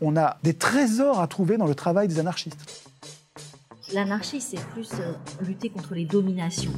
[0.00, 2.90] on a des trésors à trouver dans le travail des anarchistes.
[3.92, 6.72] L'anarchie, c'est plus euh, lutter contre les dominations.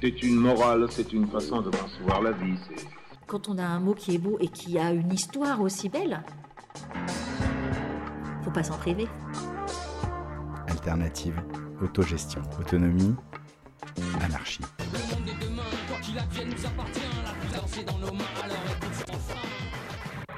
[0.00, 2.58] C'est une morale, c'est une façon de concevoir la vie.
[3.26, 6.22] Quand on a un mot qui est beau et qui a une histoire aussi belle,
[8.44, 9.08] faut pas s'en priver.
[10.68, 11.34] Alternative,
[11.82, 13.14] autogestion, autonomie,
[14.20, 14.60] anarchie.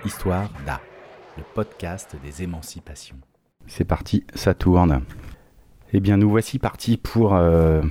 [0.05, 0.81] Histoire d'A,
[1.55, 3.17] podcast des émancipations.
[3.67, 5.03] C'est parti, ça tourne.
[5.93, 7.83] Eh bien, nous voici partis pour euh,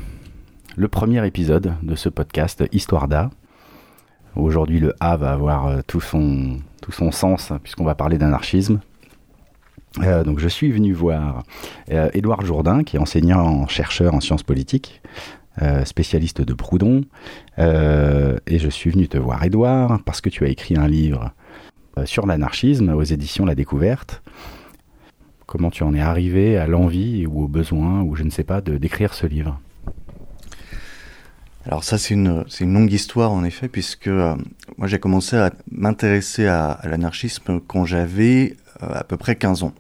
[0.76, 3.32] le premier épisode de ce podcast Histoire d'A.
[4.36, 8.82] Aujourd'hui, le A va avoir euh, tout, son, tout son sens, puisqu'on va parler d'anarchisme.
[10.04, 11.44] Euh, donc, je suis venu voir
[11.88, 15.02] Édouard Jourdain, qui est enseignant-chercheur en sciences politiques,
[15.86, 17.02] spécialiste de Proudhon.
[17.58, 21.34] et je suis venu te voir, Édouard, parce que tu as écrit un livre
[22.06, 24.22] sur l'anarchisme aux éditions La Découverte.
[25.46, 28.62] Comment tu en es arrivé à l'envie ou au besoin, ou je ne sais pas,
[28.62, 29.60] de d'écrire ce livre?
[31.68, 34.36] Alors ça c'est une, une longue histoire en effet puisque euh,
[34.78, 39.74] moi j'ai commencé à m'intéresser à, l'anarchisme quand j'avais euh, à peu près 15 ans.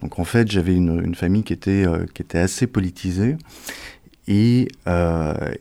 [0.00, 3.36] Donc en fait j'avais une, famille qui était, euh, qui était assez politisée
[4.26, 4.68] et,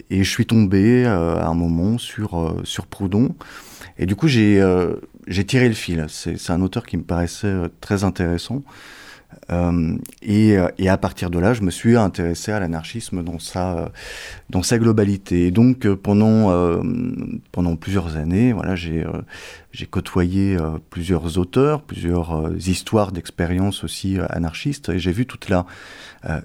[0.09, 3.34] et je suis tombé à un moment sur, sur Proudhon
[3.98, 4.61] et du coup j'ai
[5.28, 6.06] j'ai tiré le fil.
[6.09, 8.64] C'est un auteur qui me paraissait très intéressant.
[9.52, 13.39] Euh, et, euh, et, à partir de là, je me suis intéressé à l'anarchisme dans
[13.39, 13.92] sa,
[14.78, 15.48] globalité.
[15.48, 19.05] Et donc, euh, pendant, plusieurs années, voilà, j'ai
[19.72, 20.58] j'ai côtoyé
[20.89, 25.66] plusieurs auteurs, plusieurs histoires d'expériences aussi anarchistes, et j'ai vu toute la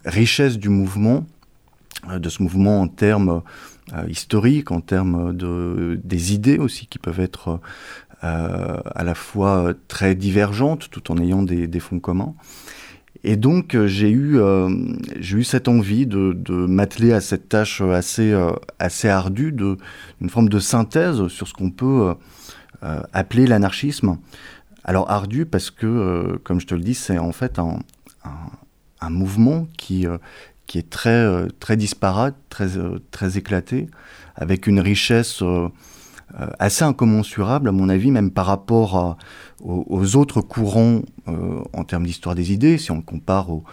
[0.05, 1.25] richesse du mouvement,
[2.15, 3.43] de ce mouvement en termes
[4.07, 7.59] historiques, en termes de, des idées aussi qui peuvent être
[8.23, 12.35] à la fois très divergentes tout en ayant des, fonds communs.
[13.25, 14.69] Et donc euh, j'ai eu, euh,
[15.21, 16.35] j'ai eu cette envie de,
[16.67, 19.77] m'atteler à cette tâche assez, euh, assez ardue, de,
[20.21, 22.15] une forme de synthèse sur ce qu'on peut
[23.13, 24.19] appeler l'anarchisme.
[24.83, 27.79] Alors ardu parce que, comme je te le dis, c'est en fait un,
[29.01, 30.07] un, mouvement qui,
[30.67, 32.71] qui est très, très disparate, très,
[33.13, 33.89] très éclaté,
[34.35, 35.69] avec une richesse euh,
[36.59, 39.17] assez incommensurable, à mon avis, même par rapport
[39.63, 43.65] aux, autres courants euh, en termes d'histoire des idées, si on compare au,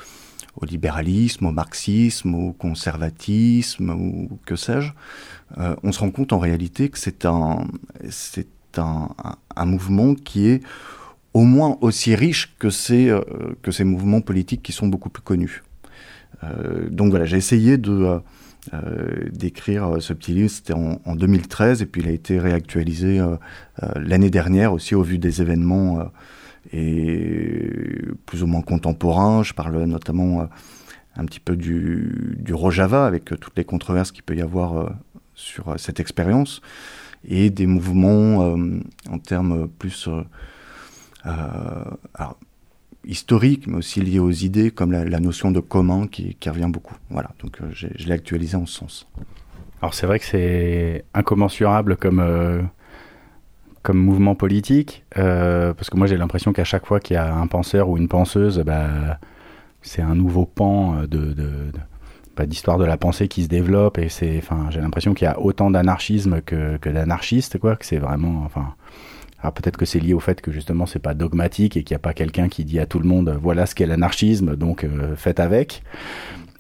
[0.62, 4.92] libéralisme, au marxisme, au conservatisme, ou que sais-je,
[5.58, 7.66] euh, on se rend compte en réalité que c'est un,
[8.10, 10.62] c'est un, mouvement qui est
[11.34, 13.14] au moins aussi riche que ces,
[13.62, 15.64] que ces mouvements politiques qui sont beaucoup plus connus.
[16.92, 18.20] donc voilà, j'ai essayé de euh,
[19.32, 20.50] d'écrire euh, ce petit livre.
[20.50, 23.38] C'était en, 2013 et puis il a été réactualisé euh,
[23.96, 26.12] l'année dernière aussi au vu des événements
[26.74, 27.72] et
[28.26, 29.44] plus ou moins contemporains.
[29.44, 30.48] Je parle notamment
[31.16, 34.94] un petit peu du, du Rojava avec toutes les controverses qu'il peut y avoir
[35.34, 36.62] sur cette expérience
[37.28, 38.56] et des mouvements
[39.10, 40.10] en termes plus
[43.10, 46.96] historique, mais aussi lié aux idées, comme la, notion de commun qui, revient beaucoup.
[47.10, 49.08] Voilà, donc euh, je l'ai actualisé en ce sens.
[49.82, 52.62] Alors c'est vrai que c'est incommensurable comme, euh,
[53.82, 57.34] comme mouvement politique, euh, parce que moi j'ai l'impression qu'à chaque fois qu'il y a
[57.34, 59.20] un penseur ou une penseuse, bah,
[59.82, 61.34] c'est un nouveau pan de,
[62.38, 65.30] bah, d'histoire de la pensée qui se développe, et c'est, enfin, j'ai l'impression qu'il y
[65.30, 68.76] a autant d'anarchisme que, que d'anarchistes, quoi, que c'est vraiment, enfin,
[69.42, 72.00] alors peut-être que c'est lié au fait que justement c'est pas dogmatique et qu'il n'y
[72.00, 75.16] a pas quelqu'un qui dit à tout le monde voilà ce qu'est l'anarchisme, donc euh,
[75.16, 75.84] faites avec.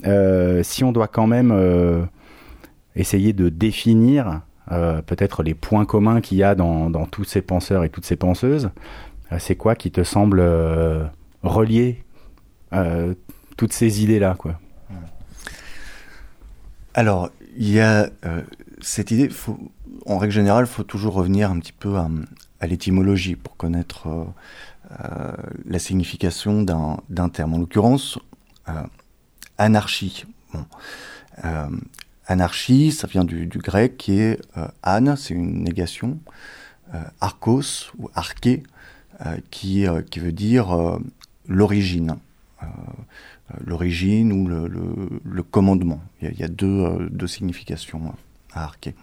[0.05, 2.03] Euh, si on doit quand même euh,
[2.95, 4.41] essayer de définir
[5.07, 8.15] peut-être les points communs qu'il y a dans, dans, tous ces penseurs et toutes ces
[8.15, 8.69] penseuses,
[9.39, 10.43] c'est quoi qui te semble
[11.41, 12.03] relier
[13.57, 14.59] toutes ces idées-là quoi?
[16.93, 18.11] Alors, il y a
[18.79, 19.29] cette idée,
[20.05, 22.07] en règle générale, il faut toujours revenir un petit peu à,
[22.59, 24.25] à l'étymologie pour connaître euh,
[25.03, 25.31] euh,
[25.65, 27.53] la signification d'un terme.
[27.53, 28.19] En l'occurrence,
[28.67, 28.83] euh,
[29.57, 30.25] anarchie.
[30.53, 30.65] Bon.
[32.25, 34.39] anarchie, ça vient du, grec qui est
[34.83, 36.17] an, c'est une négation,
[37.21, 38.63] archos ou arché,
[39.51, 40.99] qui, qui veut dire
[41.47, 42.15] l'origine.
[43.63, 44.67] l'origine ou le,
[45.23, 46.01] le, commandement.
[46.21, 48.15] Il y a, deux, deux, significations
[48.53, 48.95] à arché.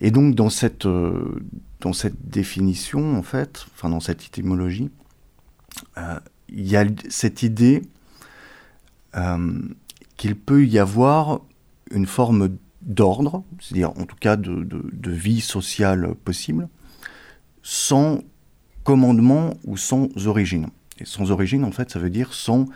[0.00, 4.90] Et donc dans cette, dans cette définition, en fait, enfin dans cette étymologie,
[5.98, 6.18] euh,
[6.48, 7.82] il y a cette idée
[9.16, 9.60] euh,
[10.16, 11.40] qu'il peut y avoir
[11.90, 16.68] une forme d'ordre, c'est-à-dire en tout cas de, vie sociale possible,
[17.62, 18.20] sans
[18.84, 20.68] commandement ou sans origine.
[20.98, 22.66] Et sans origine, en fait, ça veut dire sans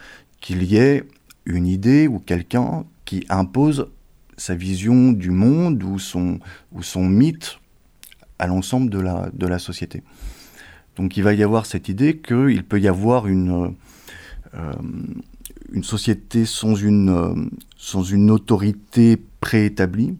[0.40, 1.04] qu'il y ait
[1.44, 3.88] une idée ou quelqu'un qui impose
[4.36, 6.40] sa vision du monde ou son,
[6.96, 7.58] mythe
[8.38, 10.02] à l'ensemble de la, de société.
[10.96, 13.74] Donc il va y avoir cette idée qu'il peut y avoir une,
[14.54, 14.72] euh,
[15.72, 17.34] une société sans une, euh,
[17.76, 20.16] sans une autorité préétablie,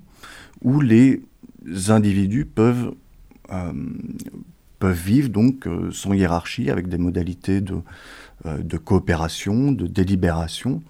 [0.62, 1.22] où les
[1.88, 2.94] individus peuvent,
[3.52, 3.72] euh,
[4.78, 7.76] peuvent vivre donc sans hiérarchie, avec des modalités de,
[8.44, 10.82] de coopération, de délibération,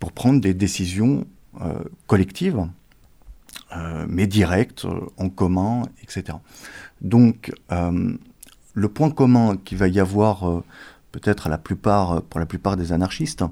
[0.00, 1.26] pour prendre des décisions
[2.06, 2.66] collectives,
[4.08, 6.38] mais directes, en commun, etc.
[7.00, 10.62] Donc, le point commun qu'il va y avoir
[11.12, 11.48] peut-être
[12.28, 13.44] pour la plupart des anarchistes,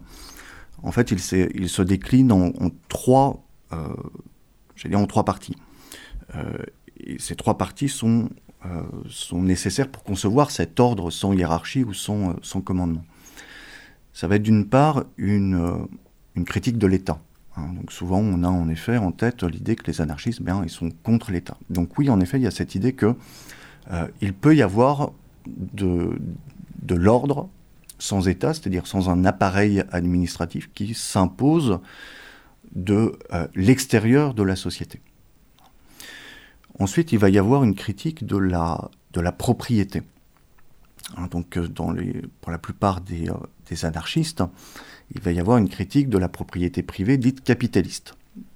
[0.83, 2.53] en fait, il, se décline en,
[2.89, 5.57] trois, euh, parties.
[6.35, 6.59] Euh,
[7.19, 8.31] ces trois parties sont,
[8.65, 8.83] euh,
[9.33, 13.05] nécessaires pour concevoir cet ordre sans hiérarchie ou sans, commandement.
[14.13, 15.89] Ça va être d'une part une
[16.47, 17.21] critique de l'État.
[17.61, 17.75] Hein.
[17.75, 20.91] donc souvent, on a en effet en tête l'idée que les anarchistes, bien, ils sont
[21.03, 21.57] contre l'État.
[21.69, 23.15] Donc oui, en effet, il y a cette idée que
[24.21, 25.11] il peut y avoir
[25.47, 26.17] de,
[26.83, 27.49] de l'ordre
[28.01, 31.81] sans État, c'est-à-dire sans un appareil administratif qui s'impose
[32.75, 35.01] de euh, l'extérieur de la société.
[36.79, 40.03] Ensuite, il va y avoir une critique de la, de la propriété.
[41.17, 41.69] Hein, donc, euh,
[42.41, 43.33] pour la plupart euh,
[43.69, 44.43] des, anarchistes,
[45.15, 48.15] il va y avoir une critique de la propriété privée dite capitaliste,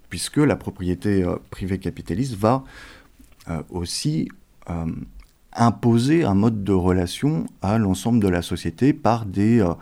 [0.08, 2.64] puisque la propriété privée capitaliste va
[3.70, 4.28] aussi
[5.54, 9.74] imposer un mode de relation à l'ensemble de la société par, euh,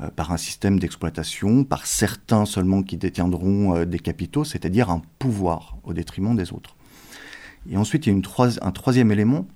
[0.00, 5.76] euh, un système d'exploitation, par certains seulement qui détiendront euh, des capitaux, c'est-à-dire un pouvoir
[5.84, 6.74] au détriment des autres.
[7.70, 9.46] Et ensuite, il y a un troisième élément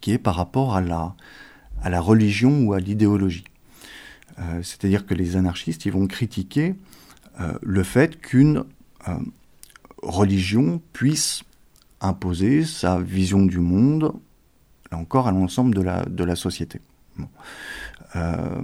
[0.00, 3.44] qui est par rapport à la religion ou à l'idéologie.
[4.62, 6.74] C'est-à-dire que les anarchistes, ils vont critiquer
[7.62, 8.64] le fait qu'une
[10.02, 11.42] religion puisse
[12.00, 14.12] imposer sa vision du monde
[14.90, 16.80] là encore, à l'ensemble de la, société.
[18.14, 18.62] Euh,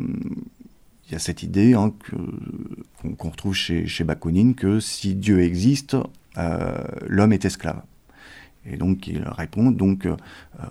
[1.06, 1.92] il y a cette idée hein,
[3.18, 5.96] qu'on retrouve chez, chez, Bakounine que si Dieu existe,
[6.38, 7.82] euh, l'homme est esclave.
[8.64, 10.16] Et donc il répond, donc, euh,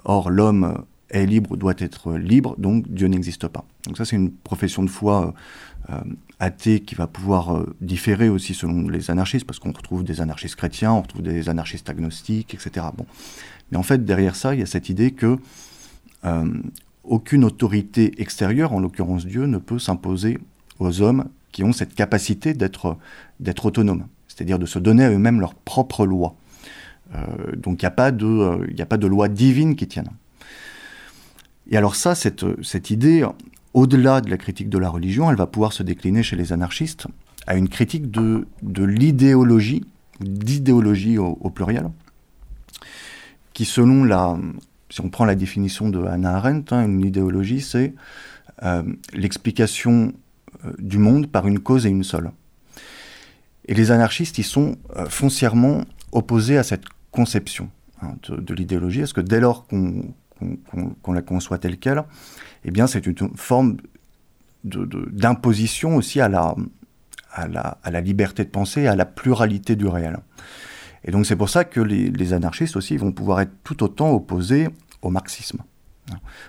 [0.05, 3.65] or l'homme est libre, doit être libre, donc Dieu n'existe pas.
[3.85, 5.33] Donc ça c'est une profession de foi
[6.39, 10.93] athée qui va pouvoir différer aussi selon les anarchistes, parce qu'on retrouve des anarchistes chrétiens,
[10.93, 12.85] on retrouve des anarchistes agnostiques, etc.
[12.95, 13.05] Bon.
[13.71, 15.37] Mais en fait, derrière ça, il y a cette idée que
[16.25, 16.53] euh,
[17.03, 20.37] aucune autorité extérieure, en l'occurrence Dieu, ne peut s'imposer
[20.79, 22.97] aux hommes qui ont cette capacité d'être
[23.65, 26.35] autonomes, c'est-à-dire de se donner à eux-mêmes leurs propres lois.
[27.15, 30.09] Euh, donc il n'y a, pas de, euh, a pas de loi divine qui tienne.
[31.69, 33.25] Et alors ça, cette, idée,
[33.73, 37.07] au-delà de la critique de la religion, elle va pouvoir se décliner chez les anarchistes
[37.47, 39.85] à une critique de, de l'idéologie,
[40.19, 41.89] d'idéologie au, pluriel,
[43.53, 44.37] qui selon la,
[44.89, 47.93] si on prend la définition de Hannah Arendt, hein, une idéologie, c'est
[48.63, 48.83] euh,
[49.13, 50.13] l'explication
[50.65, 52.31] euh, du monde par une cause et une seule.
[53.67, 57.69] Et les anarchistes, ils sont euh, foncièrement opposés à cette conception
[58.01, 60.13] hein, de, l'idéologie, parce que dès lors qu'on
[61.07, 62.03] la conçoit telle qu'elle,
[62.63, 63.77] eh bien c'est une forme
[64.63, 70.19] d'imposition aussi à la liberté de penser, à la pluralité du réel.
[71.03, 74.69] Et donc c'est pour ça que les, anarchistes aussi vont pouvoir être tout autant opposés
[75.01, 75.59] au marxisme.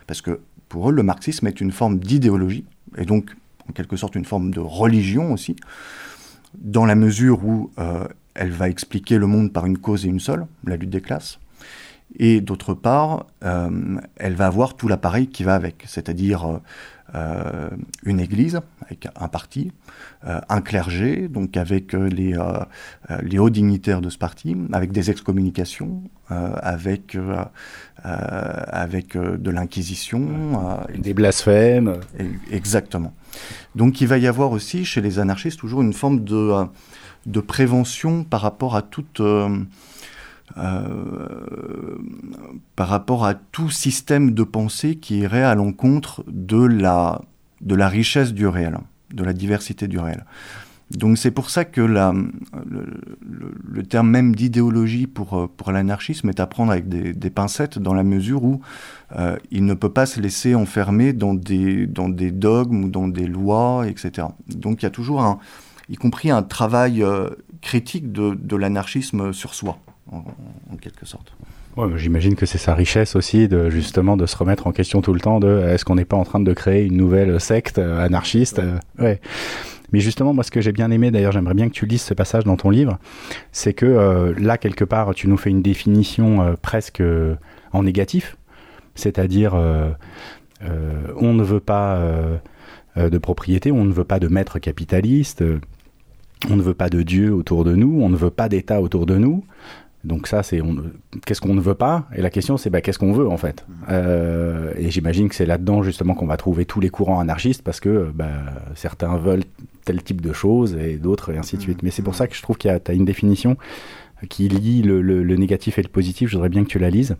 [0.06, 2.64] Parce que pour eux, le marxisme est une forme d'idéologie,
[2.96, 3.34] et donc
[3.68, 5.56] en quelque sorte une forme de religion aussi,
[6.58, 10.20] dans la mesure où euh, elle va expliquer le monde par une cause et une
[10.20, 11.38] seule, la lutte des classes,
[12.18, 16.58] et d'autre part, euh, elle va avoir tout l'appareil qui va avec, c'est-à-dire euh,
[17.14, 17.70] euh,
[18.04, 19.72] une église avec un parti,
[20.26, 22.36] euh, un clergé, donc avec les,
[23.22, 27.16] les, hauts dignitaires de ce parti, avec des excommunications, avec,
[28.02, 30.80] avec de l'inquisition.
[30.96, 31.96] des blasphèmes.
[32.50, 33.12] Exactement.
[33.74, 36.64] Donc il va y avoir aussi chez les anarchistes toujours une forme de,
[37.26, 39.20] de prévention par rapport à toute...
[40.58, 41.96] Euh,
[42.76, 47.20] par rapport à tout système de pensée qui irait à l'encontre de la,
[47.88, 48.78] richesse du réel,
[49.14, 50.24] de la diversité du réel.
[50.90, 52.12] Donc c'est pour ça que le,
[53.84, 58.02] terme même d'idéologie pour, euh, pour l'anarchisme est à prendre avec des, pincettes dans la
[58.02, 58.60] mesure où
[59.16, 63.86] euh, il ne peut pas se laisser enfermer dans des, dogmes ou dans des lois,
[63.88, 64.26] etc.
[64.48, 65.38] Donc il y a toujours un,
[65.88, 67.02] y compris un travail
[67.62, 69.78] critique de l'anarchisme sur soi
[70.10, 71.34] en, quelque sorte.
[71.76, 75.14] Ouais, J'imagine que c'est sa richesse aussi, de justement de se remettre en question tout
[75.14, 78.60] le temps de est-ce qu'on n'est pas en train de créer une nouvelle secte anarchiste
[78.98, 79.20] Ouais.
[79.92, 82.14] Mais justement, moi, ce que j'ai bien aimé, d'ailleurs, j'aimerais bien que tu lises ce
[82.14, 82.98] passage dans ton livre,
[83.52, 87.36] c'est que euh, là, quelque part, tu nous fais une définition euh, presque euh,
[87.72, 88.36] en négatif,
[88.94, 89.54] c'est-à-dire
[91.16, 91.98] on ne veut pas
[92.96, 95.42] de propriété, on ne veut pas de maître capitaliste,
[96.50, 99.06] on ne veut pas de Dieu autour de nous, on ne veut pas d'État autour
[99.06, 99.44] de nous.
[100.04, 100.60] Donc ça, c'est
[101.24, 102.08] qu'est-ce qu'on ne veut pas?
[102.16, 103.64] Et la question, c'est bah, qu'est-ce qu'on veut en fait?
[103.88, 107.78] Euh, Et j'imagine que c'est là-dedans justement qu'on va trouver tous les courants anarchistes parce
[107.78, 108.30] que bah,
[108.74, 109.44] certains veulent
[109.84, 111.82] tel type de choses et d'autres et ainsi de suite.
[111.82, 113.56] Mais c'est pour ça que je trouve qu'il y a as une définition
[114.28, 116.28] qui lie le, le, négatif et le positif.
[116.28, 117.16] Je voudrais bien que tu la lises.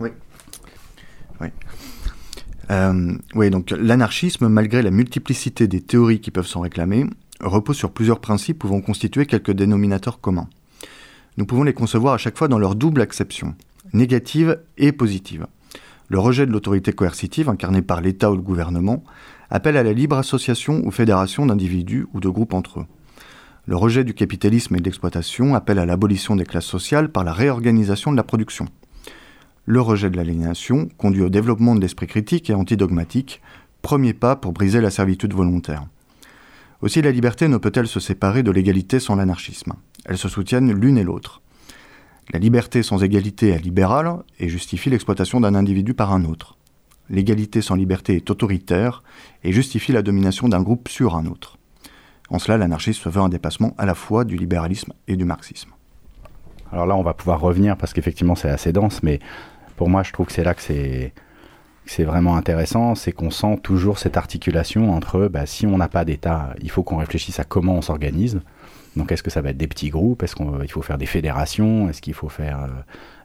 [0.00, 0.10] Oui.
[1.40, 1.48] Oui.
[2.70, 7.06] Euh, oui, donc l'anarchisme, malgré la multiplicité des théories qui peuvent s'en réclamer,
[7.40, 10.48] repose sur plusieurs principes pouvant constituer quelques dénominateurs communs
[11.38, 13.54] nous pouvons les concevoir à chaque fois dans leur double acception,
[13.92, 15.46] négative et positive.
[16.08, 19.04] Le rejet de l'autorité coercitive, incarnée par l'État ou le gouvernement,
[19.48, 22.86] appelle à la libre association ou fédération d'individus ou de groupes entre eux.
[23.66, 27.32] Le rejet du capitalisme et de l'exploitation appelle à l'abolition des classes sociales par la
[27.32, 28.66] réorganisation de la production.
[29.64, 33.42] Le rejet de l'aliénation conduit au développement de l'esprit critique et antidogmatique,
[33.80, 35.86] premier pas pour briser la servitude volontaire.
[36.82, 39.74] Aussi la liberté ne peut-elle se séparer de l'égalité sans l'anarchisme.
[40.04, 41.42] Elles se soutiennent l'une et l'autre.
[42.32, 46.58] La liberté sans égalité est libérale et justifie l'exploitation d'un individu par un autre.
[47.10, 49.02] L'égalité sans liberté est autoritaire
[49.44, 51.56] et justifie la domination d'un groupe sur un autre.
[52.28, 55.70] En cela, l'anarchisme veut un dépassement à la fois du libéralisme et du marxisme.
[56.70, 59.20] Alors là, on va pouvoir revenir parce qu'effectivement, c'est assez dense, mais
[59.76, 63.98] pour moi, je trouve que c'est là que c'est vraiment intéressant, c'est qu'on sent toujours
[63.98, 67.76] cette articulation entre bah, si on n'a pas d'État, il faut qu'on réfléchisse à comment
[67.76, 68.40] on s'organise.
[68.96, 70.22] Donc est-ce que ça va être des petits groupes?
[70.22, 71.88] Est-ce qu'il faut faire des fédérations?
[71.88, 72.68] Est-ce qu'il faut faire euh,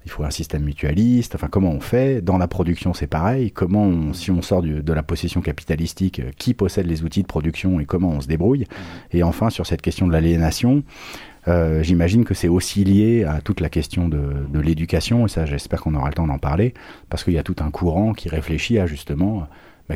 [0.06, 1.36] il faut un système mutualiste?
[1.36, 2.22] Enfin comment on fait?
[2.22, 3.52] Dans la production c'est pareil.
[3.52, 7.28] Comment on, si on sort de la possession capitalistique, euh, qui possède les outils de
[7.28, 8.66] production et comment on se débrouille?
[9.12, 10.84] Et enfin sur cette question de l'aliénation,
[11.48, 15.82] euh, j'imagine que c'est aussi lié à toute la question de, l'éducation, et ça j'espère
[15.82, 16.74] qu'on aura le temps d'en parler,
[17.10, 19.48] parce qu'il y a tout un courant qui réfléchit à justement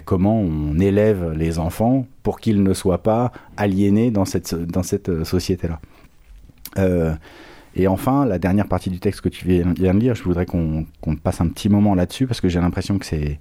[0.04, 5.80] comment on élève les enfants pour qu'ils ne soient pas aliénés dans cette, euh, société-là?
[6.78, 7.16] Euh,
[7.76, 10.86] et enfin, la dernière partie du texte que tu viens de lire, je voudrais qu'on
[11.24, 13.40] passe un petit moment là-dessus, parce que j'ai l'impression que c'est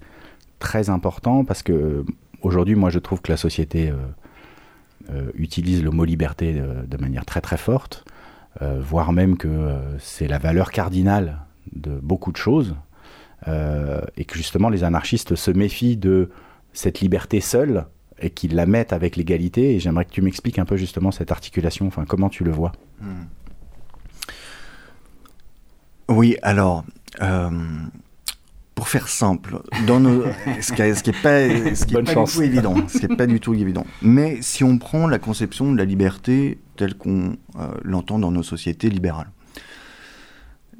[0.59, 2.05] très important, parce que
[2.43, 3.91] aujourd'hui, moi je trouve que la société...
[3.91, 3.97] Euh,
[5.37, 8.05] utilise le mot liberté de, manière très très forte,
[8.61, 11.39] voire même que c'est la valeur cardinale
[11.77, 12.75] de beaucoup de choses,
[13.47, 16.31] et que justement les anarchistes se méfient de
[16.73, 17.87] cette liberté seule
[18.21, 19.75] et qu'ils la mettent avec l'égalité.
[19.75, 22.73] Et j'aimerais que tu m'expliques un peu justement cette articulation, enfin comment tu le vois.
[23.01, 23.27] Hmm.
[26.09, 26.85] Oui, alors,
[28.75, 30.23] pour faire simple, dans nos,
[30.61, 33.27] ce qui n'est pas, ce qui est pas du tout évident, ce qui est pas
[33.27, 33.87] du tout évident.
[34.03, 38.43] Mais si on prend la conception de la liberté telle qu'on euh, l'entend dans nos
[38.43, 39.31] sociétés libérales,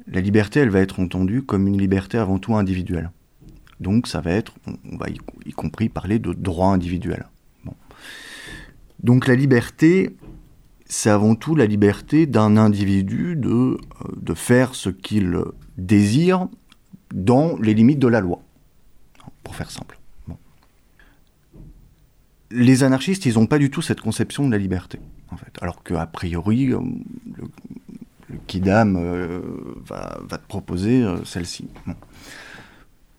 [0.07, 3.11] la liberté, elle va être entendue comme une liberté avant tout individuelle.
[3.79, 7.27] Donc ça va être, on va y, compris parler de droit individuel.
[9.03, 10.15] Donc la liberté,
[10.85, 13.77] c'est avant tout la liberté d'un individu de, euh,
[14.15, 15.37] de faire ce qu'il
[15.77, 16.47] désire
[17.13, 18.41] dans les limites de la loi,
[19.43, 19.99] pour faire simple.
[22.49, 24.99] Les anarchistes, ils n'ont pas du tout cette conception de la liberté,
[25.29, 25.53] en fait.
[25.61, 26.79] Alors qu'a priori, euh,
[28.29, 29.41] le, Kidam euh,
[29.85, 31.67] va, te proposer euh, celle-ci.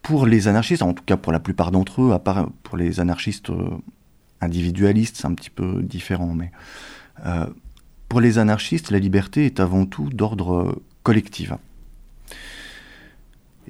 [0.03, 3.01] Pour les anarchistes, en tout cas pour la plupart d'entre eux, à part pour les
[3.01, 3.53] anarchistes
[4.41, 6.51] individualistes, c'est un petit peu différent, mais
[8.09, 11.53] pour les anarchistes, la liberté est avant tout d'ordre collectif.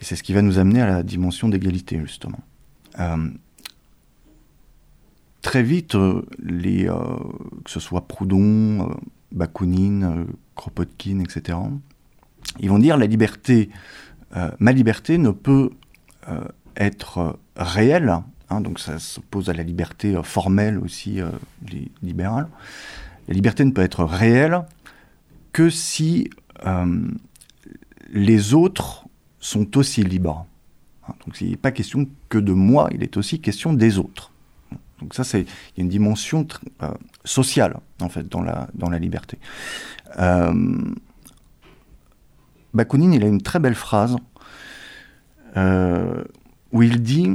[0.00, 2.38] Et c'est ce qui va nous amener à la dimension d'égalité, justement.
[3.00, 3.30] Euh,
[5.42, 7.16] très vite, euh, euh,
[7.64, 8.96] que ce soit Proudhon,
[9.32, 10.26] Bakounine,
[10.58, 11.56] Kropotkin, etc.,
[12.60, 13.70] ils vont dire la liberté,
[14.58, 15.70] ma liberté ne peut
[16.76, 18.14] être réelle,
[18.50, 21.20] hein, donc ça s'oppose à la liberté formelle aussi
[22.02, 22.48] libérale.
[23.28, 24.64] La liberté ne peut être réelle
[25.52, 26.30] que si
[28.10, 29.06] les autres
[29.38, 30.46] sont aussi libres.
[31.06, 34.32] Hein, donc il n'est pas question que de moi, il est aussi question des autres.
[35.00, 36.46] Donc ça, c'est il y a une dimension
[36.82, 36.90] euh,
[37.24, 39.38] sociale en fait dans la dans la liberté.
[40.18, 40.52] Euh,
[42.74, 44.16] Bakounine, il a une très belle phrase
[45.56, 46.22] euh,
[46.72, 47.34] où il dit,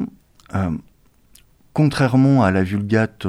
[1.73, 3.25] contrairement à la vulgate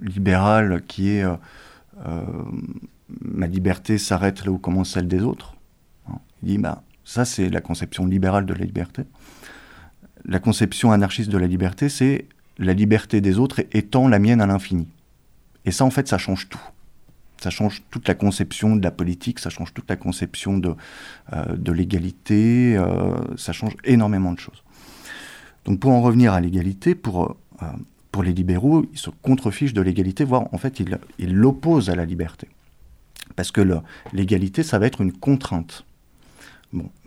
[0.00, 1.24] libérale qui est
[3.20, 5.54] ma liberté s'arrête là où commence celle des autres,
[6.42, 9.02] Il dit, bah, ça c'est la conception libérale de la liberté.
[10.24, 12.26] La conception anarchiste de la liberté, c'est
[12.58, 14.86] la liberté des autres étant la mienne à l'infini.
[15.64, 16.60] Et ça, en fait, ça change tout.
[17.40, 20.74] Ça change toute la conception de la politique, ça change toute la conception de,
[21.32, 24.62] euh, l'égalité, euh, ça change énormément de choses.
[25.64, 27.66] Donc pour en revenir à l'égalité, pour, euh,
[28.22, 30.82] les libéraux, ils se contrefichent de l'égalité, voire en fait
[31.18, 32.48] ils l'opposent à la liberté.
[33.34, 33.62] Parce que
[34.12, 35.86] l'égalité, ça va être une contrainte.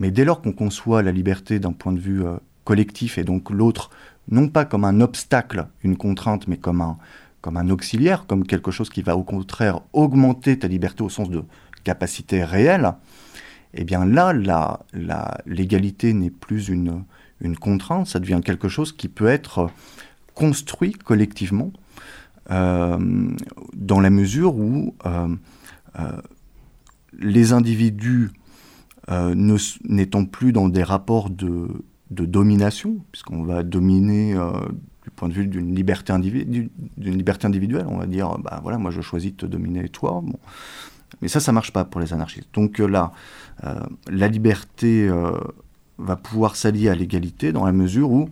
[0.00, 2.24] Mais dès lors qu'on conçoit la liberté d'un point de vue
[2.64, 3.90] collectif et donc l'autre,
[4.28, 6.98] non pas comme un obstacle, une contrainte, mais comme un,
[7.40, 11.28] comme un auxiliaire, comme quelque chose qui va au contraire augmenter ta liberté au sens
[11.28, 11.44] de
[11.84, 12.94] capacité réelle,
[13.74, 14.32] eh bien là,
[15.44, 17.04] l'égalité n'est plus une,
[17.40, 19.70] une contrainte, ça devient quelque chose qui peut être
[20.34, 21.70] construit collectivement
[22.50, 22.98] euh,
[23.74, 25.28] dans la mesure où euh,
[25.98, 26.20] euh,
[27.18, 28.30] les individus
[29.84, 31.68] n'étant plus dans des rapports de,
[32.10, 34.34] de domination, puisqu'on va dominer
[35.04, 36.12] du point de vue d'une liberté,
[36.98, 40.22] liberté individuelle, on va dire, bah voilà, moi je choisis de te dominer toi.
[41.20, 42.48] Mais ça, ça marche pas pour les anarchistes.
[42.54, 43.12] Donc euh, là,
[43.64, 45.38] euh, la liberté euh,
[45.98, 48.28] va pouvoir s'allier à l'égalité dans la mesure où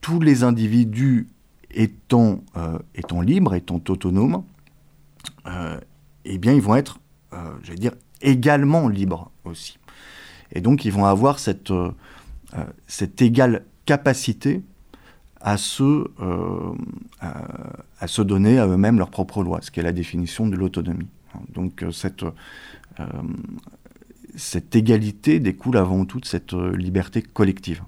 [0.00, 1.28] tous les individus
[1.70, 2.42] étant,
[2.94, 4.42] étant libres, étant autonomes,
[6.24, 7.00] eh bien, ils vont être,
[7.62, 9.78] j'allais dire, également libres aussi.
[10.52, 11.72] Et donc, ils vont avoir cette,
[12.86, 14.62] cette égale capacité
[15.40, 16.72] à se, euh,
[17.20, 21.08] à, se donner à eux-mêmes leur propre loi, ce qui est la définition de l'autonomie.
[21.54, 23.04] Donc euh, cette, euh,
[24.36, 27.82] cette égalité découle avant tout de cette liberté collective.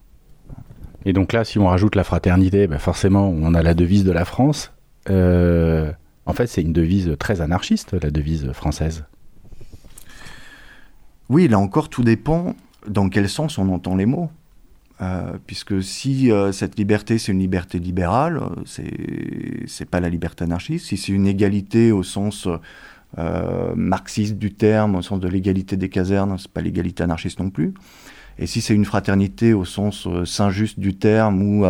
[1.04, 4.12] Et donc là, si on rajoute la fraternité, ben forcément, on a la devise de
[4.12, 4.72] la France.
[5.08, 9.04] en fait, c'est une devise très anarchiste, la devise française.
[11.32, 12.54] Oui, là encore, tout dépend
[12.86, 14.30] dans quel sens on entend les mots.
[15.00, 20.10] Euh, puisque si euh, cette liberté c'est une liberté libérale, euh, c'est c'est pas la
[20.10, 20.84] liberté anarchiste.
[20.84, 22.46] Si c'est une égalité au sens
[23.74, 27.72] marxiste du terme, au sens de l'égalité des casernes, c'est pas l'égalité anarchiste non plus.
[28.38, 31.66] Et si c'est une fraternité au sens saint-just du terme, où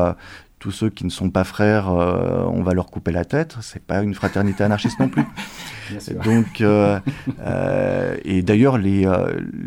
[0.63, 4.01] tous ceux qui ne sont pas frères, on va leur couper la tête, c'est pas
[4.01, 5.25] une fraternité anarchiste non plus.
[6.25, 6.63] Donc,
[8.25, 9.11] et d'ailleurs, les,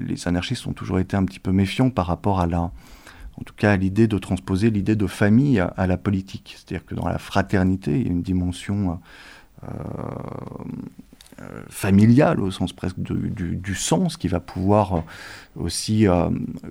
[0.08, 2.72] les anarchistes ont toujours été un petit peu méfiants par rapport à la
[3.40, 6.56] en tout cas à l'idée de transposer l'idée de famille à, la politique.
[6.58, 9.00] C'est-à-dire que dans la fraternité, il y a une dimension
[9.64, 9.68] euh,
[11.42, 15.04] euh, familiale au sens presque du, sens qui va pouvoir
[15.56, 16.30] aussi euh,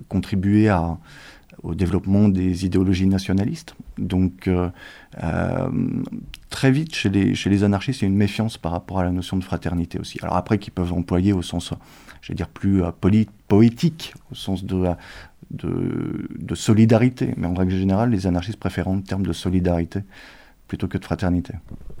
[0.09, 0.97] contribuer à,
[1.63, 3.75] au développement des idéologies nationalistes.
[3.97, 4.49] Donc
[6.49, 9.03] très vite, chez les, chez les anarchistes, il y a une méfiance par rapport à
[9.03, 10.19] la notion de fraternité aussi.
[10.21, 11.73] Alors après, qu'ils peuvent employer au sens,
[12.21, 12.83] je vais dire, plus
[13.47, 14.95] poétique, au sens de
[15.51, 17.33] de, solidarité.
[17.37, 20.01] Mais en règle générale, les anarchistes préfèrent le terme de solidarité
[20.67, 21.53] plutôt que de fraternité.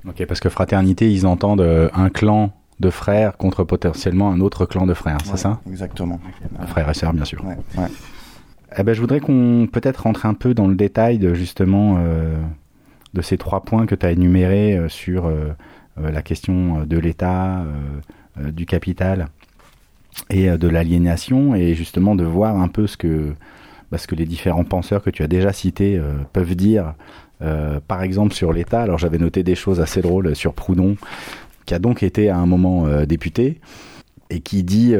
[0.07, 4.65] Ok, parce que fraternité, ils entendent euh, un clan de frères contre potentiellement un autre
[4.65, 5.61] clan de frères, c'est ça?
[5.69, 6.19] Exactement.
[6.59, 7.43] Un frère et sœur, bien sûr.
[8.77, 12.35] Eh ben, je voudrais qu'on peut-être rentre un peu dans le détail de justement euh,
[13.13, 15.31] de ces trois points que tu as énumérés euh, sur
[15.97, 17.63] la question de l'État,
[18.37, 19.29] du capital
[20.29, 23.33] et euh, de l'aliénation et justement de voir un peu ce que,
[23.91, 26.93] bah, que les différents penseurs que tu as déjà cités euh, peuvent dire.
[27.41, 30.95] Euh, par exemple sur l'État, alors j'avais noté des choses assez drôles sur Proudhon,
[31.65, 33.59] qui a donc été à un moment député
[34.29, 34.95] et qui dit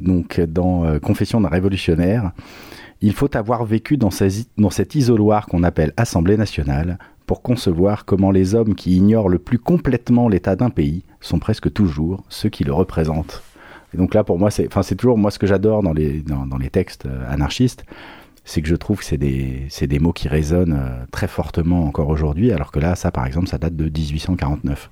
[0.00, 2.32] donc dans Confession d'un révolutionnaire,
[3.02, 8.54] il faut avoir vécu dans, cet isoloir qu'on appelle Assemblée nationale pour concevoir comment les
[8.54, 12.72] hommes qui ignorent le plus complètement l'état d'un pays sont presque toujours ceux qui le
[12.72, 13.42] représentent.
[13.94, 17.30] Et donc là, pour moi, c'est, toujours moi ce que j'adore dans les textes euh,
[17.30, 17.84] anarchistes,
[18.44, 21.84] c'est que je trouve que c'est des c'est des mots qui résonnent euh, très fortement
[21.84, 24.90] encore aujourd'hui, alors que là, ça, par exemple, ça date de 1849.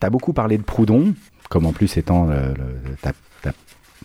[0.00, 1.14] T'as beaucoup parlé de Proudhon,
[1.48, 2.54] comme en plus étant le,
[3.00, 3.12] ta,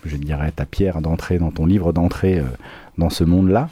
[0.04, 2.44] je dirais ta pierre d'entrée dans ton livre d'entrée euh,
[2.98, 3.68] dans ce monde-là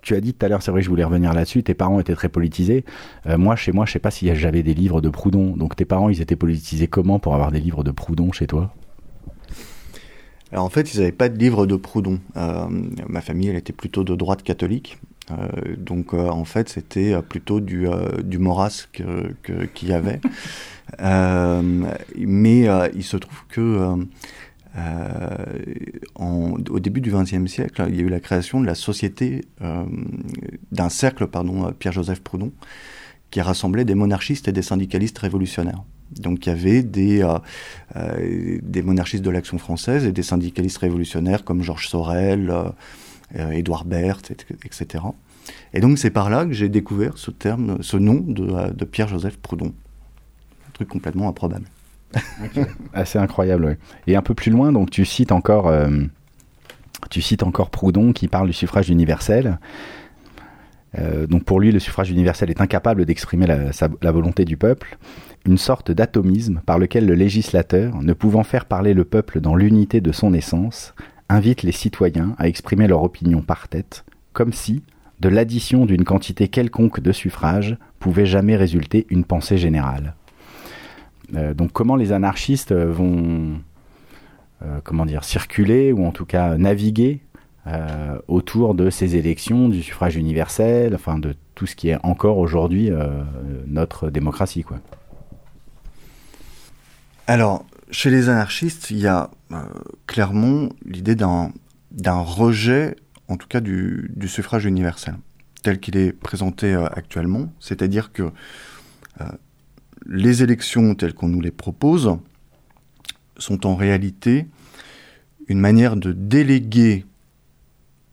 [0.00, 2.00] tu as dit tout à l'heure, c'est vrai que je voulais revenir là-dessus, tes parents
[2.00, 2.84] étaient très politisés.
[3.24, 5.56] moi, chez moi, je sais pas si j'avais des livres de Proudhon.
[5.56, 8.74] Donc tes parents, ils étaient politisés comment pour avoir des livres de Proudhon chez toi?
[10.52, 12.20] Alors en fait, ils n'avaient pas de livre de Proudhon.
[12.36, 12.66] Euh,
[13.08, 14.98] ma famille, elle était plutôt de droite catholique.
[15.30, 15.36] Euh,
[15.78, 17.86] donc euh, en fait, c'était plutôt du,
[18.22, 20.20] du Maurras qu'il y avait.
[22.18, 23.96] mais il se trouve que
[26.16, 29.42] au début du XXe siècle, il y a eu la création de la société,
[30.70, 32.52] d'un cercle, pardon, Pierre-Joseph Proudhon,
[33.30, 35.82] qui rassemblait des monarchistes et des syndicalistes révolutionnaires.
[36.12, 37.26] Donc il y avait des,
[38.62, 42.52] des monarchistes de l'Action française et des syndicalistes révolutionnaires comme Georges Sorel,
[43.34, 44.32] Édouard Berthe,
[44.64, 45.04] etc.
[45.74, 49.72] Et donc c'est par là que j'ai découvert ce terme, ce nom de, Pierre-Joseph Proudhon.
[50.68, 51.66] Un truc complètement improbable.
[52.94, 53.72] Assez incroyable, oui.
[54.06, 55.88] Et un peu plus loin, donc tu cites encore, euh,
[57.10, 59.58] tu cites encore Proudhon qui parle du suffrage universel.
[60.98, 63.70] Euh, donc pour lui, le suffrage universel est incapable d'exprimer la,
[64.02, 64.98] la, volonté du peuple,
[65.46, 70.00] une sorte d'atomisme par lequel le législateur, ne pouvant faire parler le peuple dans l'unité
[70.00, 70.94] de son essence,
[71.30, 74.82] invite les citoyens à exprimer leur opinion par tête, comme si,
[75.20, 80.14] de l'addition d'une quantité quelconque de suffrages pouvait jamais résulter une pensée générale.
[81.34, 83.60] Euh, donc comment les anarchistes vont
[84.62, 87.20] euh, comment dire circuler ou en tout cas naviguer
[87.66, 92.38] euh, autour de ces élections, du suffrage universel, enfin de tout ce qui est encore
[92.38, 92.90] aujourd'hui
[93.66, 94.78] notre démocratie quoi?
[97.26, 99.30] Alors chez les anarchistes, il y a
[100.06, 101.52] clairement l'idée d'un
[102.20, 102.96] rejet
[103.32, 105.14] en tout cas du, suffrage universel,
[105.62, 107.52] tel qu'il est présenté euh, actuellement.
[107.60, 108.24] C'est-à-dire que
[109.20, 109.24] euh,
[110.06, 112.16] les élections telles qu'on nous les propose
[113.36, 114.46] sont en réalité
[115.48, 117.04] une manière de déléguer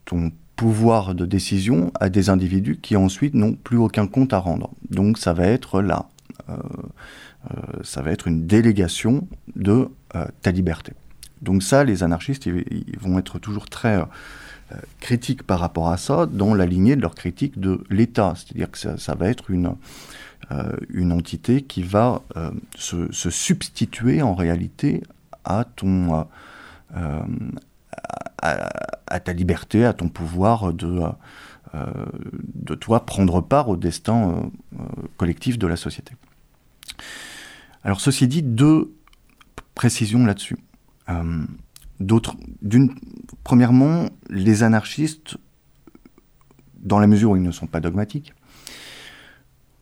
[0.05, 4.71] ton pouvoir de décision à des individus qui ensuite n'ont plus aucun compte à rendre.
[4.89, 6.09] Donc ça va être là,
[6.49, 6.57] euh,
[7.83, 9.89] ça va être une délégation de
[10.41, 10.93] ta liberté.
[11.41, 13.95] Donc ça, les anarchistes, ils vont être toujours très
[14.71, 18.33] euh, critique par rapport à ça dans la lignée de leur critique de l'État.
[18.35, 19.73] C'est-à-dire que ça, va être une,
[20.51, 25.03] euh, une entité qui va euh, se, substituer en réalité
[25.43, 26.25] à ton...
[28.41, 31.01] À, ta liberté, à ton pouvoir de,
[31.73, 34.49] de toi prendre part au destin
[35.17, 36.13] collectif de la société.
[37.83, 38.95] Alors ceci dit, deux
[39.75, 40.57] précisions là-dessus.
[41.99, 42.95] D'autres, d'une,
[43.43, 45.37] premièrement, les anarchistes,
[46.81, 48.33] dans la mesure où ils ne sont pas dogmatiques,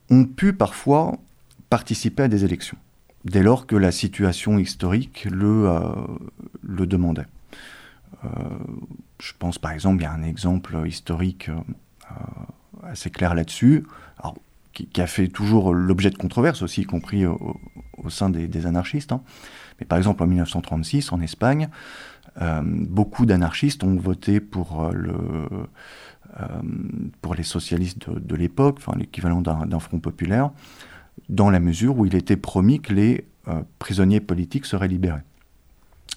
[0.10, 1.18] ont pu parfois
[1.70, 2.78] participer à des élections,
[3.26, 7.28] dès lors que la situation historique le, euh, demandait.
[8.24, 8.30] Euh,
[9.22, 12.14] je pense par exemple, il y a un exemple historique euh,
[12.84, 13.86] assez clair là-dessus,
[14.74, 17.60] qui, a fait toujours l'objet de controverses aussi, y compris au,
[18.10, 19.12] sein des, anarchistes.
[19.12, 19.24] Hein.
[19.80, 21.70] Mais par exemple, en 1936, en Espagne,
[22.62, 25.16] beaucoup d'anarchistes ont voté pour, le,
[27.22, 30.52] pour les socialistes de, l'époque, enfin, l'équivalent d'un front populaire,
[31.30, 33.26] dans la mesure où il était promis que les
[33.80, 35.22] prisonniers politiques seraient libérés.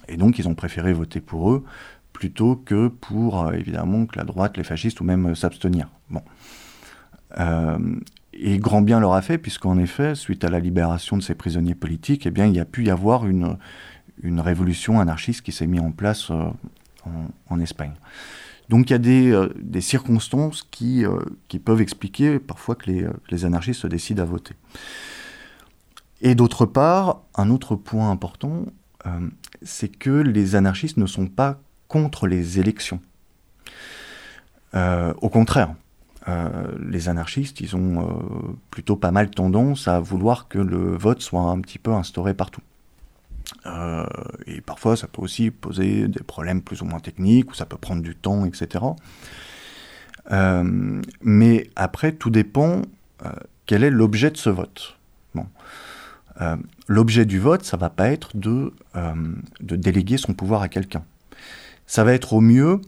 [0.08, 1.64] Et donc, ils ont préféré voter pour eux
[2.12, 5.88] plutôt que pour, évidemment, que la droite, les fascistes ou même s'abstenir.
[6.10, 6.22] Bon.
[8.32, 11.74] Et grand bien leur a fait, puisqu'en effet, suite à la libération de ces prisonniers
[11.74, 13.56] politiques, eh bien, il y a pu y avoir une,
[14.22, 16.50] une révolution anarchiste qui s'est mise en place euh,
[17.48, 17.92] en, Espagne.
[18.70, 23.06] Donc il y a des, euh, circonstances qui, euh, qui, peuvent expliquer parfois que les,
[23.30, 24.54] les, anarchistes se décident à voter.
[26.22, 28.66] Et d'autre part, un autre point important,
[29.62, 33.00] c'est que les anarchistes ne sont pas contre les élections.
[34.74, 35.74] au contraire,
[36.28, 38.12] euh, les anarchistes, ils ont euh,
[38.70, 42.60] plutôt pas mal tendance à vouloir que le vote soit un petit peu instauré partout.
[43.66, 44.06] Euh,
[44.46, 47.76] et parfois, ça peut aussi poser des problèmes plus ou moins techniques, ou ça peut
[47.76, 48.84] prendre du temps, etc.
[51.22, 52.82] mais après, tout dépend
[53.66, 54.96] quel est l'objet de ce vote.
[56.86, 58.72] L'objet du vote, ça va pas être de,
[59.60, 61.04] de déléguer son pouvoir à quelqu'un.
[61.86, 62.80] Ça va être au mieux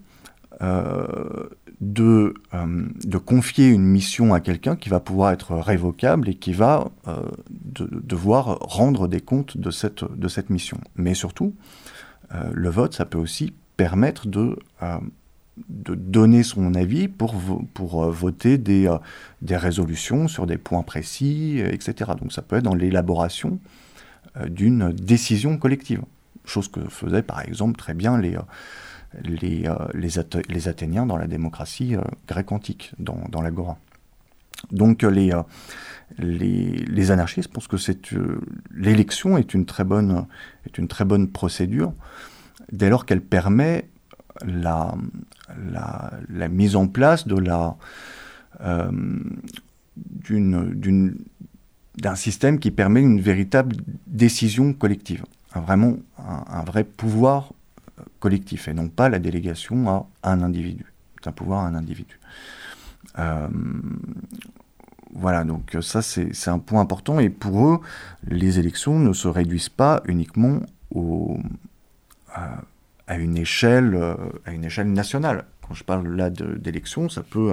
[1.82, 6.52] de, euh, de confier une mission à quelqu'un qui va pouvoir être révocable et qui
[6.52, 7.16] va euh,
[7.50, 10.78] devoir rendre des comptes de cette, de cette mission.
[10.94, 11.54] Mais surtout,
[12.34, 14.56] euh, le vote, ça peut aussi permettre de,
[15.68, 17.34] de donner son avis pour,
[17.74, 18.88] pour voter des,
[19.40, 22.12] des résolutions sur des points précis, etc.
[22.20, 23.58] Donc ça peut être dans l'élaboration
[24.46, 26.02] d'une décision collective.
[26.44, 28.36] Chose que faisaient par exemple très bien les
[29.20, 33.78] les, euh, les, Athéniens dans la démocratie euh, grecque antique, dans, dans l'agora.
[34.70, 35.32] Donc euh, les,
[36.18, 37.76] les, anarchistes pensent que
[38.74, 40.26] l'élection est une très bonne
[40.66, 41.92] est une très bonne procédure
[42.70, 43.88] dès lors qu'elle permet
[44.44, 44.94] la,
[45.72, 47.76] la, la, mise en place de la
[51.96, 57.52] d'un système qui permet une véritable décision collective, vraiment un vrai pouvoir
[58.22, 59.88] collectif et non pas la délégation
[60.22, 60.86] à un individu.
[61.20, 62.20] C'est un pouvoir à un individu.
[63.18, 63.48] Euh,
[65.12, 67.18] voilà, donc ça c'est un point important.
[67.18, 67.80] Et pour eux,
[68.28, 70.60] les élections ne se réduisent pas uniquement
[70.94, 71.36] au,
[72.32, 74.00] à, une échelle,
[74.46, 75.44] à une échelle nationale.
[75.66, 77.52] Quand je parle là d'élections, ça peut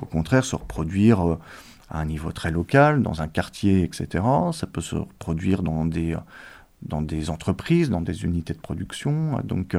[0.00, 1.20] au contraire se reproduire
[1.90, 4.24] à un niveau très local, dans un quartier, etc.
[4.52, 6.16] Ça peut se reproduire dans des,
[6.82, 9.40] dans des entreprises, dans des unités de production.
[9.44, 9.76] Donc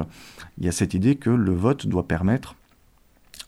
[0.58, 2.56] il y a cette idée que le vote doit permettre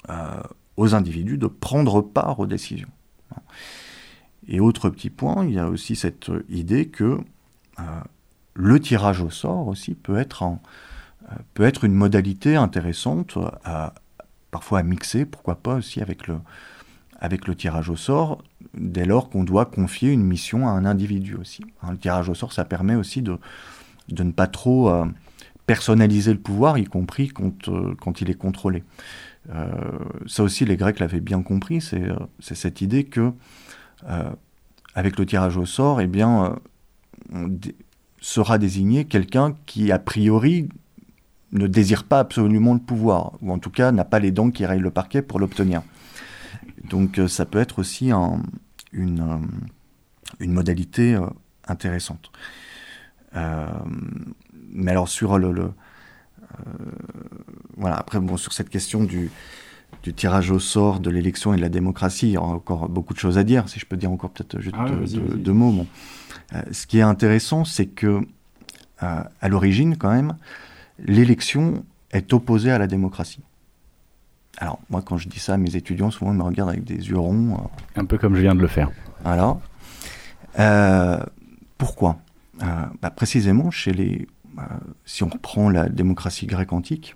[0.09, 0.41] euh,
[0.77, 2.89] aux individus de prendre part aux décisions.
[4.47, 7.19] Et autre petit point, il y a aussi cette idée que
[7.79, 7.83] euh,
[8.55, 13.37] le tirage au sort aussi peut être, euh, peut être une modalité intéressante,
[14.49, 16.39] parfois à mixer, pourquoi pas aussi avec le,
[17.19, 18.41] avec le tirage au sort,
[18.73, 21.63] dès lors qu'on doit confier une mission à un individu aussi.
[21.83, 23.37] Hein, le tirage au sort, ça permet aussi de,
[24.09, 25.05] ne pas trop euh,
[25.65, 28.83] personnaliser le pouvoir, y compris quand, euh, il est contrôlé.
[29.53, 29.67] Euh,
[30.27, 33.31] ça aussi, les Grecs l'avaient bien compris, c'est cette idée que,
[34.95, 36.57] avec le tirage au sort, eh bien,
[38.19, 40.69] sera désigné quelqu'un qui, a priori,
[41.51, 44.65] ne désire pas absolument le pouvoir, ou en tout cas n'a pas les dents qui
[44.65, 45.81] rayent le parquet pour l'obtenir.
[46.89, 49.37] Donc euh, ça peut être aussi une, euh,
[50.39, 51.27] une, modalité euh,
[51.67, 52.31] intéressante.
[53.33, 55.71] mais alors sur le,
[57.77, 59.31] voilà après bon sur cette question du,
[60.03, 63.13] du tirage au sort de l'élection et de la démocratie, il y a encore beaucoup
[63.13, 65.85] de choses à dire, si je peux dire encore peut-être juste ah deux, mots.
[66.71, 68.21] ce qui est intéressant, c'est que
[68.99, 70.35] à l'origine, quand même,
[70.99, 73.41] l'élection est opposée à la démocratie.
[74.61, 77.09] Alors, moi, quand je dis ça à mes étudiants, souvent, ils me regardent avec des
[77.09, 77.55] yeux ronds.
[77.55, 77.99] Euh.
[77.99, 78.91] Un peu comme je viens de le faire.
[79.23, 79.57] Voilà.
[80.59, 81.19] Euh,
[81.79, 82.19] pourquoi?
[82.61, 84.27] Euh, bah, Précisément, chez les,
[85.03, 87.15] si on reprend la démocratie grecque antique,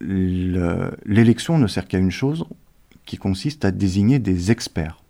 [0.00, 2.44] l'élection ne sert qu'à une chose,
[3.06, 5.00] qui consiste à désigner des experts.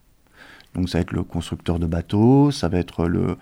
[0.75, 3.39] Donc ça va être le constructeur de bateaux, ça va être le,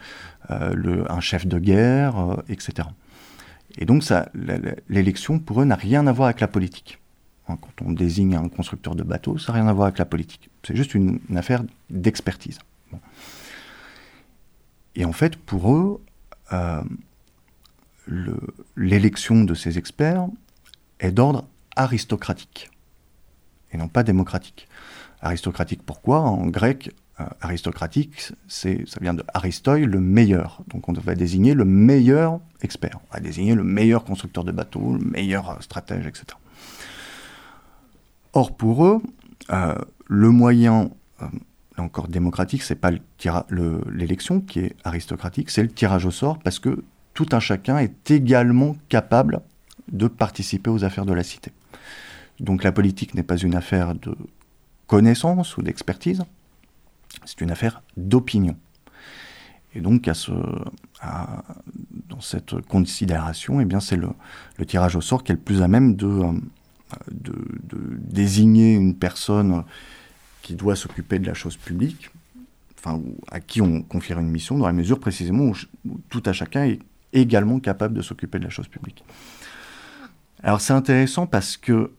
[0.49, 2.87] un chef de guerre, etc.
[3.79, 4.05] Et donc
[4.89, 6.99] l'élection, pour eux, n'a rien à voir avec la politique.
[7.49, 10.05] Hein, quand on désigne un constructeur de bateaux, ça n'a rien à voir avec la
[10.05, 10.51] politique.
[10.63, 12.59] C'est juste une, affaire d'expertise.
[14.95, 16.05] Et en fait, pour eux,
[16.53, 16.83] euh,
[18.77, 20.27] l'élection de ces experts
[21.01, 22.71] est d'ordre aristocratique
[23.73, 24.69] et non pas démocratique.
[25.21, 26.21] Aristocratique pourquoi?
[26.21, 26.91] En grec,
[27.41, 30.63] aristocratique, c'est, ça vient de Aristoi, le meilleur.
[30.69, 32.99] Donc on va désigner le meilleur expert.
[33.11, 36.27] On va désigner le meilleur constructeur de bateaux, le meilleur stratège, etc.
[38.33, 39.03] Or pour eux,
[39.51, 39.75] euh,
[40.07, 41.27] le moyen, euh,
[41.79, 42.91] encore démocratique, c'est pas
[43.91, 48.11] l'élection qui est aristocratique, c'est le tirage au sort parce que tout un chacun est
[48.11, 49.41] également capable
[49.91, 51.53] de participer aux affaires de la cité.
[52.41, 54.17] Donc la politique n'est pas une affaire de
[54.87, 56.25] connaissance ou d'expertise,
[57.25, 58.57] c'est une affaire d'opinion.
[59.75, 60.09] Et donc,
[62.09, 64.11] dans cette considération, eh c'est le,
[64.67, 66.33] tirage au sort qui est le plus à même de, euh,
[67.11, 67.35] de,
[67.99, 69.65] désigner une personne
[70.43, 72.11] qui doit s'occuper de la chose publique,
[72.79, 75.57] enfin, à qui on confie une mission, dans la mesure précisément où,
[76.11, 76.81] tout à chacun est
[77.13, 79.05] également capable de s'occuper de la chose publique.
[80.43, 81.93] Alors, c'est intéressant parce que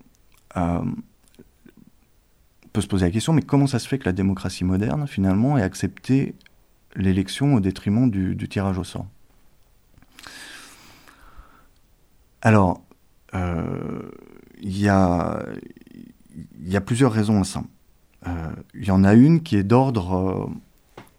[0.57, 0.81] euh,
[2.73, 5.57] peut se poser la question, mais comment ça se fait que la démocratie moderne, finalement,
[5.57, 6.33] ait accepté
[6.95, 9.05] l'élection au détriment du, tirage au sort?
[12.41, 12.81] Alors,
[13.35, 14.01] euh,
[14.59, 15.45] il y, a,
[16.85, 17.63] plusieurs raisons à ça.
[18.27, 20.49] Euh, il y en a une qui est d'ordre,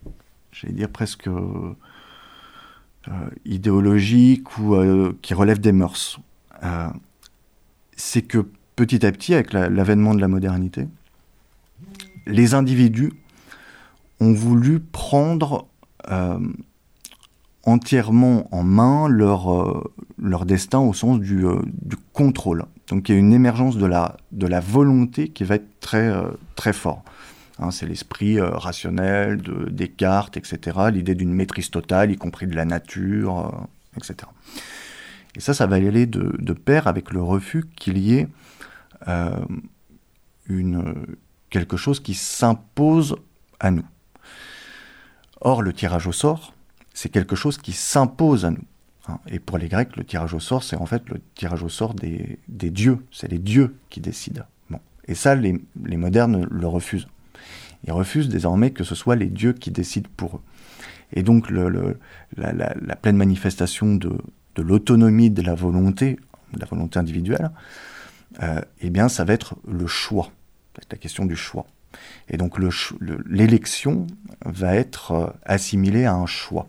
[0.07, 0.11] euh,
[0.53, 1.31] j'allais dire presque
[3.45, 4.77] idéologique ou
[5.23, 6.19] qui relève des mœurs.
[7.97, 10.88] C'est que petit à petit, avec l'avènement de la modernité,
[12.27, 13.13] les individus
[14.21, 15.67] ont voulu prendre
[16.11, 16.39] euh,
[17.65, 22.65] entièrement en main leur, euh, leur destin au sens du, euh, du, contrôle.
[22.89, 26.13] Donc il y a une émergence de la, de la volonté qui va être très,
[26.55, 27.03] très fort.
[27.59, 30.79] Hein, c'est l'esprit rationnel de Descartes, etc.
[30.93, 34.17] L'idée d'une maîtrise totale, y compris de la nature, etc.
[35.37, 38.29] Et ça, ça va aller de, de pair avec le refus qu'il y ait
[40.47, 40.95] une,
[41.55, 43.14] quelque chose qui s'impose
[43.61, 43.87] à nous.
[45.40, 46.53] Or, le tirage au sort,
[46.93, 48.64] c'est quelque chose qui s'impose à nous.
[49.07, 49.21] Hein.
[49.29, 51.95] Et pour les Grecs, le tirage au sort, c'est en fait le tirage au sort
[51.95, 52.99] des, dieux.
[53.12, 54.43] C'est les dieux qui décident.
[54.69, 54.81] Bon.
[55.07, 55.62] Et ça, les,
[55.97, 57.07] modernes le refusent.
[57.87, 60.43] Ils refusent désormais que ce soit les dieux qui décident pour eux.
[61.12, 64.19] Et donc, la, pleine manifestation de,
[64.59, 66.19] l'autonomie de la volonté,
[66.53, 67.53] de la volonté individuelle,
[68.43, 70.33] euh, eh bien, ça va être le choix.
[70.91, 71.67] La question du choix.
[72.29, 72.59] Et donc
[73.27, 74.07] l'élection
[74.45, 76.67] va être euh, assimilée à un choix,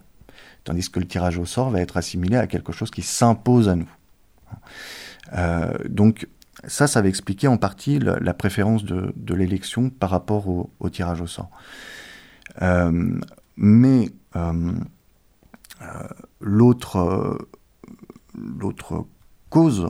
[0.64, 3.76] tandis que le tirage au sort va être assimilé à quelque chose qui s'impose à
[3.76, 3.90] nous.
[5.34, 6.28] Euh, donc
[6.66, 11.28] ça, ça va expliquer en partie la, préférence de, l'élection par rapport au, tirage au
[11.28, 11.50] sort.
[12.62, 13.20] Euh,
[13.58, 14.10] mais
[16.40, 17.46] l'autre
[19.50, 19.90] cause,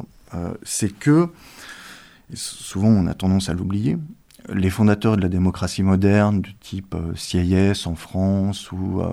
[0.63, 1.29] c'est que,
[2.33, 3.97] souvent on a tendance à l'oublier,
[4.53, 9.11] les fondateurs de la démocratie moderne, du type euh, en France ou euh,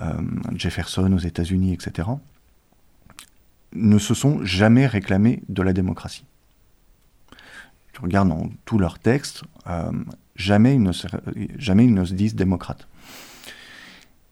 [0.00, 0.12] euh,
[0.54, 2.08] Jefferson aux États-Unis, etc.,
[3.72, 6.24] ne se sont jamais réclamés de la démocratie.
[7.92, 9.42] Tu regardes dans tous leurs textes,
[10.36, 11.08] jamais, ils ne se,
[11.58, 12.86] jamais ils ne se disent démocrates.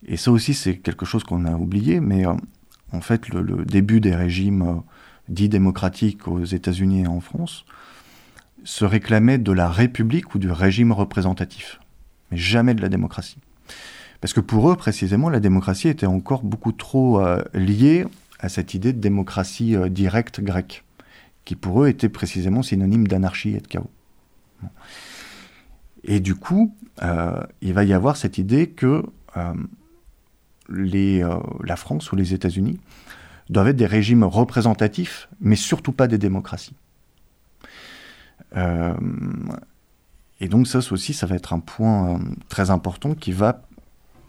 [0.07, 4.15] Et ça aussi, c'est quelque chose qu'on a oublié, mais en fait, le, début des
[4.15, 4.83] régimes
[5.29, 7.65] dits démocratiques aux États-Unis et en France
[8.65, 11.81] se réclamaient de la République ou du régime représentatif,
[12.31, 13.39] mais jamais de la démocratie.
[14.21, 18.07] Parce que pour eux, précisément, la démocratie était encore beaucoup trop euh, liée
[18.39, 20.85] à cette idée de démocratie euh, directe grecque,
[21.45, 23.91] qui pour eux était précisément synonyme d'anarchie et de chaos.
[26.05, 26.73] Et du coup,
[27.03, 29.03] euh, il va y avoir cette idée que
[30.69, 32.79] la France ou les États-Unis
[33.51, 36.77] doivent être des régimes représentatifs, mais surtout pas des démocraties.
[38.57, 38.95] Euh,
[40.43, 43.63] et donc ça aussi, ça va être un point euh, très important qui va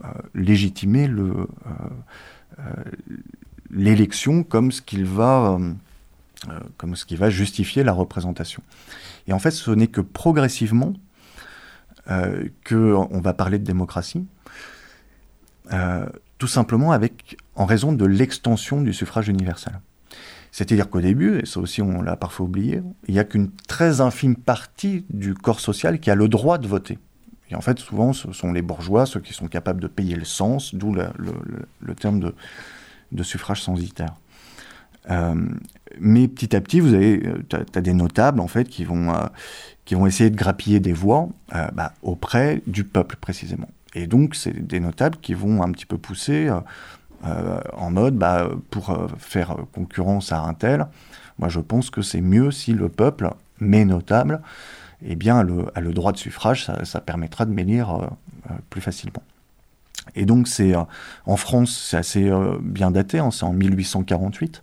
[0.06, 1.48] euh, légitimer le,
[3.72, 5.58] l'élection comme ce qu'il va,
[6.78, 8.62] comme ce qui va justifier la représentation.
[9.28, 10.94] Et en fait, ce n'est que progressivement
[12.12, 14.28] euh, qu'on va parler de démocratie,
[16.38, 19.80] tout simplement avec, en raison de l'extension du suffrage universel.
[20.54, 24.02] C'est-à-dire qu'au début, et ça aussi on l'a parfois oublié, il n'y a qu'une très
[24.02, 27.00] infime partie du corps social qui a le droit de voter.
[27.50, 30.26] Et en fait, souvent, ce sont les bourgeois, ceux qui sont capables de payer le
[30.26, 32.32] sens, d'où le, terme
[33.12, 34.16] de, suffrage censitaire.
[35.10, 35.34] Euh,
[36.00, 39.26] mais petit à petit, vous avez, tu as, des notables en fait qui vont, euh,
[39.86, 43.70] qui vont essayer de grappiller des voix euh, bah, auprès du peuple précisément.
[43.96, 46.60] Et donc, c'est des notables qui vont un petit peu pousser euh,
[47.74, 50.88] en mode bah, pour euh, faire concurrence à un tel.
[51.40, 54.42] Moi, je pense que c'est mieux si le peuple, mais notable,
[55.06, 59.24] eh bien, a le droit de suffrage, ça, permettra de m'élire euh, plus facilement.
[60.16, 60.74] Et donc, c'est
[61.26, 62.30] en France, c'est assez
[62.62, 64.62] bien daté, hein, c'est en 1848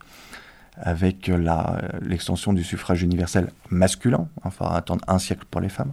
[0.77, 1.31] avec
[2.01, 5.92] l'extension du suffrage universel masculin, enfin attendre un siècle pour les femmes.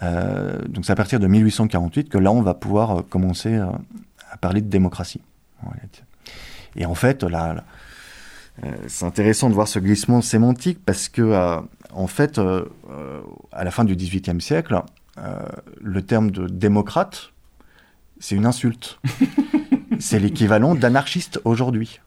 [0.00, 4.68] donc c'est à partir de 1848 que là on va pouvoir commencer à parler de
[4.68, 5.20] démocratie.
[6.76, 7.64] Et en fait, là,
[8.62, 11.60] euh, c'est intéressant de voir ce glissement sémantique parce que, euh,
[11.92, 12.64] en fait, euh,
[13.52, 14.80] à la fin du XVIIIe siècle,
[15.80, 17.30] le terme de démocrate,
[18.18, 18.98] c'est une insulte.
[20.00, 22.00] c'est l'équivalent d'anarchiste aujourd'hui,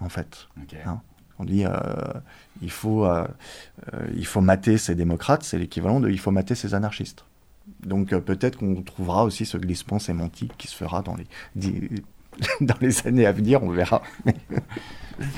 [0.00, 0.48] en fait.
[0.84, 1.00] Hein?
[1.38, 1.62] on dit
[2.62, 3.08] il faut,
[4.16, 7.24] il faut mater ces démocrates, c'est l'équivalent de il faut mater ces anarchistes.
[7.86, 11.28] Donc peut-être qu'on trouvera aussi ce glissement sémantique qui se fera dans les
[12.60, 14.02] dans les années à venir, on verra.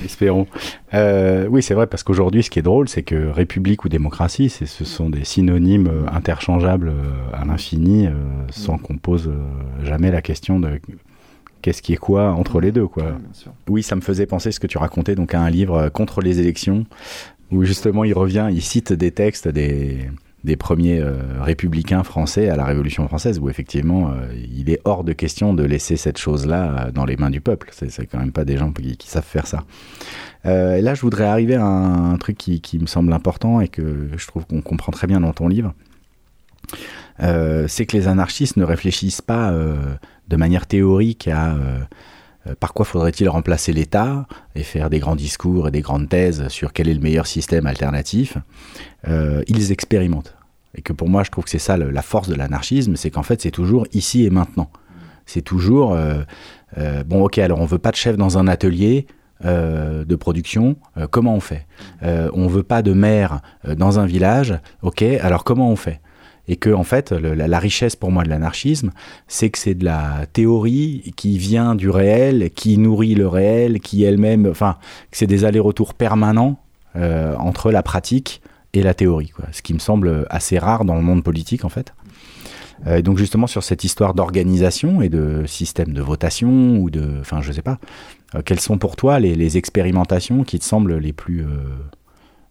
[0.05, 0.45] Espérons.
[0.93, 4.49] Euh, oui, c'est vrai, parce qu'aujourd'hui, ce qui est drôle, c'est que république ou démocratie,
[4.49, 8.07] ce sont des synonymes euh, interchangeables euh, à l'infini,
[8.51, 9.31] sans qu'on pose
[9.83, 10.79] jamais la question de
[11.61, 12.87] qu'est-ce qui est quoi entre les deux.
[12.87, 13.17] Quoi.
[13.67, 16.39] Oui, ça me faisait penser ce que tu racontais donc à un livre contre les
[16.39, 16.85] élections,
[17.51, 20.09] où justement il revient, il cite des textes des
[20.43, 25.03] des premiers euh, républicains français à la Révolution française, où effectivement, euh, il est hors
[25.03, 27.69] de question de laisser cette chose-là euh, dans les mains du peuple.
[27.71, 29.63] C'est quand même pas des gens qui, savent faire ça.
[30.43, 34.45] là, je voudrais arriver à un, truc qui, me semble important et que je trouve
[34.45, 35.73] qu'on comprend très bien dans ton livre.
[37.19, 39.53] c'est que les anarchistes ne réfléchissent pas
[40.27, 41.55] de manière théorique à
[42.59, 44.25] par quoi faudrait-il remplacer l'État
[44.55, 47.67] et faire des grands discours et des grandes thèses sur quel est le meilleur système
[47.67, 48.37] alternatif.
[49.07, 50.35] Euh, ils expérimentent.
[50.75, 53.23] Et que pour moi, je trouve que c'est ça la force de l'anarchisme, c'est qu'en
[53.23, 54.69] fait, c'est toujours ici et maintenant.
[55.25, 56.21] C'est toujours, euh,
[56.77, 59.07] euh, bon, ok, alors on veut pas de chef dans un atelier,
[59.43, 60.75] de production,
[61.09, 61.65] comment on fait?
[62.03, 65.99] On veut pas de maire dans un village, ok, alors comment on fait?
[66.51, 68.91] Et que en fait la, richesse pour moi de l'anarchisme
[69.27, 74.03] c'est que c'est de la théorie qui vient du réel qui nourrit le réel qui
[74.03, 74.77] elle-même enfin
[75.11, 76.59] c'est des allers-retours permanents
[76.95, 78.41] entre la pratique
[78.73, 81.93] et la théorie, ce qui me semble assez rare dans le monde politique en fait.
[82.87, 87.41] Euh, donc justement sur cette histoire d'organisation et de système de votation ou de, enfin
[87.41, 87.77] je sais pas,
[88.33, 91.47] euh, quelles sont pour toi les, expérimentations qui te semblent les plus, euh,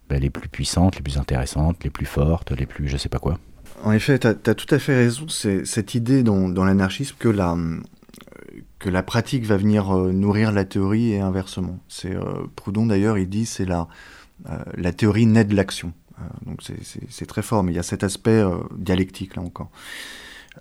[0.09, 3.18] ben, les plus puissantes, les plus intéressantes, les plus fortes, les plus, je sais pas
[3.18, 3.38] quoi?
[3.83, 5.28] En effet, tu as, tout à fait raison.
[5.28, 7.57] C'est cette idée dans, l'anarchisme que la,
[8.78, 11.78] que la pratique va venir euh, nourrir la théorie et inversement.
[12.07, 13.89] Euh, Proudhon d'ailleurs, il dit c'est la,
[14.51, 15.93] euh, la théorie naît de l'action.
[16.45, 16.61] donc
[17.09, 18.43] c'est très fort, mais il y a cet aspect
[18.76, 19.70] dialectique là encore.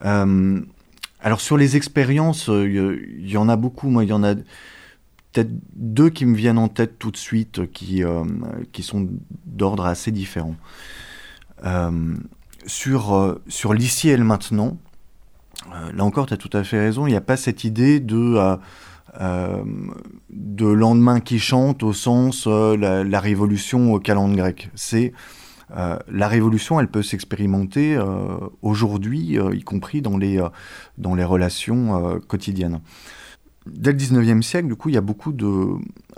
[0.02, 3.90] alors sur les expériences, il y, en a beaucoup.
[3.90, 7.72] Moi, il y en a peut-être deux qui me viennent en tête tout de suite,
[7.74, 8.04] qui,
[8.72, 9.10] qui sont
[9.46, 10.56] d'ordre assez différent.
[12.66, 14.78] Sur sur l'ici et le maintenant,
[15.74, 18.00] euh, là encore, tu as tout à fait raison, il n'y a pas cette idée
[18.00, 18.56] de, euh,
[19.20, 19.64] euh,
[20.30, 24.70] de lendemain qui chante au sens la, révolution au calendrier grec.
[24.76, 25.14] C'est
[25.72, 28.00] la révolution, elle peut s'expérimenter
[28.64, 30.44] aujourd'hui, y compris dans les,
[30.98, 32.80] dans les relations quotidiennes.
[33.68, 35.32] Dès le 19e siècle, du coup, il y a beaucoup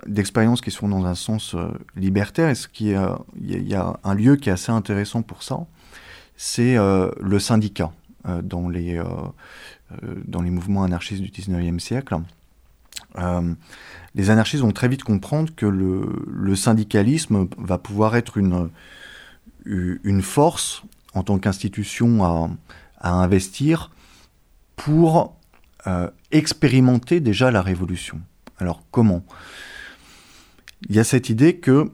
[0.07, 1.57] d'expériences qui sont dans un sens
[1.97, 2.47] libertaire.
[2.47, 2.93] Et ce qui
[3.41, 5.65] il y a un lieu qui est assez intéressant pour ça,
[6.43, 7.91] c'est le syndicat.
[8.27, 9.03] Euh, dans, les, euh,
[10.03, 12.15] euh, dans les mouvements anarchistes du 19e siècle.
[14.13, 18.69] les anarchistes vont très vite comprendre que le, le syndicalisme va pouvoir être une,
[19.65, 20.83] une force
[21.15, 22.49] en tant qu'institution à,
[22.99, 23.89] à, investir
[24.75, 25.35] pour
[26.29, 28.21] expérimenter déjà la révolution.
[28.59, 29.23] Alors comment?
[30.89, 31.91] Il y a cette idée que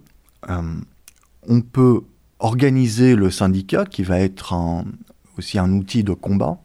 [0.50, 2.04] on peut
[2.40, 4.54] organiser le syndicat qui va être
[5.38, 6.60] aussi un outil de combat,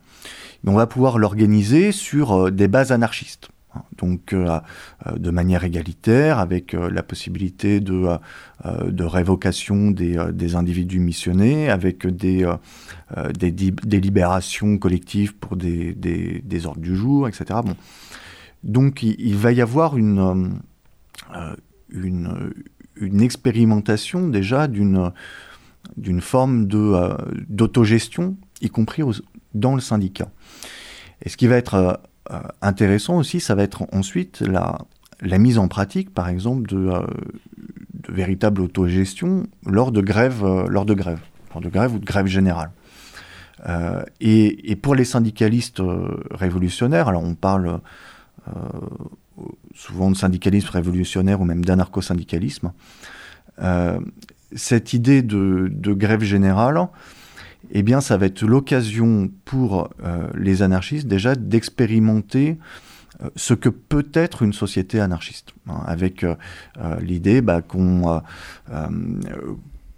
[0.63, 3.49] mais on va pouvoir l'organiser sur euh, des bases anarchistes.
[3.97, 4.61] Donc euh,
[5.07, 8.07] euh, de manière égalitaire, avec la possibilité de,
[8.85, 12.47] de révocation des, individus missionnés, avec des,
[13.33, 17.61] des, libérations collectives pour des, des, ordres du jour, etc.
[17.65, 17.75] Bon.
[18.63, 20.61] Donc il, va y avoir une,
[21.89, 22.53] une,
[22.97, 25.13] une expérimentation déjà d'une
[25.97, 29.03] d'une forme d'autogestion y compris
[29.55, 30.29] dans le syndicat.
[31.23, 31.93] Et ce qui va être euh,
[32.33, 34.79] euh, intéressant aussi, ça va être ensuite la,
[35.39, 37.07] mise en pratique, par exemple, de, euh,
[38.09, 41.21] véritable autogestion lors de grèves, lors de grèves,
[41.55, 41.63] lors
[41.93, 42.71] ou de grève générale.
[44.21, 45.81] Et, et, pour les syndicalistes
[46.33, 47.81] révolutionnaires, alors on parle
[49.73, 52.73] souvent de syndicalisme révolutionnaire ou même d'anarcho-syndicalisme,
[54.55, 56.89] cette idée de, grève générale,
[57.71, 62.59] eh bien, ça va être l'occasion pour euh, les anarchistes déjà d'expérimenter
[63.23, 65.55] euh, ce que peut être une société anarchiste,
[65.87, 66.35] avec euh,
[67.01, 68.21] l'idée qu'on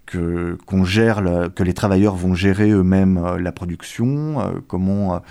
[0.05, 5.21] que, les travailleurs vont gérer eux-mêmes la production, comment,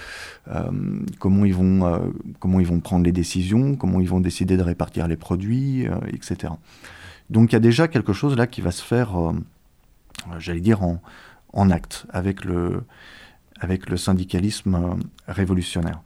[1.20, 5.06] comment, ils vont, comment ils vont prendre les décisions, comment ils vont décider de répartir
[5.06, 6.54] les produits, etc.
[7.34, 9.10] Donc il y a déjà quelque chose là qui va se faire,
[10.38, 11.02] j'allais dire, en,
[11.54, 12.82] en acte avec le,
[13.60, 14.94] avec le syndicalisme euh,
[15.28, 16.02] révolutionnaire.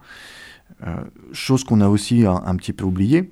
[0.86, 0.96] Euh,
[1.32, 3.30] chose qu'on a aussi un, petit peu oubliée,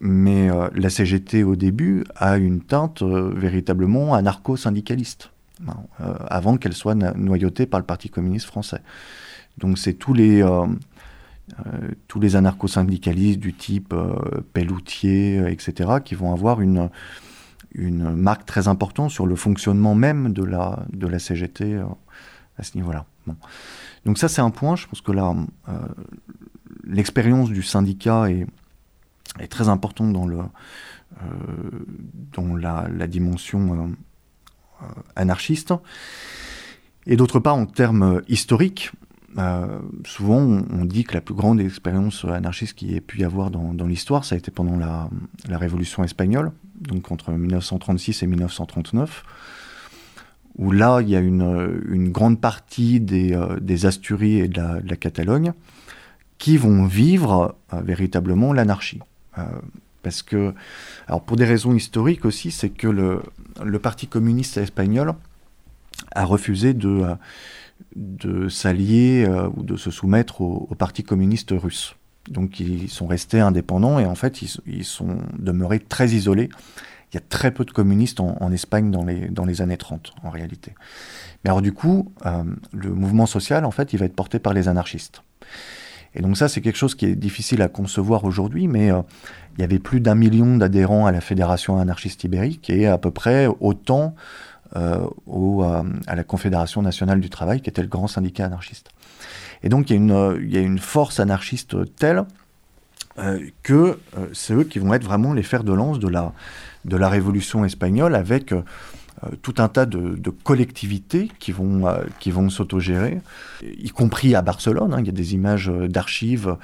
[0.00, 5.30] mais euh, la CGT au début a une teinte véritablement anarcho-syndicaliste,
[5.66, 5.76] hein,
[6.28, 8.80] avant qu'elle soit noyautée par le Parti communiste français.
[9.56, 10.44] Donc c'est tous les,
[12.06, 13.94] tous les anarcho-syndicalistes du type
[14.52, 16.90] Pelloutier, etc., qui vont avoir une,
[17.74, 21.84] une marque très importante sur le fonctionnement même de la, de la CGT euh,
[22.56, 23.04] à ce niveau-là.
[24.04, 24.76] Donc ça, c'est un point.
[24.76, 25.34] Je pense que là,
[25.68, 25.72] euh,
[26.84, 28.46] l'expérience du syndicat est,
[29.48, 31.26] très importante dans, le, euh,
[32.32, 33.90] dans la dimension
[35.16, 35.74] anarchiste.
[37.06, 38.92] Et d'autre part, en termes historiques,
[40.06, 43.86] souvent on, dit que la plus grande expérience anarchiste qu'il ait pu y avoir dans,
[43.86, 45.08] l'histoire, ça a été pendant la,
[45.58, 49.24] Révolution espagnole, donc entre 1936 et 1939,
[50.56, 55.52] où là, il y a une, grande partie des, euh, Asturies et de la, Catalogne
[56.38, 59.00] qui vont vivre euh, véritablement l'anarchie.
[59.38, 59.42] Euh,
[60.02, 60.52] parce que,
[61.08, 65.14] alors pour des raisons historiques aussi, c'est que le, Parti communiste espagnol
[66.12, 67.04] a refusé de,
[67.96, 71.96] de s'allier ou de se soumettre au Parti communiste russe.
[72.28, 76.48] Donc ils sont restés indépendants et en fait ils, sont demeurés très isolés.
[77.12, 80.14] Il y a très peu de communistes en, Espagne dans les, dans les années 30
[80.22, 80.74] en réalité.
[81.44, 84.54] Mais alors du coup, euh, le mouvement social en fait il va être porté par
[84.54, 85.22] les anarchistes.
[86.14, 89.02] Et donc ça c'est quelque chose qui est difficile à concevoir aujourd'hui, mais euh,
[89.56, 93.10] il y avait plus d'un million d'adhérents à la Fédération anarchiste ibérique et à peu
[93.10, 94.18] près autant euh,
[95.26, 98.90] au, à la Confédération nationale du travail qui était le grand syndicat anarchiste.
[99.64, 102.24] Et donc il y a une, euh, force anarchiste telle
[103.18, 106.32] euh, que euh, c'est eux qui vont être vraiment les fers de lance de la,
[106.84, 108.54] de la révolution espagnole avec
[109.40, 111.84] tout un tas de, collectivités qui vont,
[112.20, 113.22] qui vont s'autogérer,
[113.62, 114.92] y compris à Barcelone.
[114.92, 114.98] Hein.
[115.00, 116.56] il y a des images d'archives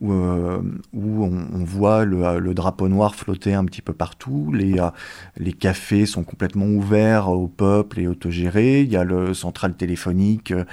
[0.00, 0.60] où, euh,
[0.92, 4.52] où on, voit le, le, drapeau noir flotter un petit peu partout.
[4.52, 4.90] Les, euh,
[5.36, 8.82] les cafés sont complètement ouverts au peuple et autogérés.
[8.82, 10.64] Il y a le central téléphonique euh,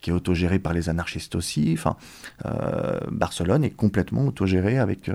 [0.00, 1.74] qui est autogéré par les anarchistes aussi.
[1.76, 1.96] Enfin,
[3.10, 5.10] Barcelone est complètement autogéré avec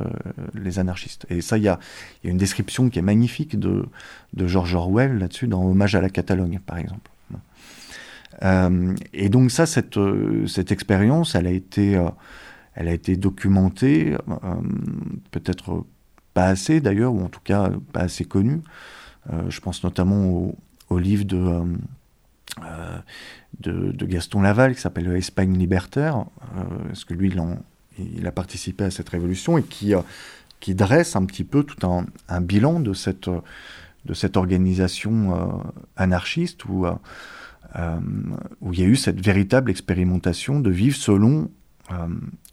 [0.53, 1.25] les anarchistes.
[1.29, 1.79] Et ça, il y a,
[2.25, 3.85] une description qui est magnifique de,
[4.33, 7.09] de George Orwell là-dessus, dans Hommage à la Catalogne, par exemple.
[9.13, 11.97] et donc ça, cette expérience, elle a été
[12.75, 14.37] elle a été documentée, euh,
[15.31, 15.85] peut-être
[16.33, 18.61] pas assez d'ailleurs, ou en tout cas pas assez connue.
[19.31, 20.53] Euh, je pense notamment
[20.89, 21.65] au, livre euh,
[23.59, 26.25] de, Gaston Laval qui s'appelle Espagne libertaire,
[26.87, 27.41] parce que lui, il,
[28.17, 29.93] il, a participé à cette révolution et qui,
[30.59, 33.29] qui dresse un petit peu tout un, un bilan de cette,
[34.05, 35.63] de cette organisation
[35.95, 41.49] anarchiste où, où il y a eu cette véritable expérimentation de vivre selon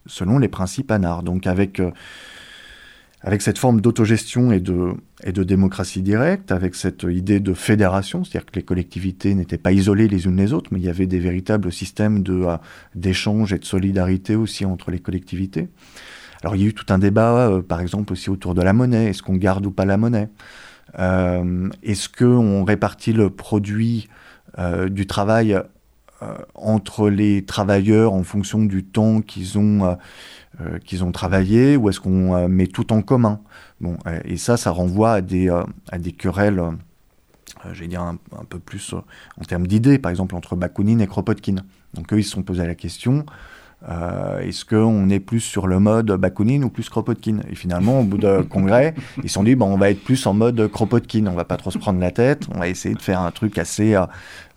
[0.07, 1.22] selon les principes anards.
[1.22, 1.90] Donc avec, euh,
[3.20, 4.94] avec cette forme d'autogestion et de,
[5.24, 9.72] et de démocratie directe, avec cette idée de fédération, c'est-à-dire que les collectivités n'étaient pas
[9.72, 12.57] isolées les unes les autres, mais il y avait des véritables systèmes euh,
[12.94, 15.68] d'échange et de solidarité aussi entre les collectivités.
[16.42, 18.72] Alors il y a eu tout un débat, euh, par exemple, aussi autour de la
[18.72, 19.07] monnaie.
[19.07, 20.28] Est-ce qu'on garde ou pas la monnaie?
[20.98, 24.09] Est-ce qu'on répartit le produit
[24.88, 25.57] du travail
[26.55, 29.95] entre les travailleurs en fonction du temps qu'ils ont, euh,
[30.61, 33.41] euh, qu'ils ont travaillé ou est-ce qu'on met tout en commun
[33.81, 36.62] bon, Et ça, ça renvoie à des, à des querelles,
[37.73, 38.18] je vais dire un,
[38.49, 41.57] peu plus en termes d'idées, par exemple entre Bakounine et Kropotkin.
[41.95, 43.25] Donc eux, ils se sont posés la question,
[43.89, 47.39] euh, est-ce qu'on est plus sur le mode Bakounine ou plus Kropotkin?
[47.49, 50.26] Et finalement, au bout de congrès, ils se sont dit, bon, on va être plus
[50.26, 53.03] en mode Kropotkin, on va pas trop se prendre la tête, on va essayer de
[53.03, 54.05] faire un truc assez euh,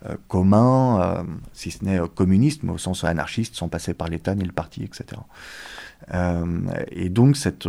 [0.06, 4.44] euh, commun, si ce n'est communiste, mais au sens anarchiste, sans passer par l'État ni
[4.44, 5.20] le parti, etc.
[6.90, 7.66] et donc, cette,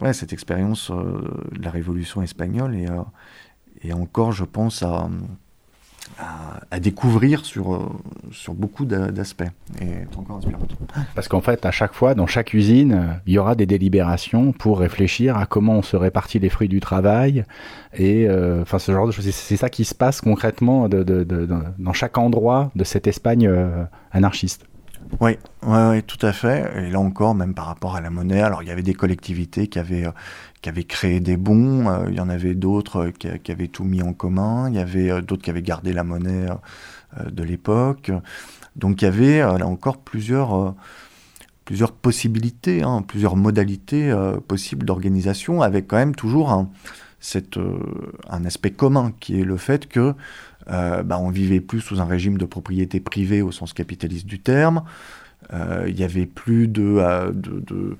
[0.00, 2.88] ouais, cette expérience de la révolution espagnole est,
[3.82, 5.08] est encore, je pense, à
[6.70, 7.88] à, découvrir sur, euh,
[8.32, 9.42] sur beaucoup d'aspects.
[9.80, 10.40] Et encore
[11.14, 14.80] Parce qu'en fait, à chaque fois, dans chaque usine, il y aura des délibérations pour
[14.80, 17.44] réfléchir à comment on se répartit les fruits du travail.
[17.94, 19.28] Et euh, enfin, ce genre de choses.
[19.30, 24.64] C'est ça qui se passe concrètement dans chaque endroit de cette Espagne euh, anarchiste.
[25.20, 25.32] Oui,
[25.62, 26.70] ouais, tout à fait.
[26.76, 29.66] Et là encore, même par rapport à la monnaie, alors il y avait des collectivités
[29.66, 30.12] qui avaient, euh,
[30.62, 33.84] qui avaient créé des bons, euh, il y en avait d'autres euh, qui, avaient tout
[33.84, 36.46] mis en commun, il y avait d'autres qui avaient gardé la monnaie
[37.30, 38.12] de l'époque.
[38.76, 40.74] Donc il y avait là encore plusieurs,
[41.64, 44.14] plusieurs possibilités, hein, plusieurs modalités
[44.46, 46.68] possibles d'organisation, avec quand même toujours un,
[47.18, 47.58] cette,
[48.28, 50.14] un aspect commun qui est le fait que
[50.70, 54.40] euh, bah, on vivait plus sous un régime de propriété privée au sens capitaliste du
[54.40, 54.82] terme.
[55.52, 57.96] Euh, il n'y avait plus de, euh, de,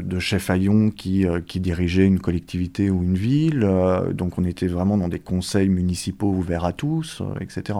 [0.00, 3.68] de, chef Aillon qui, qui dirigeait une collectivité ou une ville.
[4.12, 7.78] donc on était vraiment dans des conseils municipaux ouverts à tous, etc.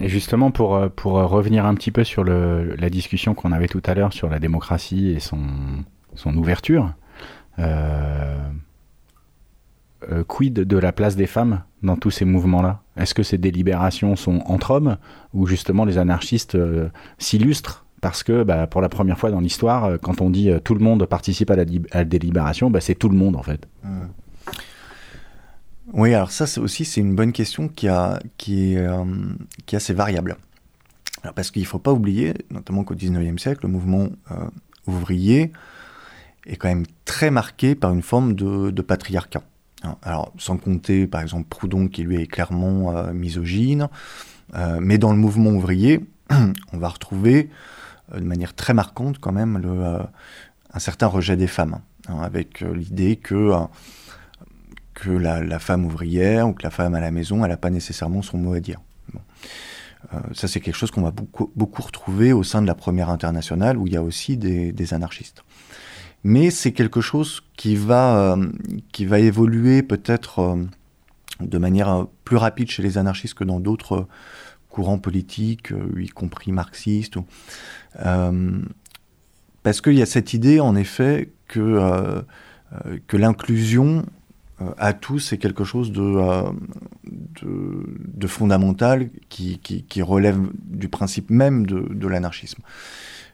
[0.00, 4.12] Et justement, pour, revenir un petit peu sur la discussion qu'on avait tout à l'heure
[4.12, 5.40] sur la démocratie et son,
[6.26, 6.94] ouverture,
[10.28, 12.82] quid de la place des femmes dans tous ces mouvements-là?
[12.96, 14.96] Est-ce que ces délibérations sont entre hommes
[15.32, 17.84] ou justement les anarchistes euh, s'illustrent?
[18.00, 20.80] Parce que bah, pour la première fois dans l'histoire, euh, quand on dit tout le
[20.80, 23.66] monde participe à la, délibération, bah, c'est tout le monde en fait.
[23.82, 23.88] Mmh.
[25.92, 30.36] Oui, alors ça aussi c'est une bonne question qui, a, qui, est, assez variable.
[31.34, 34.08] Parce qu'il ne faut pas oublier, notamment qu'au XIXe siècle, le mouvement
[34.86, 35.52] ouvrier
[36.46, 39.42] est quand même très marqué par une forme de patriarcat.
[39.84, 43.88] Hein, alors, sans compter, par exemple, Proudhon, qui lui est clairement euh, misogyne.
[44.54, 46.00] Euh, mais dans le mouvement ouvrier,
[46.72, 47.50] on va retrouver
[48.12, 49.62] euh, de manière très marquante quand même
[50.72, 53.52] un certain rejet des femmes, hein, avec l'idée que,
[54.94, 58.38] que la, femme ouvrière ou que la femme à la maison, n'a pas nécessairement son
[58.38, 58.80] mot à dire.
[60.32, 63.86] ça, c'est quelque chose qu'on va beaucoup, retrouver au sein de la première internationale, où
[63.86, 65.44] il y a aussi des anarchistes
[66.24, 68.48] mais c'est quelque chose qui va, euh,
[68.92, 70.64] qui va évoluer peut-être euh,
[71.40, 74.08] de manière euh, plus rapide chez les anarchistes que dans d'autres
[74.70, 77.16] courants politiques, y compris marxistes.
[79.62, 82.24] parce qu'il y a cette idée, en effet, que,
[83.06, 84.04] que l'inclusion
[84.76, 86.18] à tous, c'est quelque chose de,
[87.44, 92.62] de, fondamental qui, qui, relève du principe même de, de l'anarchisme.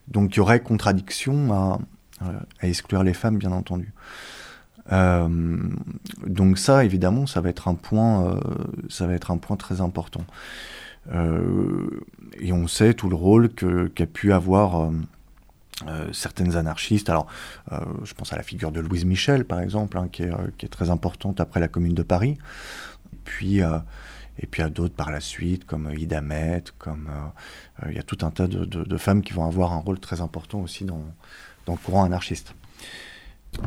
[0.08, 1.78] Donc il y aurait contradiction à,
[2.20, 3.92] à exclure les femmes, bien entendu.
[4.90, 8.38] donc ça, évidemment, ça va être un point,
[8.88, 10.24] ça va être un point très important.
[11.12, 14.90] et on sait tout le rôle qu'a pu avoir
[16.12, 17.08] certaines anarchistes.
[17.08, 17.26] Alors,
[18.04, 21.40] je pense à la figure de Louise Michel, par exemple, hein, qui, est, très importante
[21.40, 22.36] après la Commune de Paris.
[23.24, 23.62] Puis
[24.40, 27.96] et puis à d'autres par la suite, comme euh, Ida Met, comme euh, euh, il
[27.96, 30.84] y a tout un tas de, femmes qui vont avoir un rôle très important aussi
[30.84, 31.04] dans,
[31.70, 32.54] dans le courant anarchiste.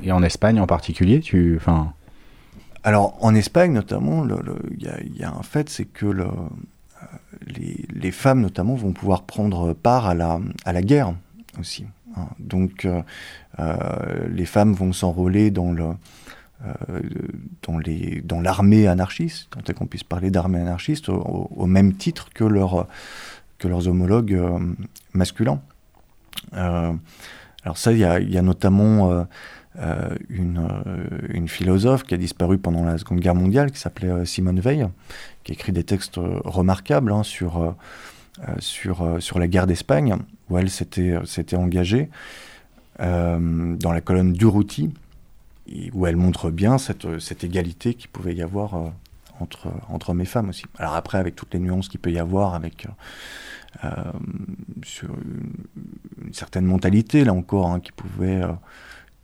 [0.02, 1.94] Et en Espagne en particulier, tu, enfin.
[2.84, 6.28] Alors en Espagne notamment, il y, y, a un fait, c'est que le,
[7.48, 11.14] les, les, femmes notamment vont pouvoir prendre part à la, à la guerre
[11.60, 11.86] aussi.
[12.18, 12.28] Hein.
[12.40, 12.88] Donc
[14.30, 15.94] les femmes vont s'enrôler dans le
[16.66, 17.02] euh,
[17.64, 22.30] dans, les, dans l'armée anarchiste, tant est qu'on puisse parler d'armée anarchiste, au, même titre
[22.34, 22.88] que, leur,
[23.58, 24.60] que leurs homologues euh,
[25.14, 25.62] masculins.
[26.54, 26.94] Euh,
[27.64, 29.26] alors ça, il y a, y a, notamment
[30.30, 30.68] une,
[31.30, 34.88] une, philosophe qui a disparu pendant la Seconde Guerre mondiale, qui s'appelait Simone Veil,
[35.44, 37.76] qui écrit des textes remarquables hein, sur,
[38.60, 40.18] sur, la guerre d'Espagne,
[40.50, 42.10] où elle s'était, engagée
[43.00, 44.92] dans la colonne Durruti,
[45.94, 48.90] où elle montre bien cette, égalité qu'il pouvait y avoir euh,
[49.40, 50.66] entre, entre hommes et femmes aussi.
[50.78, 52.88] Alors après, avec toutes les nuances qu'il peut y avoir, avec
[53.84, 53.90] euh,
[54.84, 58.42] sur une, certaine mentalité, là encore, hein, qui pouvait...
[58.42, 58.54] Euh,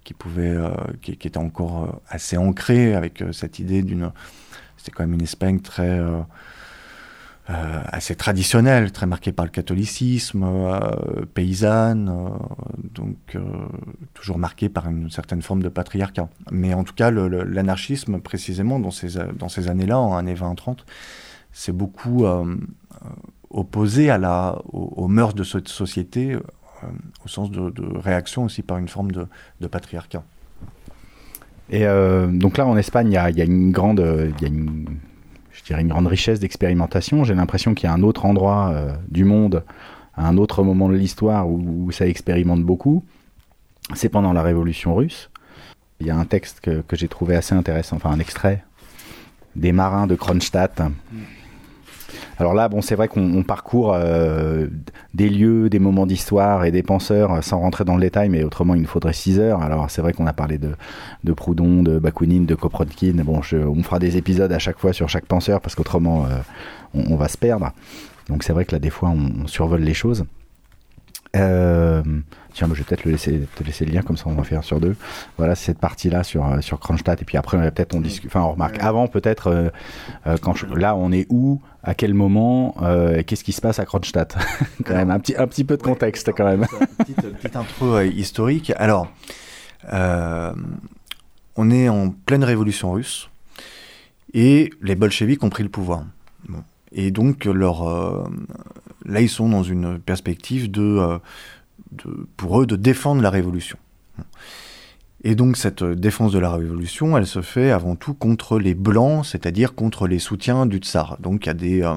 [0.04, 0.58] qui, pouvait
[1.04, 4.12] qui, qui, était encore assez ancrée avec cette idée d'une...
[4.76, 6.00] C'était quand même une Espagne très
[7.50, 12.30] euh, assez traditionnelle, très marquée par le catholicisme, euh, paysanne, euh,
[12.93, 13.18] donc
[14.14, 16.30] toujours marquée par une certaine forme de patriarcat.
[16.52, 20.80] Mais en tout cas, l'anarchisme, précisément, dans ces, dans ces années-là, en années 20-30,
[21.52, 22.28] c'est beaucoup
[23.50, 28.88] opposé à la, aux, mœurs de cette société, au sens de, réaction aussi par une
[28.88, 29.28] forme de,
[29.60, 30.24] de patriarcat.
[31.72, 34.00] Et donc là, en Espagne, il y a, y a, une grande,
[34.41, 35.00] y a une,
[35.78, 37.24] une grande richesse d'expérimentation.
[37.24, 39.64] J'ai l'impression qu'il y a un autre endroit euh, du monde,
[40.16, 43.04] à un autre moment de l'histoire où, ça expérimente beaucoup.
[43.93, 45.30] C'est pendant la Révolution russe.
[46.00, 48.64] Il y a un texte que, que j'ai trouvé assez intéressant, enfin un extrait
[49.56, 50.82] des marins de Kronstadt.
[52.40, 54.68] Alors là, bon, c'est vrai qu'on parcourt euh,
[55.14, 58.44] des lieux, des moments d'histoire et des penseurs euh, sans rentrer dans le détail, mais
[58.46, 59.62] autrement, il nous faudrait 6 heures.
[59.62, 63.16] Alors c'est vrai qu'on a parlé de, Proudhon, de Bakounine, de Koprodkin.
[63.26, 66.38] Bon, on fera des épisodes à chaque fois sur chaque penseur parce qu'autrement, euh,
[66.94, 67.74] on, va se perdre.
[68.30, 70.24] Donc c'est vrai que là, des fois, on survole les choses.
[71.36, 72.01] Euh,
[72.53, 74.80] tiens, je vais peut-être laisser, te laisser le lien, comme ça on va faire sur
[74.80, 74.95] deux.
[75.38, 77.21] Voilà, cette partie-là sur, euh, sur Kronstadt.
[77.21, 78.30] Et puis après, peut-être on discute.
[78.30, 78.77] Enfin, on remarque.
[78.80, 79.47] Avant, peut-être,
[80.25, 82.75] euh, quand là, on est où, à quel moment,
[83.25, 84.38] qu'est-ce qui se passe à Kronstadt?
[84.86, 86.65] Quand même, un petit, un petit peu de contexte, quand même.
[86.97, 88.73] Petite, petite intro historique.
[88.77, 89.07] Alors,
[89.91, 93.30] on est en pleine révolution russe
[94.34, 96.03] et les bolcheviks ont pris le pouvoir.
[96.91, 98.27] Et donc, leur,
[99.06, 101.20] là, ils sont dans une perspective euh,
[101.91, 103.78] de, pour eux de défendre la révolution.
[105.24, 109.26] Et donc cette défense de la révolution, elle se fait avant tout contre les blancs,
[109.26, 111.18] c'est-à-dire contre les soutiens du tsar.
[111.20, 111.95] Donc il y a des, euh,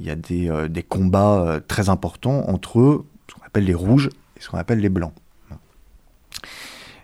[0.00, 4.08] y a des, euh, des combats très importants entre eux, ce qu'on appelle les rouges
[4.36, 5.12] et ce qu'on appelle les blancs.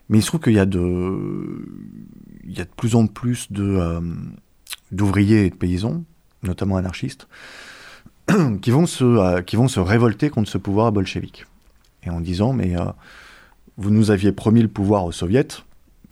[0.08, 1.66] Mais il se trouve qu'il y a de,
[2.44, 4.00] il y a de plus en plus de,
[4.92, 6.04] d'ouvriers et de paysans,
[6.44, 7.26] notamment anarchistes,
[8.62, 11.46] qui, vont se, euh, qui vont se révolter contre ce pouvoir bolchevique.
[12.02, 12.84] Et en disant, mais euh,
[13.76, 15.48] vous nous aviez promis le pouvoir aux soviets,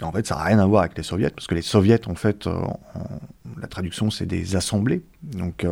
[0.03, 2.15] en fait, ça n'a rien à voir avec les soviets, parce que les soviets, en
[2.15, 2.61] fait, euh,
[3.61, 5.03] la traduction, c'est des assemblées.
[5.23, 5.67] Donc,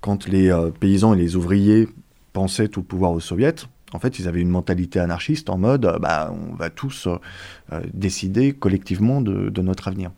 [0.00, 0.50] quand les
[0.80, 1.86] paysans et les ouvriers
[2.32, 3.54] pensaient tout pouvoir aux soviets,
[3.92, 7.06] en fait, ils avaient une mentalité anarchiste en mode, bah, on va tous
[7.92, 10.10] décider collectivement de notre avenir.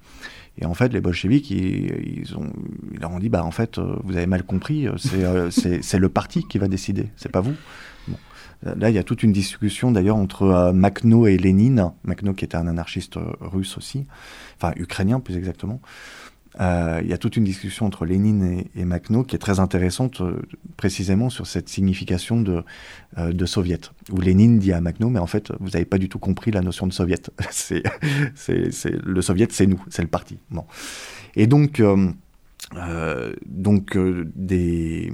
[0.59, 2.53] Et en fait, les bolcheviks, ils, ont,
[2.93, 5.51] ils leur ont dit, bah en fait, euh, vous avez mal compris, euh, euh,
[5.83, 7.55] c'est le parti qui va décider, c'est pas vous.
[8.65, 12.57] Là, il y a toute une discussion d'ailleurs entre Makhno et Lénine, Makhno qui était
[12.57, 14.07] un anarchiste russe aussi,
[14.57, 15.81] enfin ukrainien plus exactement,
[16.61, 18.87] euh, il y a toute une discussion entre Lénine et, et
[19.27, 20.43] qui est très intéressante euh,
[20.77, 22.63] précisément sur cette signification de,
[23.19, 23.91] euh, de soviet.
[24.11, 26.61] Où Lénine dit à Makhno, mais en fait, vous n'avez pas du tout compris la
[26.61, 27.31] notion de soviet.
[27.51, 27.83] c'est,
[28.35, 30.39] c'est, le soviet, c'est nous, c'est le parti.
[30.51, 30.65] Bon.
[31.35, 31.83] Et donc,
[32.77, 35.13] euh, donc euh, des,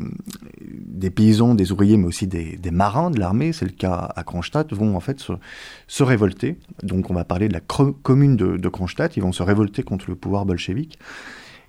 [1.14, 4.96] paysans, des ouvriers, mais aussi des, marins de l'armée, c'est le cas à Kronstadt, vont
[4.96, 5.20] en fait
[5.86, 6.56] se, révolter.
[6.82, 10.16] Donc on va parler de la commune de, Kronstadt, ils vont se révolter contre le
[10.16, 10.98] pouvoir bolchevique.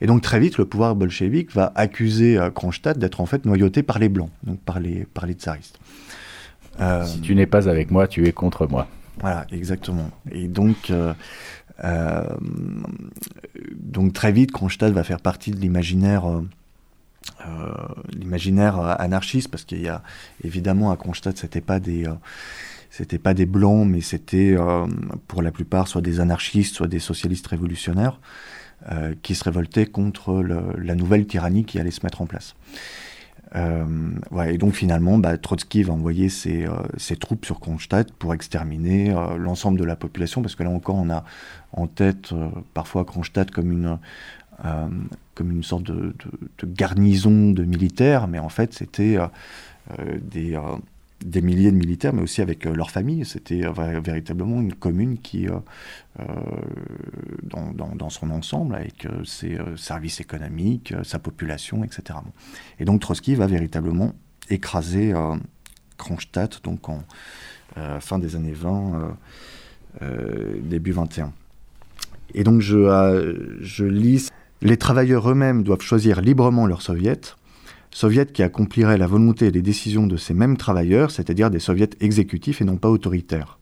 [0.02, 3.84] Et donc très vite, le pouvoir bolchevique va accuser euh, Kronstadt d'être en fait noyauté
[3.84, 5.80] par les blancs, donc par les, par les tsaristes.
[7.06, 8.88] si tu n'es pas avec moi, tu es contre moi.
[9.20, 10.10] Voilà, exactement.
[10.32, 10.92] Et donc
[13.76, 16.26] donc très vite, Kronstadt va faire partie de l'imaginaire
[18.14, 20.02] l'imaginaire anarchiste, parce qu'il y a
[20.44, 22.06] évidemment à Kronstadt, c'était pas des
[22.90, 24.56] c'était pas des blancs, mais c'était
[25.28, 28.20] pour la plupart soit des anarchistes, soit des socialistes révolutionnaires.
[28.90, 32.56] Euh, qui se révoltaient contre la nouvelle tyrannie qui allait se mettre en place.
[33.56, 33.86] Euh,
[34.47, 39.80] et donc finalement, bah, Trotsky va envoyer ses, euh, troupes sur Kronstadt pour exterminer l'ensemble
[39.80, 41.24] de la population, parce que là encore, on a
[41.74, 42.34] en tête
[42.74, 46.14] parfois Kronstadt comme une, sorte de,
[46.64, 49.18] garnison de militaires, mais en fait, c'était
[50.22, 50.60] des
[51.26, 53.26] des milliers de militaires, mais aussi avec euh, leurs familles.
[53.26, 56.26] C'était euh, véritablement une commune qui, euh,
[57.44, 62.20] dans, son ensemble, avec ses services économiques, sa population, etc.
[62.80, 64.14] Et donc Trotsky va véritablement
[64.50, 65.14] écraser
[65.98, 67.04] Kronstadt, donc en
[68.00, 69.16] fin des années 20,
[70.62, 71.32] début 21.
[72.34, 74.30] Et donc je, je lis,
[74.62, 77.36] les travailleurs eux-mêmes doivent choisir librement leur soviet,
[77.92, 81.90] soviets qui accompliraient la volonté et les décisions de ces mêmes travailleurs, c'est-à-dire des soviets
[82.00, 83.60] exécutifs et non pas autoritaires.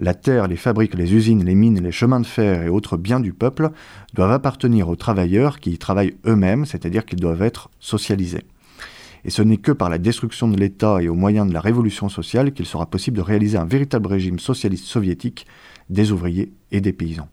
[0.00, 3.20] La terre, les fabriques, les usines, les mines, les chemins de fer et autres biens
[3.20, 3.70] du peuple
[4.12, 8.44] doivent appartenir aux travailleurs qui y travaillent eux-mêmes, c'est-à-dire qu'ils doivent être socialisés.
[9.24, 12.08] Et ce n'est que par la destruction de l'État et au moyen de la révolution
[12.08, 15.46] sociale qu'il sera possible de réaliser un véritable régime socialiste soviétique
[15.88, 17.28] des ouvriers et des paysans.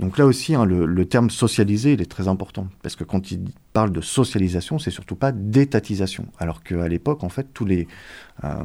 [0.00, 3.44] Donc là aussi, hein, le, terme socialisé, il est très important, parce que quand il
[3.74, 7.86] parle de socialisation, c'est surtout pas d'étatisation, alors qu'à l'époque, en fait, tous les,
[8.42, 8.64] euh,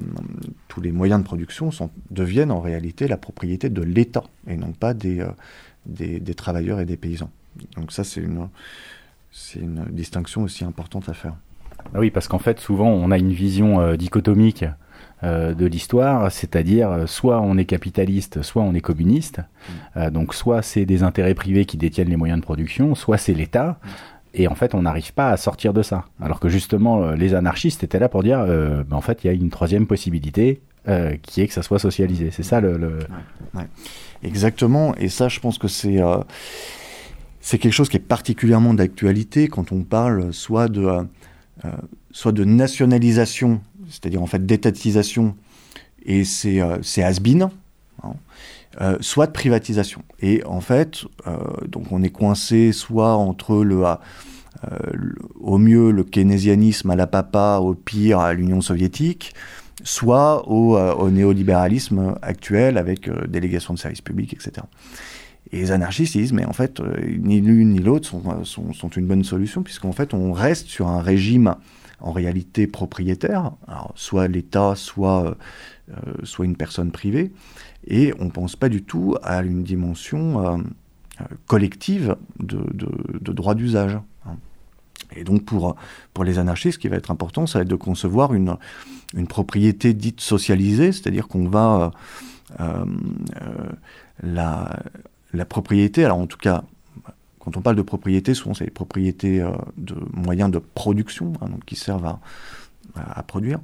[0.93, 1.71] moyens de production
[2.09, 6.95] deviennent en réalité la propriété de l'État, et non pas des, euh, travailleurs et des
[6.95, 7.29] paysans.
[7.75, 8.47] Donc ça, c'est une,
[9.89, 11.35] distinction aussi importante à faire.
[11.93, 14.63] Ah oui, parce qu'en fait, souvent, on a une vision euh, dichotomique
[15.23, 19.39] de l'histoire, c'est-à-dire euh, soit on est capitaliste, soit on est communiste.
[19.39, 19.73] Mm.
[19.97, 23.33] Euh, donc soit c'est des intérêts privés qui détiennent les moyens de production, soit c'est
[23.33, 23.79] l'État.
[23.81, 23.87] Mm.
[24.37, 26.05] Et en fait, on n'arrive pas à sortir de ça.
[26.21, 29.33] Alors que justement, les anarchistes étaient là pour dire, ben, en fait, il y a
[29.33, 30.59] une troisième possibilité,
[31.21, 32.31] qui est que ça soit socialisé.
[32.31, 32.99] C'est ça le...
[34.23, 34.93] Exactement.
[34.95, 36.01] Et ça, je pense que c'est
[37.39, 41.07] c'est quelque chose qui est particulièrement d'actualité quand on parle soit de
[42.11, 45.35] soit de nationalisation c'est-à-dire en fait d'étatisation,
[46.05, 47.49] et c'est euh, has-been,
[48.03, 48.13] hein,
[48.81, 50.03] euh, soit de privatisation.
[50.21, 53.83] Et en fait, euh, donc on est coincé soit entre le,
[55.39, 59.33] au mieux le keynésianisme à la papa, au pire à l'Union soviétique,
[59.83, 64.65] soit au, au, néolibéralisme actuel avec délégation de services publics, etc.
[65.51, 66.81] Et les anarchistes disent, mais en fait,
[67.19, 70.87] ni l'une ni l'autre sont, sont, sont, une bonne solution, puisqu'en fait, on reste sur
[70.87, 71.55] un régime
[71.99, 73.51] en réalité propriétaire,
[73.95, 75.37] soit l'État, soit,
[75.89, 77.31] euh, soit une personne privée,
[77.87, 80.57] et on ne pense pas du tout à une dimension euh,
[81.21, 83.97] euh, collective de, de, droit d'usage.
[84.25, 84.35] Hein.
[85.15, 85.75] Et donc pour,
[86.13, 88.57] pour les anarchistes, ce qui va être important, ça va être de concevoir une,
[89.15, 91.91] une propriété dite socialisée, c'est-à-dire qu'on va...
[94.23, 94.79] la,
[95.33, 96.63] la propriété, alors en tout cas
[97.45, 101.49] quand on parle de propriété, souvent c'est les propriétés euh, de moyens de production, hein,
[101.65, 102.17] qui servent
[102.95, 103.59] à, produire.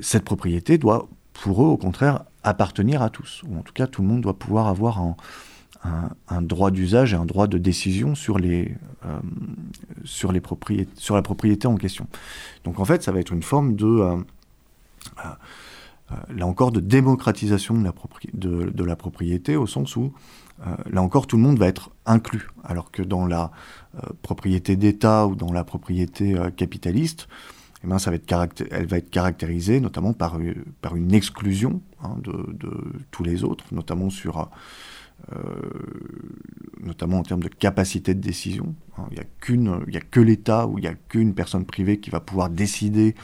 [0.00, 3.42] Cette propriété doit, pour eux, au contraire, appartenir à tous.
[3.48, 7.26] Ou en tout cas, tout le monde doit pouvoir avoir un, droit d'usage et un
[7.26, 8.74] droit de décision sur, les,
[9.06, 9.18] euh,
[10.04, 10.40] sur la
[11.22, 12.06] propriété en question.
[12.64, 13.86] Donc en fait, ça va être une forme de...
[16.10, 20.08] Euh, là encore, de démocratisation de la, propriété, au sens où euh,
[20.90, 23.50] là encore, tout le monde va être inclus, alors que dans la
[23.96, 27.28] euh, propriété d'État ou dans la propriété euh, capitaliste,
[27.84, 27.96] eh ben,
[28.70, 32.68] elle va être caractérisée notamment par, une exclusion hein, de,
[33.12, 34.50] tous les autres, notamment sur
[36.80, 38.74] notamment en termes de capacité de décision.
[38.96, 39.04] Hein.
[39.10, 42.20] Il n'y a a que l'État ou il n'y a qu'une personne privée qui va
[42.20, 43.14] pouvoir décider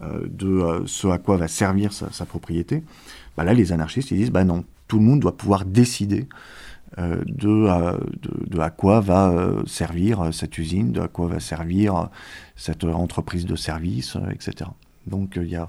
[0.00, 2.84] de ce à quoi va servir sa, propriété.
[3.36, 6.28] Bah là, les anarchistes ils disent bah non, tout le monde doit pouvoir décider
[6.96, 7.68] euh, de,
[8.48, 12.08] de, à quoi va euh, servir cette usine, de à quoi va servir
[12.56, 14.70] cette entreprise de service, euh, etc.
[15.06, 15.68] Donc il y, a,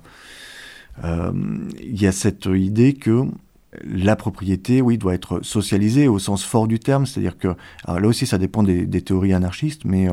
[1.04, 3.26] il y a cette idée que
[3.84, 7.50] la propriété, oui, doit être socialisée au sens fort du terme, c'est-à-dire que
[7.88, 10.08] là aussi ça dépend des, théories anarchistes, mais,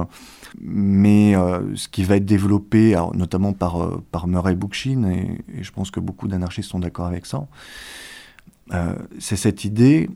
[0.60, 1.32] mais
[1.74, 6.28] ce qui va être développé, notamment par, par Murray Bookchin, et, je pense que beaucoup
[6.28, 7.48] d'anarchistes sont d'accord avec ça,
[9.18, 10.08] c'est cette idée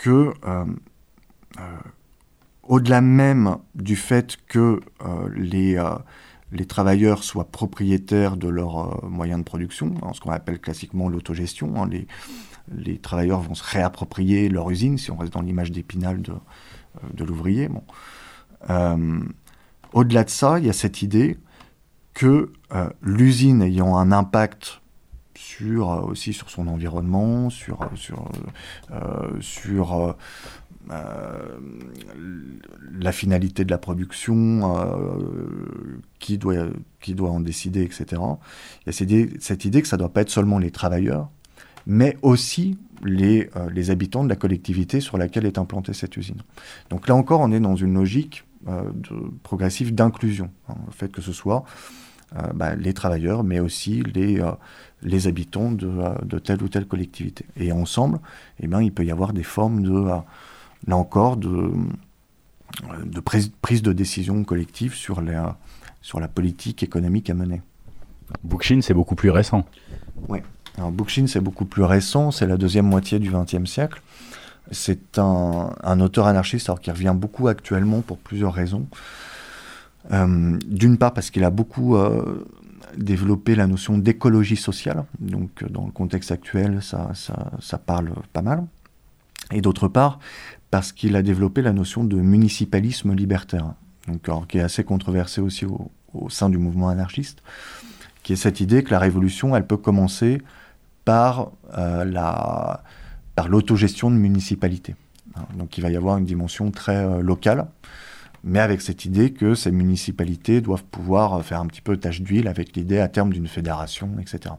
[0.00, 0.64] que, euh,
[1.58, 1.62] euh,
[2.62, 5.78] au-delà même du fait que euh, les,
[6.52, 11.86] les travailleurs soient propriétaires de leurs moyens de production, ce qu'on appelle classiquement l'autogestion, hein,
[11.86, 12.06] les,
[12.74, 16.32] les travailleurs vont se réapproprier leur usine, si on reste dans l'image d'épinal de,
[17.12, 17.68] de l'ouvrier.
[17.68, 17.84] Bon.
[19.92, 21.36] Au-delà de ça, il y a cette idée
[22.14, 22.52] que
[23.02, 24.79] l'usine ayant un impact
[25.40, 28.28] sur, aussi sur son environnement, sur, sur,
[29.40, 30.16] sur
[30.90, 31.58] euh,
[33.00, 36.66] la finalité de la production, euh, qui, doit,
[37.00, 38.04] qui doit en décider, etc.
[38.12, 38.92] Il y a
[39.38, 41.30] cette idée, que ça ne doit pas être seulement les travailleurs,
[41.86, 46.42] mais aussi les, euh, les, habitants de la collectivité sur laquelle est implantée cette usine.
[46.90, 48.44] Donc là encore, on est dans une logique
[49.42, 51.64] progressive d'inclusion, hein, le fait que ce soit
[52.54, 54.40] bah, les travailleurs, mais aussi les,
[55.02, 55.90] les habitants de,
[56.24, 57.44] de, telle ou telle collectivité.
[57.56, 58.20] Et ensemble,
[58.60, 60.06] eh ben, il peut y avoir des formes de
[60.86, 61.72] là encore, de,
[63.04, 65.58] de prise, de décision collective sur la,
[66.00, 67.62] sur la politique économique à mener.
[68.44, 69.64] Bookchin, c'est beaucoup plus récent.
[70.28, 70.38] Oui.
[70.78, 74.00] Alors Bookchin, c'est beaucoup plus récent, c'est la deuxième moitié du XXe siècle.
[74.70, 78.86] C'est un, un, auteur anarchiste alors, qui revient beaucoup actuellement pour plusieurs raisons.
[80.12, 82.46] Euh, d'une part parce qu'il a beaucoup euh,
[82.96, 88.42] développé la notion d'écologie sociale, donc dans le contexte actuel ça, ça, ça parle pas
[88.42, 88.64] mal.
[89.52, 90.18] Et d'autre part
[90.70, 93.74] parce qu'il a développé la notion de municipalisme libertaire,
[94.06, 95.90] donc, qui est assez controversée aussi au,
[96.28, 97.42] sein du mouvement anarchiste,
[98.22, 100.42] qui est cette idée que la révolution, elle peut commencer
[101.04, 102.82] par euh, la
[103.36, 104.96] par l'autogestion de municipalités.
[105.54, 107.66] Donc il va y avoir une dimension très euh, locale,
[108.44, 112.48] mais avec cette idée que ces municipalités doivent pouvoir faire un petit peu tâche d'huile
[112.48, 114.54] avec l'idée à terme d'une fédération, etc.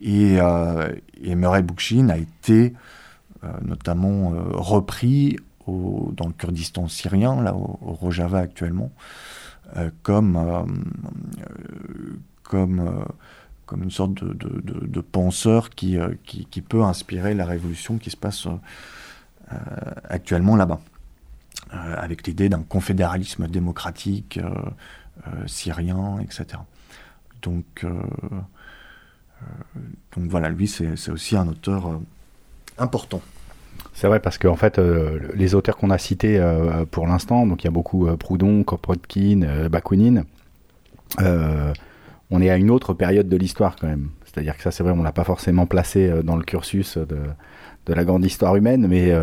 [0.00, 2.74] Et, euh, et Murray Bookchin a été
[3.44, 8.92] euh, notamment euh, repris dans le Kurdistan syrien, là, au, Rojava actuellement,
[9.76, 10.38] euh, comme,
[12.44, 15.98] comme, une sorte de, penseur qui,
[16.68, 18.46] peut inspirer la révolution qui se passe
[20.08, 20.80] actuellement là-bas,
[21.70, 24.38] avec l'idée d'un confédéralisme démocratique
[25.46, 26.60] syrien, etc.
[27.42, 27.84] Donc,
[30.14, 32.00] donc voilà, lui, c'est aussi un auteur
[32.78, 33.20] important.
[33.94, 37.64] C'est vrai parce qu'en fait, euh, les auteurs qu'on a cités euh, pour l'instant, donc
[37.64, 40.24] il y a beaucoup euh, Proudhon, Kropotkin, Bakounine,
[41.18, 44.10] on est à une autre période de l'histoire quand même.
[44.24, 47.18] C'est-à-dire que ça, c'est vrai, on l'a pas forcément placé dans le cursus de,
[47.86, 49.14] de la grande histoire humaine, mais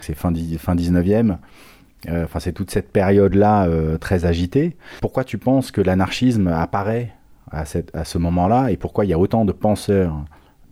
[0.00, 1.36] c'est fin, fin 19e.
[2.08, 3.68] Enfin, c'est toute cette période-là
[3.98, 4.76] très agitée.
[5.00, 7.16] Pourquoi tu penses que l'anarchisme apparaît
[7.50, 7.64] à,
[8.04, 10.24] ce moment-là et pourquoi il y a autant de penseurs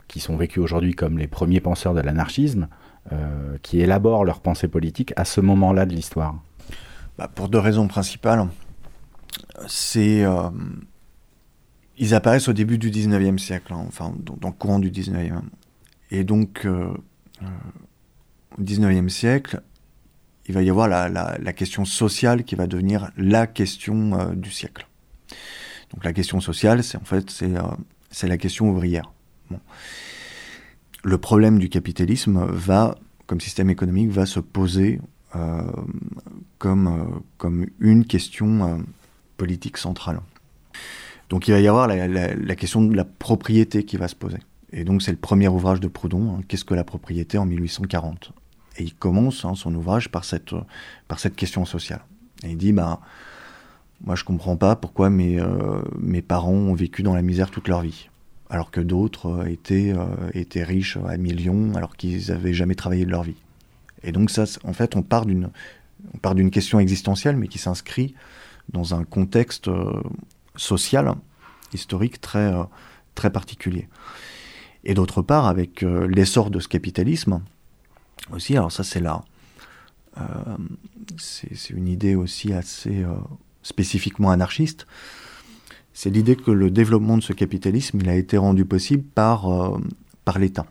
[0.08, 2.68] qui sont vécus aujourd'hui comme les premiers penseurs de l'anarchisme,
[3.12, 6.36] euh, qui élaborent leur pensée politique à ce moment-là de l'histoire?
[7.18, 8.48] Bah, Pour deux raisons principales.
[9.66, 10.24] C'est.
[10.24, 10.50] Euh,
[11.96, 15.42] ils apparaissent au début du 19e siècle, hein, enfin, dans, le courant du 19e.
[16.10, 16.92] Et donc, euh,
[18.58, 19.62] au 19e siècle,
[20.46, 24.86] il va y avoir la, question sociale qui va devenir la question du siècle.
[25.92, 27.30] Donc la question sociale, c'est en fait
[28.10, 29.12] c'est la question ouvrière.
[31.02, 32.94] Le problème du capitalisme va,
[33.26, 35.00] comme système économique, va se poser
[35.36, 35.62] euh,
[36.58, 38.78] comme, euh, comme une question euh,
[39.36, 40.20] politique centrale.
[41.28, 44.38] Donc il va y avoir la, question de la propriété qui va se poser.
[44.72, 48.32] Et donc c'est le premier ouvrage de Proudhon, hein, Qu'est-ce que la propriété en 1840
[48.76, 50.52] Et il commence hein, son ouvrage par cette,
[51.36, 52.04] question sociale.
[52.42, 53.00] Et il dit, bah,
[54.04, 55.40] moi je comprends pas pourquoi mes,
[55.98, 58.08] mes parents ont vécu dans la misère toute leur vie
[58.54, 63.04] alors que d'autres euh, étaient, euh, étaient riches à millions alors qu'ils n'avaient jamais travaillé
[63.04, 63.36] de leur vie.
[64.02, 68.14] Et donc ça, en fait, on part d'une question existentielle, mais qui s'inscrit
[68.72, 70.00] dans un contexte euh,
[70.56, 71.14] social,
[71.72, 73.88] historique très particulier.
[74.84, 77.40] Et d'autre part, avec l'essor de ce capitalisme,
[78.32, 79.22] aussi, alors ça c'est là,
[81.18, 83.04] c'est une idée aussi assez
[83.62, 84.86] spécifiquement anarchiste,
[85.94, 89.78] c'est l'idée que le développement de ce capitalisme il a été rendu possible par, euh,
[90.24, 90.66] par l'État.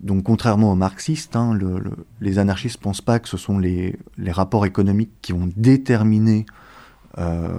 [0.00, 1.58] Donc contrairement aux marxistes, hein,
[2.20, 3.96] les anarchistes ne pensent pas que ce sont les,
[4.28, 6.46] rapports économiques qui vont déterminer
[7.18, 7.58] euh,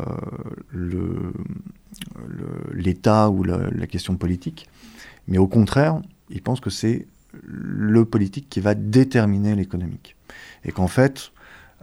[2.73, 4.69] l'État ou la question politique,
[5.27, 7.07] mais au contraire, ils pensent que c'est
[7.45, 10.15] le politique qui va déterminer l'économique.
[10.63, 11.31] Et qu'en fait,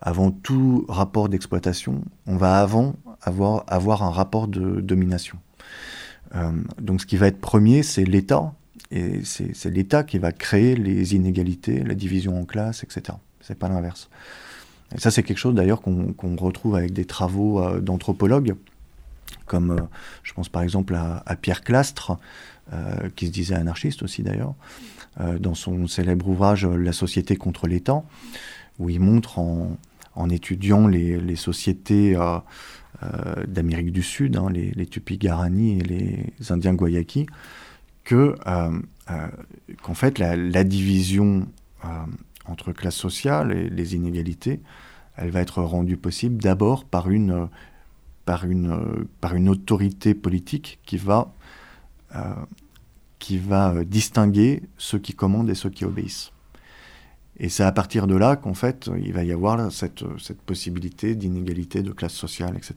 [0.00, 5.38] avant tout rapport d'exploitation, on va avant avoir, avoir un rapport de domination.
[6.34, 6.50] Euh,
[6.80, 8.52] donc ce qui va être premier, c'est l'État,
[8.90, 13.16] et c'est l'État qui va créer les inégalités, la division en classes, etc.
[13.40, 14.10] C'est pas l'inverse.
[14.94, 18.56] Et ça, c'est quelque chose d'ailleurs qu'on retrouve avec des travaux euh, d'anthropologues
[19.46, 19.88] comme
[20.22, 22.12] je pense par exemple à, Pierre Clastre,
[23.16, 24.54] qui se disait anarchiste aussi d'ailleurs,
[25.18, 28.02] dans son célèbre ouvrage La société contre l'État,
[28.78, 29.76] où il montre en,
[30.30, 32.16] étudiant les, sociétés
[33.46, 37.26] d'Amérique du Sud, hein, les, les Tupi-Guarani et les Indiens Guayaki,
[38.04, 38.34] que
[39.82, 41.46] qu'en fait la, division
[42.46, 44.60] entre classes sociales et les inégalités,
[45.16, 47.48] elle va être rendue possible d'abord par une,
[48.24, 51.32] par, une, par une autorité politique qui va,
[52.14, 52.34] euh,
[53.22, 56.32] qui va distinguer ceux qui commandent et ceux qui obéissent.
[57.36, 61.14] Et c'est à partir de là qu'en fait, il va y avoir cette, cette possibilité
[61.14, 62.74] d'inégalité de classe sociale, etc.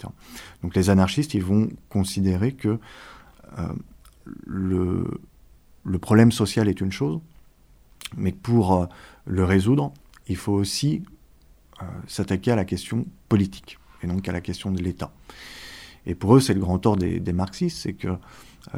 [0.62, 2.78] Donc les anarchistes, ils vont considérer que
[3.58, 3.68] euh,
[4.46, 5.20] le,
[5.84, 7.20] le problème social est une chose,
[8.16, 8.86] mais pour euh,
[9.26, 9.94] le résoudre,
[10.28, 11.02] il faut aussi
[11.82, 15.12] euh, s'attaquer à la question politique, et donc à la question de l'État.
[16.06, 18.18] Et pour eux, c'est le grand tort des, marxistes, c'est que euh,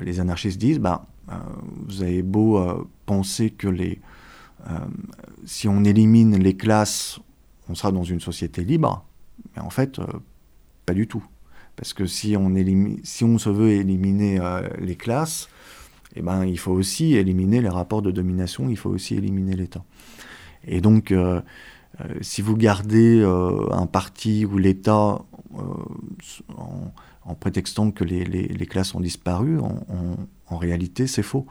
[0.01, 1.05] les anarchistes disent, bah,
[1.87, 2.59] vous avez beau
[3.05, 3.99] penser que les,
[5.45, 7.19] si on élimine les classes,
[7.69, 9.05] on sera dans une société libre,
[9.55, 9.99] mais en fait,
[10.85, 11.25] pas du tout.
[11.75, 14.39] Parce que si on, élimine, si on se veut éliminer
[14.79, 15.49] les classes,
[16.15, 19.83] eh ben, il faut aussi éliminer les rapports de domination, il faut aussi éliminer l'État.
[20.65, 21.41] Et donc, euh,
[22.01, 25.21] euh, si vous gardez euh, un parti ou l'État
[25.53, 29.59] en, prétextant que les, classes ont disparu,
[30.49, 31.45] en, réalité, c'est faux.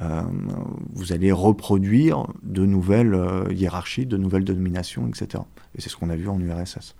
[0.00, 3.16] vous allez reproduire de nouvelles
[3.50, 5.42] hiérarchies, de nouvelles dominations, etc.
[5.76, 6.94] Et c'est ce qu'on a vu en URSS.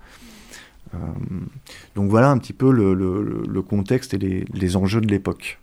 [1.95, 5.59] donc voilà un petit peu le, contexte et les enjeux de l'époque.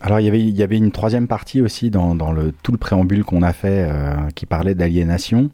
[0.00, 2.16] Alors il y avait, une troisième partie aussi dans,
[2.62, 5.50] tout le préambule qu'on a fait euh, qui parlait d'aliénation.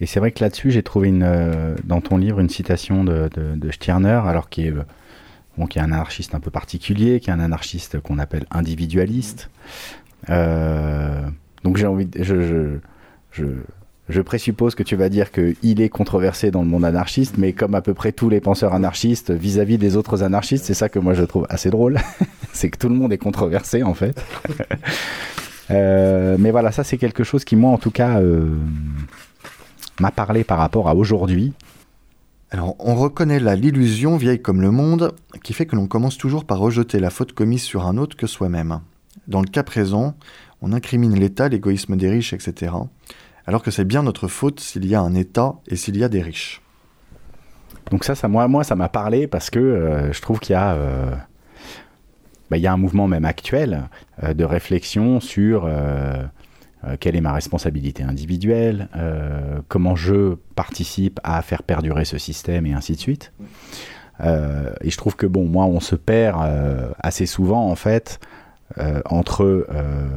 [0.00, 3.70] Et c'est vrai que là-dessus, j'ai trouvé euh, dans ton livre une citation de, de,
[3.70, 4.74] Stirner, alors qui est,
[5.56, 9.50] bon, qui est un anarchiste un peu particulier, qui est un anarchiste qu'on appelle individualiste.
[10.30, 11.22] Euh,
[11.64, 12.78] donc j'ai envie, de, je,
[13.32, 13.46] je,
[14.08, 17.74] je présuppose que tu vas dire qu'il est controversé dans le monde anarchiste, mais comme
[17.74, 21.14] à peu près tous les penseurs anarchistes vis-à-vis des autres anarchistes, c'est ça que moi
[21.14, 21.98] je trouve assez drôle,
[22.52, 24.22] c'est que tout le monde est controversé en fait.
[25.70, 28.56] Euh, mais voilà, ça c'est quelque chose qui moi en tout cas euh,
[30.00, 31.54] m'a parlé par rapport à aujourd'hui.
[32.52, 36.44] Alors, on reconnaît là l'illusion vieille comme le monde, qui fait que l'on commence toujours
[36.44, 38.80] par rejeter la faute commise sur un autre que soi-même.
[39.26, 40.14] Dans le cas présent,
[40.60, 42.72] on incrimine l'État, l'égoïsme des riches, etc
[43.46, 46.08] alors que c'est bien notre faute s'il y a un État et s'il y a
[46.08, 46.60] des riches.
[47.90, 50.74] Donc ça, ça moi, ça m'a parlé parce que euh, je trouve qu'il y a,
[50.74, 51.14] euh,
[52.50, 53.88] bah, y a un mouvement même actuel
[54.22, 55.68] euh, de réflexion sur
[57.00, 58.88] quelle est ma responsabilité individuelle,
[59.68, 63.32] comment je participe à faire perdurer ce système et ainsi de suite.
[64.20, 66.38] et je trouve que bon, moi, on se perd
[66.98, 68.18] assez souvent en fait
[68.78, 70.08] euh, entre euh,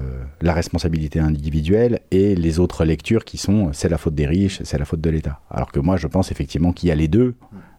[0.41, 4.77] la responsabilité individuelle et les autres lectures qui sont c'est la faute des riches, c'est
[4.77, 5.41] la faute de l'État.
[5.49, 7.35] Alors que moi, je pense effectivement qu'il y a les deux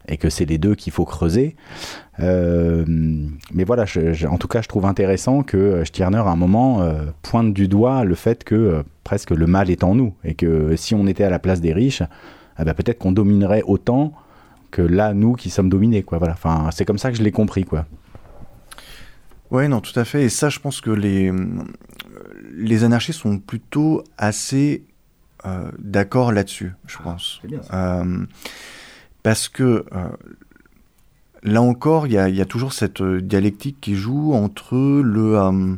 [0.09, 1.57] et que c'est les deux qu'il faut creuser.
[2.21, 2.85] Euh,
[3.53, 3.85] mais voilà,
[4.29, 6.87] en tout cas, je trouve intéressant que Stirner, à un moment,
[7.23, 10.95] pointe du doigt le fait que presque le mal est en nous et que si
[10.95, 12.03] on était à la place des riches,
[12.59, 14.13] eh ben, peut-être qu'on dominerait autant
[14.71, 16.03] que là, nous qui sommes dominés.
[16.03, 16.19] Quoi.
[16.19, 16.35] Voilà.
[16.35, 17.65] Enfin, c'est comme ça que je l'ai compris.
[17.65, 17.87] Quoi.
[19.51, 20.25] Oui, non, tout à fait.
[20.25, 21.33] Et ça, je pense que les,
[22.57, 24.85] les anarchistes sont plutôt assez
[25.45, 27.41] euh, d'accord là-dessus, je ah, pense.
[27.73, 28.27] Euh,
[29.27, 30.09] parce que euh,
[31.43, 35.77] là encore, il y, a, toujours cette dialectique qui joue entre le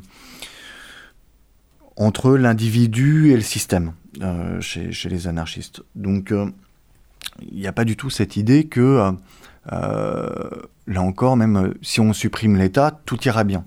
[1.96, 3.94] entre l'individu et le système
[4.60, 5.82] chez, les anarchistes.
[5.94, 6.30] Donc,
[7.40, 9.14] il n'y a pas du tout cette idée que
[9.72, 10.50] euh,
[10.86, 13.64] là encore, même euh, si on supprime l'État, tout ira bien.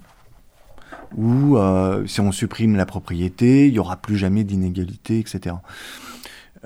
[1.18, 5.56] Ou euh, si on supprime la propriété, il n'y aura plus jamais d'inégalité, etc.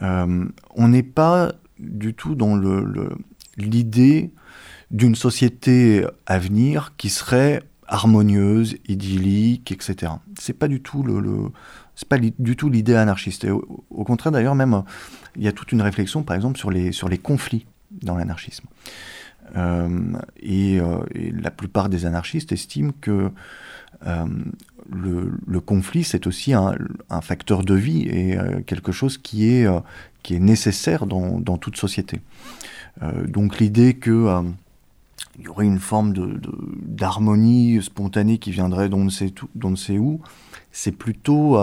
[0.02, 2.56] on n'est pas du tout dans
[3.58, 4.30] l'idée le,
[4.92, 10.14] d'une société à venir qui serait harmonieuse, idyllique, etc.
[10.40, 11.52] C'est pas du tout le,
[11.96, 13.46] c'est pas du tout l'idée anarchiste.
[13.46, 14.84] au, contraire, d'ailleurs, même
[15.36, 18.66] il y a toute une réflexion, par exemple, sur les sur les conflits dans l'anarchisme.
[19.56, 19.90] Euh,
[20.44, 23.32] euh, et, la plupart des anarchistes estiment que
[24.06, 24.26] euh,
[24.92, 26.76] le, conflit, c'est aussi un,
[27.22, 29.68] facteur de vie et quelque chose qui est,
[30.24, 32.22] qui est nécessaire dans, dans toute société.
[33.28, 34.44] donc l'idée que
[35.38, 36.14] il y aurait une forme
[36.82, 40.22] d'harmonie spontanée qui viendrait d'on ne sait, ne sait où,
[40.72, 41.58] c'est plutôt,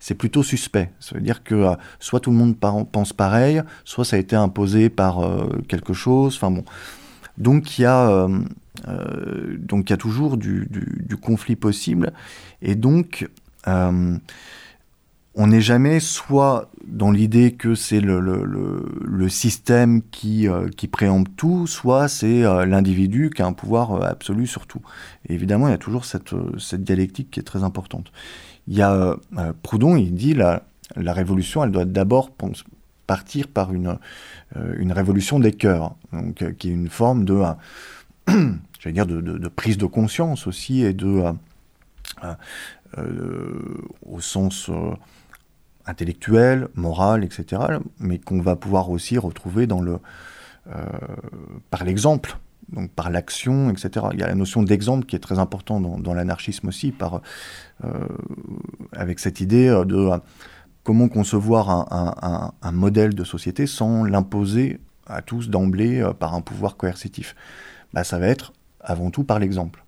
[0.00, 0.90] c'est plutôt suspect.
[1.00, 4.88] Ça veut dire que soit tout le monde pense pareil, soit ça a été imposé
[4.88, 5.20] par
[5.68, 6.38] quelque chose.
[6.40, 6.64] Bon,
[7.38, 8.26] Donc il y a,
[8.86, 10.68] donc il y a toujours du,
[11.22, 12.12] conflit possible.
[12.60, 13.28] Et donc,
[15.36, 22.08] on n'est jamais soit dans l'idée que c'est le, système qui, euh, préempte tout, soit
[22.08, 24.82] c'est euh, l'individu qui a un pouvoir euh, absolu sur tout.
[25.28, 26.34] Et évidemment, il y a toujours cette,
[26.74, 28.12] dialectique qui est très importante.
[28.68, 29.16] Il y a
[29.62, 30.62] Proudhon, il dit la,
[30.96, 32.30] la révolution, elle doit d'abord
[33.06, 33.98] partir par une,
[34.78, 37.42] une révolution des cœurs, donc, qui est une forme de,
[38.80, 41.22] j'allais dire, de, prise de conscience aussi et de,
[44.06, 44.70] au sens
[45.86, 47.62] intellectuelle, morale, etc.,
[47.98, 49.98] mais qu'on va pouvoir aussi retrouver dans le,
[50.70, 50.82] euh,
[51.70, 52.38] par l'exemple,
[52.72, 54.06] donc par l'action, etc.
[54.14, 57.88] Il y a la notion d'exemple qui est très importante dans, l'anarchisme aussi, euh,
[58.92, 60.08] avec cette idée de
[60.82, 61.92] comment concevoir
[62.62, 67.36] un, modèle de société sans l'imposer à tous d'emblée euh, par un pouvoir coercitif.
[67.94, 69.82] Bah, ça va être avant tout par l'exemple.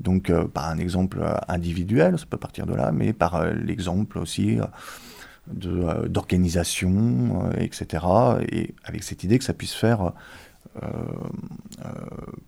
[0.00, 4.58] Donc par un exemple individuel, ça peut partir de là, mais par l'exemple aussi
[5.66, 8.02] euh, d'organisation, euh, etc.
[8.50, 10.12] Et avec cette idée que ça puisse faire
[10.82, 10.88] euh,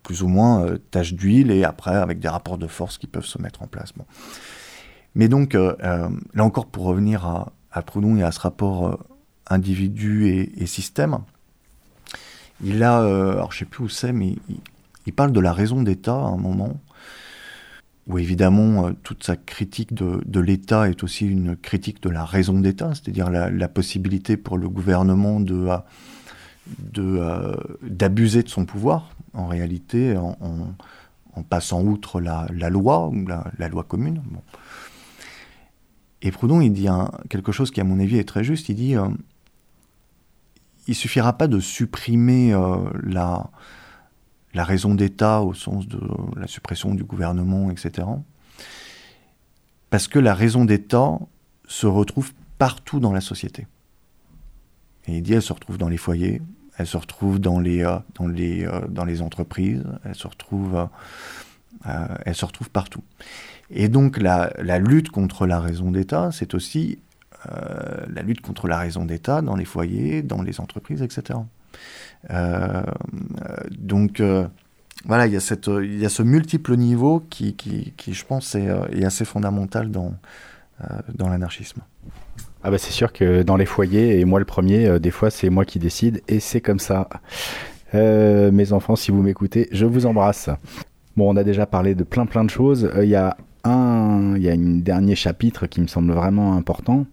[0.03, 3.40] plus ou moins tâche d'huile et après avec des rapports de force qui peuvent se
[3.40, 3.92] mettre en place.
[3.94, 4.07] Bon.
[5.14, 8.99] Mais donc, là encore, pour revenir à, à, Proudhon et à ce rapport
[9.47, 11.18] individu et, système,
[12.64, 14.36] il a, alors je sais plus où c'est, mais
[15.07, 16.80] il, parle de la raison d'État à un moment,
[18.07, 22.59] où évidemment euh, toute sa critique de, l'État est aussi une critique de la raison
[22.61, 25.78] d'État, c'est-à-dire la, possibilité pour le gouvernement de euh,
[26.98, 33.12] euh, d'abuser de, son pouvoir, en réalité, en, passant outre la, loi
[33.59, 34.22] la, loi commune.
[36.22, 36.88] Et Proudhon, il dit
[37.28, 38.68] quelque chose qui, à mon avis, est très juste.
[38.68, 39.00] Il dit il
[40.88, 42.57] il suffira pas de supprimer
[43.02, 43.50] la,
[44.55, 46.01] la raison d'État au sens de
[46.36, 48.07] la suppression du gouvernement, etc.
[49.90, 51.18] Parce que la raison d'État
[51.68, 53.66] se retrouve partout dans la société.
[55.07, 56.42] Et il dit, elle se retrouve dans les foyers,
[56.78, 60.88] elle se retrouve dans les, euh, dans les, euh, dans les entreprises, elle se retrouve,
[61.86, 63.03] euh, elle se retrouve partout.
[63.70, 66.99] Et donc la, la lutte contre la raison d'État, c'est aussi
[68.09, 71.38] la lutte contre la raison d'État dans les foyers, dans les entreprises, etc.
[72.30, 72.82] Euh,
[73.70, 74.46] donc euh,
[75.04, 77.54] voilà, il y, a ce multiple niveau qui,
[78.08, 80.14] je pense, est, euh, assez fondamental dans,
[81.14, 81.80] dans l'anarchisme.
[82.62, 85.50] Ah bah c'est sûr que dans les foyers, et moi le premier, des fois c'est
[85.50, 87.08] moi qui décide, et c'est comme ça.
[87.92, 90.50] mes enfants, si vous m'écoutez, je vous embrasse.
[91.16, 92.90] Bon, on a déjà parlé de plein plein de choses.
[93.00, 97.06] Il y a un, il y a un dernier chapitre qui me semble vraiment important.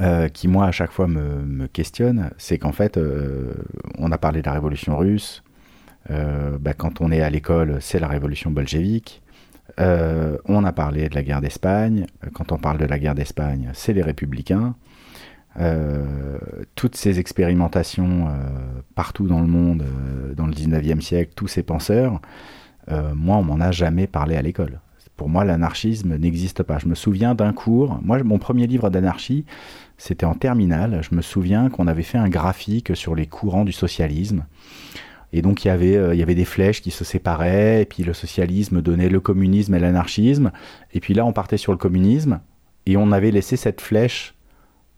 [0.00, 3.52] Euh, qui moi à chaque fois me, questionne, c'est qu'en fait, euh,
[3.98, 5.42] on a parlé de la révolution russe,
[6.10, 9.22] euh, bah, quand on est à l'école, c'est la révolution bolchevique,
[9.78, 13.94] on a parlé de la guerre d'Espagne, quand on parle de la guerre d'Espagne, c'est
[13.94, 14.74] les républicains.
[16.74, 18.28] toutes ces expérimentations
[18.94, 19.84] partout dans le monde,
[20.36, 22.20] dans le 19e siècle, tous ces penseurs,
[23.14, 24.80] moi on m'en a jamais parlé à l'école
[25.20, 26.78] pour moi, l'anarchisme n'existe pas.
[26.78, 28.00] Je me souviens d'un cours.
[28.02, 29.44] Moi, mon premier livre d'anarchie,
[29.98, 31.02] c'était en terminale.
[31.02, 34.46] Je me souviens qu'on avait fait un graphique sur les courants du socialisme.
[35.34, 38.80] Et donc il y avait euh, des flèches qui se séparaient et puis le socialisme
[38.80, 40.52] donnait le communisme et l'anarchisme
[40.94, 42.40] et puis là on partait sur le communisme
[42.86, 44.34] et on avait laissé cette flèche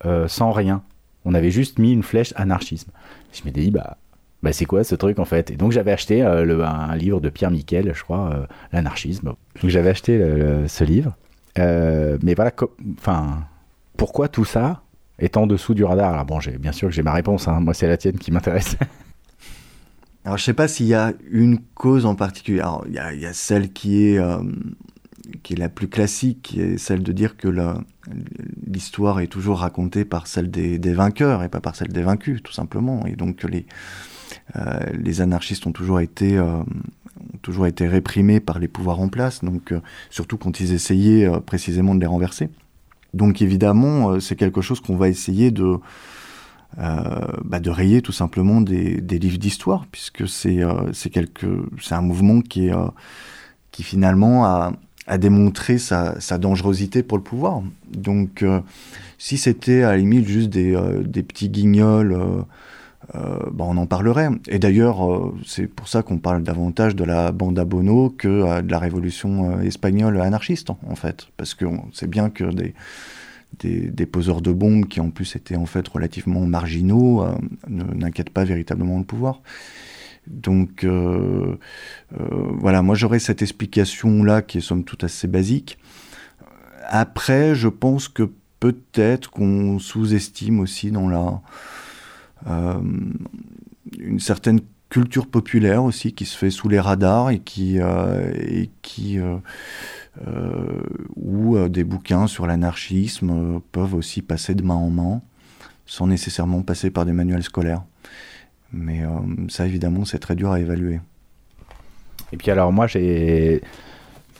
[0.06, 0.84] euh, sans rien.
[1.24, 2.92] On avait juste mis une flèche anarchisme.
[3.32, 3.96] Je m'étais dit bah
[4.42, 5.50] bah, c'est quoi ce truc en fait?
[5.50, 9.34] Et donc j'avais acheté euh, le, un livre de Pierre Miquel, je crois, euh, l'anarchisme.
[9.60, 10.18] Donc j'avais acheté
[10.66, 11.16] ce livre.
[11.58, 12.52] Euh, mais voilà,
[12.98, 13.44] enfin,
[13.96, 14.82] pourquoi tout ça
[15.18, 16.12] est en dessous du radar?
[16.12, 17.46] Alors bon, bien sûr que j'ai ma réponse.
[17.46, 17.60] Hein.
[17.60, 18.76] Moi, c'est la tienne qui m'intéresse.
[20.24, 22.60] Alors je sais pas s'il y a une cause en particulier.
[22.60, 24.20] Alors il y a, celle qui est
[25.42, 27.48] qui est la plus classique, qui est celle de dire que
[28.66, 32.40] l'histoire est toujours racontée par celle des, des, vainqueurs et pas par celle des vaincus,
[32.42, 33.04] tout simplement.
[33.06, 33.66] Et donc les
[34.92, 36.62] les anarchistes ont toujours été euh,
[37.42, 39.80] toujours été réprimés par les pouvoirs en place, donc euh,
[40.10, 42.48] surtout quand ils essayaient précisément de les renverser.
[43.14, 45.76] Donc évidemment, c'est quelque chose qu'on va essayer de
[46.78, 52.72] bah, de rayer tout simplement des, livres d'histoire, puisque c'est un mouvement qui est
[53.70, 54.72] qui finalement a,
[55.06, 57.62] a démontré sa, sa, dangerosité pour le pouvoir.
[57.92, 58.42] Donc
[59.18, 62.46] si c'était à la limite juste des, des petits guignols
[63.14, 64.28] euh, bah, on en parlerait.
[64.48, 68.28] Et d'ailleurs, euh, c'est pour ça qu'on parle davantage de la bande à Bono que
[68.28, 71.26] euh, de la révolution espagnole anarchiste, en fait.
[71.36, 72.74] Parce que c'est bien que des,
[73.90, 77.26] des, poseurs de bombes, qui en plus étaient en fait relativement marginaux,
[77.68, 79.42] n'inquiètent pas véritablement le pouvoir.
[80.26, 80.86] Donc
[82.08, 85.78] voilà, moi j'aurais cette explication-là qui est somme toute assez basique.
[86.88, 91.42] Après, je pense que peut-être qu'on sous-estime aussi dans la
[92.46, 99.18] une certaine culture populaire aussi qui se fait sous les radars et qui, et qui
[101.16, 105.22] où des bouquins sur l'anarchisme peuvent aussi passer de main en main
[105.86, 107.82] sans nécessairement passer par des manuels scolaires.
[108.72, 109.08] Mais euh,
[109.48, 111.00] ça, évidemment, c'est très dur à évaluer.
[112.32, 113.62] Et puis alors, moi, j'ai,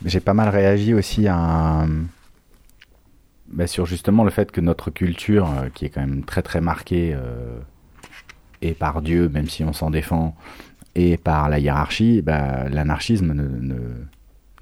[0.03, 1.27] j'ai pas mal réagi aussi
[3.47, 6.59] bah, sur justement le fait que notre culture, euh, qui est quand même très très
[6.59, 7.59] marquée, euh,
[8.63, 10.35] et par Dieu, même si on s'en défend,
[10.95, 13.75] et par la hiérarchie, bah, l'anarchisme ne, ne,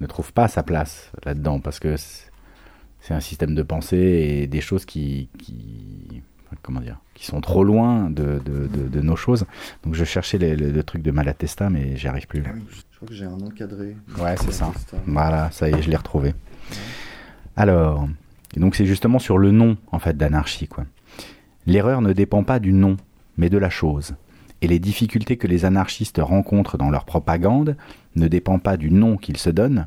[0.00, 4.60] ne, trouve pas sa place là-dedans, parce que c'est un système de pensée et des
[4.60, 6.22] choses qui, qui
[6.62, 9.46] comment dire, qui sont trop loin de, de, nos choses.
[9.84, 12.42] Donc je cherchais le truc de Malatesta, mais j'y arrive plus.
[12.46, 13.96] Ah je crois que j'ai un encadré.
[14.18, 14.72] Ouais, c'est ça.
[15.06, 16.34] Voilà, ça y est, je l'ai retrouvé.
[17.56, 18.08] Alors,
[18.56, 20.84] donc c'est justement sur le nom en fait d'anarchie quoi.
[21.66, 22.96] L'erreur ne dépend pas du nom,
[23.36, 24.14] mais de la chose.
[24.60, 27.76] Et les difficultés que les anarchistes rencontrent dans leur propagande
[28.14, 29.86] ne dépendent pas du nom qu'ils se donnent,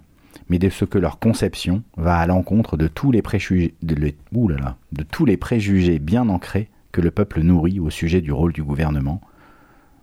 [0.49, 5.03] mais de ce que leur conception va à l'encontre de tous les préjugés, de, de
[5.03, 9.21] tous les préjugés bien ancrés que le peuple nourrit au sujet du rôle du gouvernement,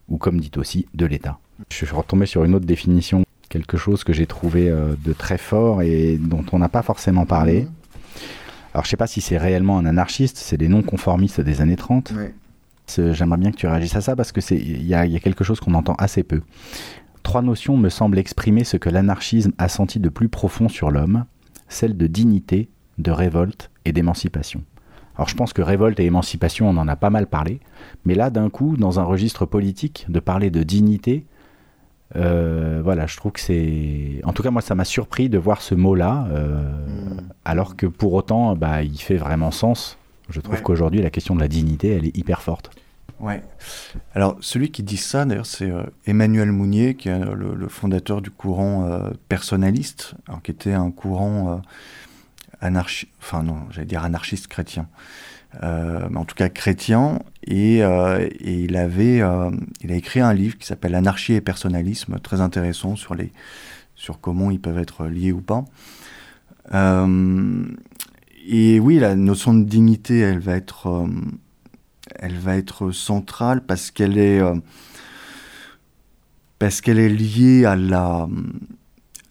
[0.09, 1.39] ou comme dit aussi, de l'État.
[1.71, 5.39] Je suis retombé sur une autre définition, quelque chose que j'ai trouvé euh, de très
[5.39, 7.69] fort et dont on n'a pas forcément parlé.
[8.75, 12.13] Alors je sais pas si c'est réellement un anarchiste, c'est des non-conformistes des années 30.
[12.89, 15.45] J'aimerais bien que tu réagisses à ça parce que c'est il y, y, a quelque
[15.45, 16.43] chose qu'on entend assez peu.
[17.23, 21.25] Trois notions me semblent exprimer ce que l'anarchisme a senti de plus profond sur l'homme,
[21.69, 22.69] celle de dignité,
[22.99, 24.63] de révolte et d'émancipation.
[25.17, 27.61] Alors je pense que révolte et émancipation, on en a pas mal parlé,
[28.05, 31.27] mais là d'un coup, dans un registre politique, de parler de dignité,
[32.17, 34.21] euh, voilà, je trouve que c'est...
[34.25, 37.21] En tout cas, moi, ça m'a surpris de voir ce mot-là, euh, hmm.
[37.45, 39.99] alors que pour autant, bah, il fait vraiment sens.
[40.33, 42.71] Je trouve qu'aujourd'hui, la question de la dignité, elle est hyper forte.
[43.21, 43.41] Ouais.
[44.15, 48.31] Alors, celui qui dit ça, d'ailleurs, c'est euh, Emmanuel Mounier, qui est le, fondateur du
[48.31, 51.57] courant euh, personnaliste, alors, qui était un courant euh,
[52.61, 54.89] anarchiste, enfin non, j'allais dire anarchiste chrétien,
[55.63, 59.21] mais en tout cas chrétien, et, et il avait,
[59.83, 63.33] il a écrit un livre qui s'appelle Anarchie et personnalisme, très intéressant sur les,
[63.97, 65.65] sur comment ils peuvent être liés ou pas.
[68.47, 71.07] Et oui, la notion de dignité, elle va être
[72.17, 74.55] elle va être centrale parce qu'elle est, euh,
[76.59, 78.29] parce qu'elle est liée à la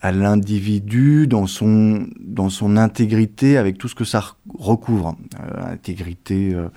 [0.04, 5.16] à l'individu dans son, dans son intégrité avec tout ce que ça recouvre.
[5.40, 6.70] Euh, intégrité, euh,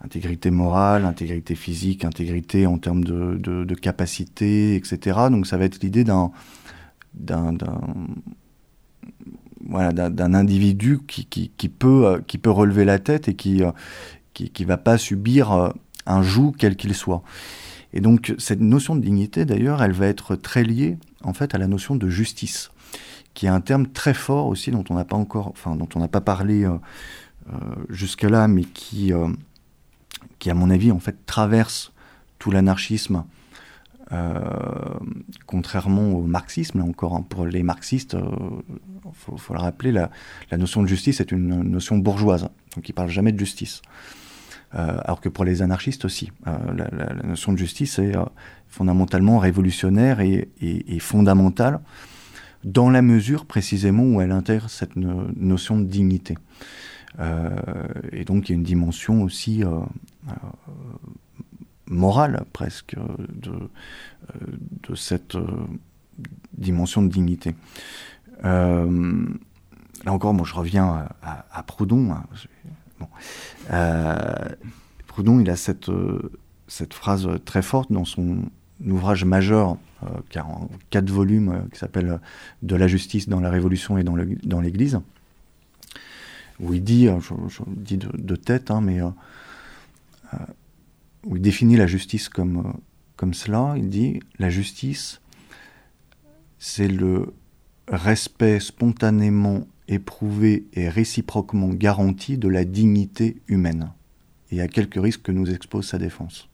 [0.00, 5.16] intégrité morale, intégrité physique, intégrité en termes de, de, capacité, etc.
[5.30, 6.32] Donc ça va être l'idée d'un,
[7.14, 7.52] d'un,
[9.62, 15.52] d'un, individu qui, peut, qui peut relever la tête et qui, ne va pas subir
[15.52, 15.70] euh,
[16.06, 17.22] un joug quel qu'il soit.
[17.92, 21.58] Et donc cette notion de dignité, d'ailleurs, elle va être très liée en fait à
[21.58, 22.70] la notion de justice,
[23.34, 26.08] qui est un terme très fort aussi dont on n'a pas encore, dont on n'a
[26.08, 26.72] pas parlé euh,
[27.52, 27.56] euh,
[27.90, 29.12] jusque-là, mais qui,
[30.38, 31.92] qui à mon avis en fait traverse
[32.38, 33.24] tout l'anarchisme.
[35.46, 40.10] Contrairement au marxisme, là encore, hein, pour les marxistes, il faut, faut, le rappeler, la,
[40.56, 43.82] notion de justice est une notion bourgeoise, donc ils ne parlent jamais de justice.
[44.74, 48.24] Euh, alors que pour les anarchistes aussi, euh, la, notion de justice est euh,
[48.68, 50.48] fondamentalement révolutionnaire et,
[50.98, 51.80] fondamentale
[52.64, 56.38] dans la mesure précisément où elle intègre cette notion de dignité.
[58.12, 59.64] et donc il y a une dimension aussi
[61.92, 62.96] morale presque
[63.28, 63.52] de,
[64.88, 65.36] de cette
[66.56, 67.54] dimension de dignité.
[68.42, 68.86] là
[70.06, 72.12] encore, moi je reviens à, Proudhon.
[72.12, 72.24] Hein,
[73.70, 74.48] euh,
[75.06, 76.30] Proudhon, il a cette, euh,
[76.90, 78.38] phrase très forte dans son
[78.84, 82.20] ouvrage majeur, euh, a en quatre volumes, qui s'appelle
[82.62, 85.00] De la justice dans la Révolution et dans l'Église,
[86.60, 89.00] où il dit, je, dis de, tête, hein, mais
[91.26, 92.74] où il définit la justice comme,
[93.16, 93.74] comme cela.
[93.76, 95.20] Il dit la justice,
[96.58, 97.34] c'est le
[97.88, 103.92] respect spontanément éprouvé et réciproquement garanti de la dignité humaine
[104.50, 106.48] et à quelques risques que nous expose sa défense.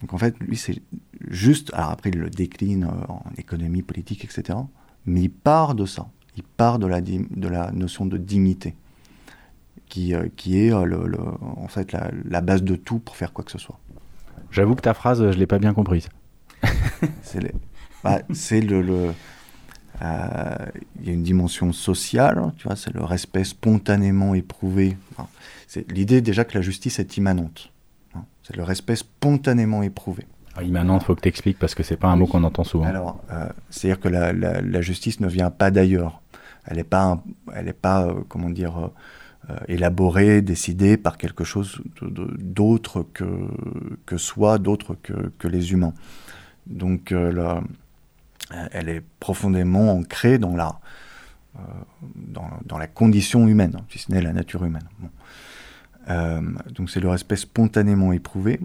[0.00, 0.80] Donc en fait, lui, c'est
[1.28, 4.58] juste, alors après, il le décline euh, en économie, politique, etc.,
[5.06, 8.74] mais il part de ça, il part de la, de la notion de dignité,
[9.88, 11.18] qui, euh, qui est euh, le,
[11.56, 13.78] en fait la, base de tout pour faire quoi que ce soit.
[14.50, 16.08] J'avoue que ta phrase, je ne l'ai pas bien comprise.
[17.22, 17.50] C'est le,
[18.04, 19.12] bah, c'est le,
[20.02, 20.56] euh,
[21.00, 24.96] il y a une dimension sociale, tu vois, c'est le respect spontanément éprouvé.
[25.12, 25.28] Enfin,
[25.66, 27.72] c'est l'idée déjà que la justice est immanente.
[28.14, 28.24] hein.
[28.42, 30.24] C'est le respect spontanément éprouvé.
[30.54, 32.84] Alors, immanente, faut que tu expliques parce que c'est pas un mot qu'on entend souvent.
[32.86, 36.22] Alors, euh, c'est-à-dire que la, la- la justice ne vient pas d'ailleurs.
[36.66, 37.22] Elle n'est pas,
[37.54, 38.90] elle est pas, euh, comment dire,
[39.50, 43.24] euh, élaborée, décidée par quelque chose d'autre que,
[44.04, 45.94] que soi, d'autre que, que les humains.
[46.66, 47.62] Donc, euh, la-
[48.72, 50.78] elle est profondément ancrée dans la,
[51.56, 51.60] euh,
[52.66, 54.88] dans, la condition humaine, si ce n'est la nature humaine.
[56.70, 58.60] Donc, c'est le respect spontanément éprouvé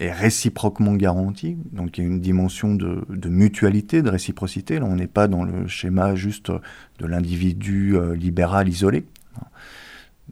[0.00, 1.56] est réciproquement garanti.
[1.72, 4.78] Donc il y a une dimension de, de mutualité, de réciprocité.
[4.78, 6.50] Là, on n'est pas dans le schéma juste
[6.98, 9.04] de l'individu libéral isolé.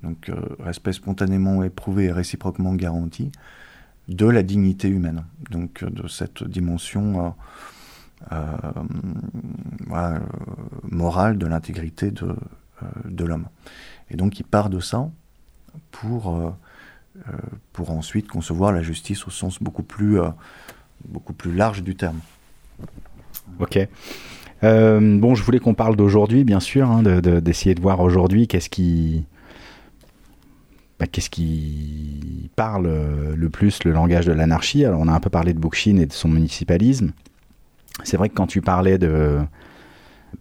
[0.03, 3.33] Donc euh, respect spontanément éprouvé et réciproquement garanti
[4.09, 5.25] de la dignité humaine.
[5.51, 7.35] Donc euh, de cette dimension
[8.33, 8.43] euh,
[10.83, 12.35] morale de l'intégrité de,
[13.05, 13.47] de l'homme.
[14.11, 15.09] Et donc il part de ça
[15.91, 16.55] pour
[17.73, 20.19] pour ensuite concevoir la justice au sens beaucoup plus,
[21.09, 22.21] beaucoup plus large du terme.
[23.59, 23.79] Ok.
[24.63, 28.49] Bon, je voulais qu'on parle d'aujourd'hui, bien sûr, hein, de- de- d'essayer de, voir aujourd'hui
[28.49, 29.25] qu'est-ce qui,
[30.99, 34.85] bah, qu'est-ce qui parle euh, le plus le langage de l'anarchie?
[34.85, 37.13] Alors, on a un peu parlé de Bookchin et de son municipalisme.
[38.03, 39.39] C'est vrai que quand tu parlais de,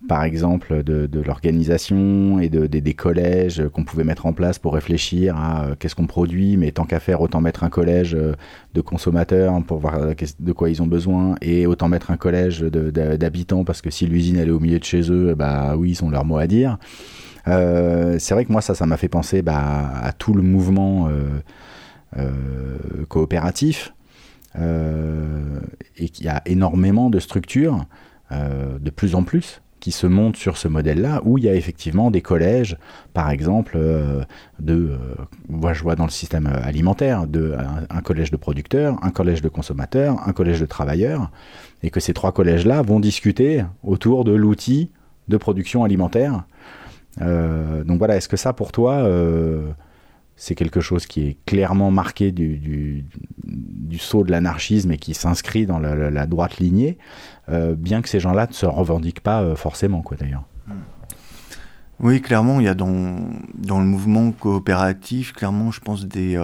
[0.08, 5.36] par exemple, de, l'organisation et de, des- collèges qu'on pouvait mettre en place pour réfléchir
[5.36, 8.34] à euh, qu'est-ce qu'on produit, mais tant qu'à faire, autant mettre un collège euh,
[8.74, 10.00] de consommateurs pour voir
[10.40, 14.38] de quoi ils ont besoin et autant mettre un collège d'habitants parce que si l'usine
[14.38, 16.78] est au milieu de chez eux, bah oui, ils ont leur mot à dire.
[17.48, 21.42] Euh, c'est vrai que moi ça, m'a fait penser bah, à tout le mouvement euh,
[22.18, 23.94] euh, coopératif
[25.98, 27.86] et qu'il y a énormément de structures,
[28.32, 32.10] de plus en plus, qui se montent sur ce modèle-là, où il y a effectivement
[32.10, 32.78] des collèges,
[33.14, 33.78] par exemple,
[34.60, 34.98] de,
[35.50, 40.26] je vois dans le système alimentaire, un, un collège de producteurs, un collège de consommateurs,
[40.26, 41.32] un collège de travailleurs,
[41.84, 44.90] et que ces trois collèges-là vont discuter autour de l'outil
[45.28, 46.46] de production alimentaire.
[47.22, 49.72] Euh, donc voilà, est-ce que ça pour toi, euh,
[50.36, 55.66] c'est quelque chose qui est clairement marqué du, du, saut de l'anarchisme et qui s'inscrit
[55.66, 56.98] dans la, droite lignée,
[57.50, 60.44] euh, bien que ces gens-là ne se revendiquent pas forcément, quoi d'ailleurs?
[62.02, 63.16] Oui, clairement, il y a dans,
[63.54, 66.38] dans le mouvement coopératif, clairement, je pense, des,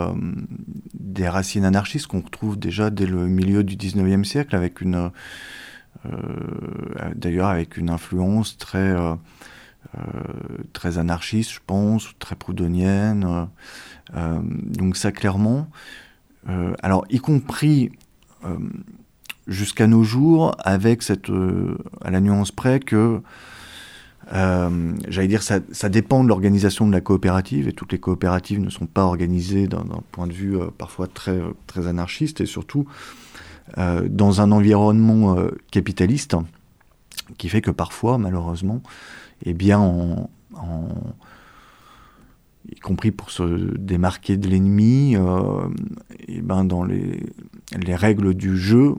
[1.28, 5.12] racines anarchistes qu'on retrouve déjà dès le milieu du 19e siècle, avec une,
[7.16, 8.96] d'ailleurs, avec une influence très,
[10.74, 13.24] très anarchiste, je pense, très proudhonienne.
[13.24, 13.46] euh,
[14.16, 15.68] euh, donc ça, clairement.
[16.50, 17.92] Euh, alors, y compris
[18.46, 18.58] euh,
[19.48, 23.22] jusqu'à nos jours, avec cette, euh, à la nuance près que
[24.34, 28.70] euh, J'allais dire, ça, dépend de l'organisation de la coopérative, et toutes les coopératives ne
[28.70, 32.86] sont pas organisées d'un point de vue euh, parfois très, euh, anarchiste, et surtout
[33.78, 36.36] euh, dans un environnement euh, capitaliste,
[37.38, 38.82] qui fait que parfois, malheureusement,
[39.44, 40.30] eh bien, en,
[42.70, 43.44] y compris pour se
[43.78, 45.68] démarquer de l'ennemi, euh,
[46.28, 47.24] eh ben, dans les,
[47.76, 48.96] les règles du jeu,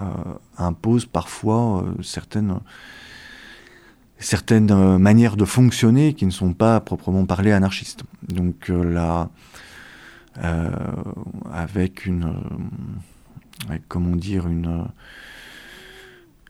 [0.00, 0.04] euh,
[0.56, 2.60] imposent parfois euh, certaines
[4.20, 8.02] certaines manières de fonctionner qui ne sont pas proprement parler anarchistes.
[8.26, 9.30] Donc là,
[11.52, 12.34] avec une,
[13.86, 14.88] comment dire, une,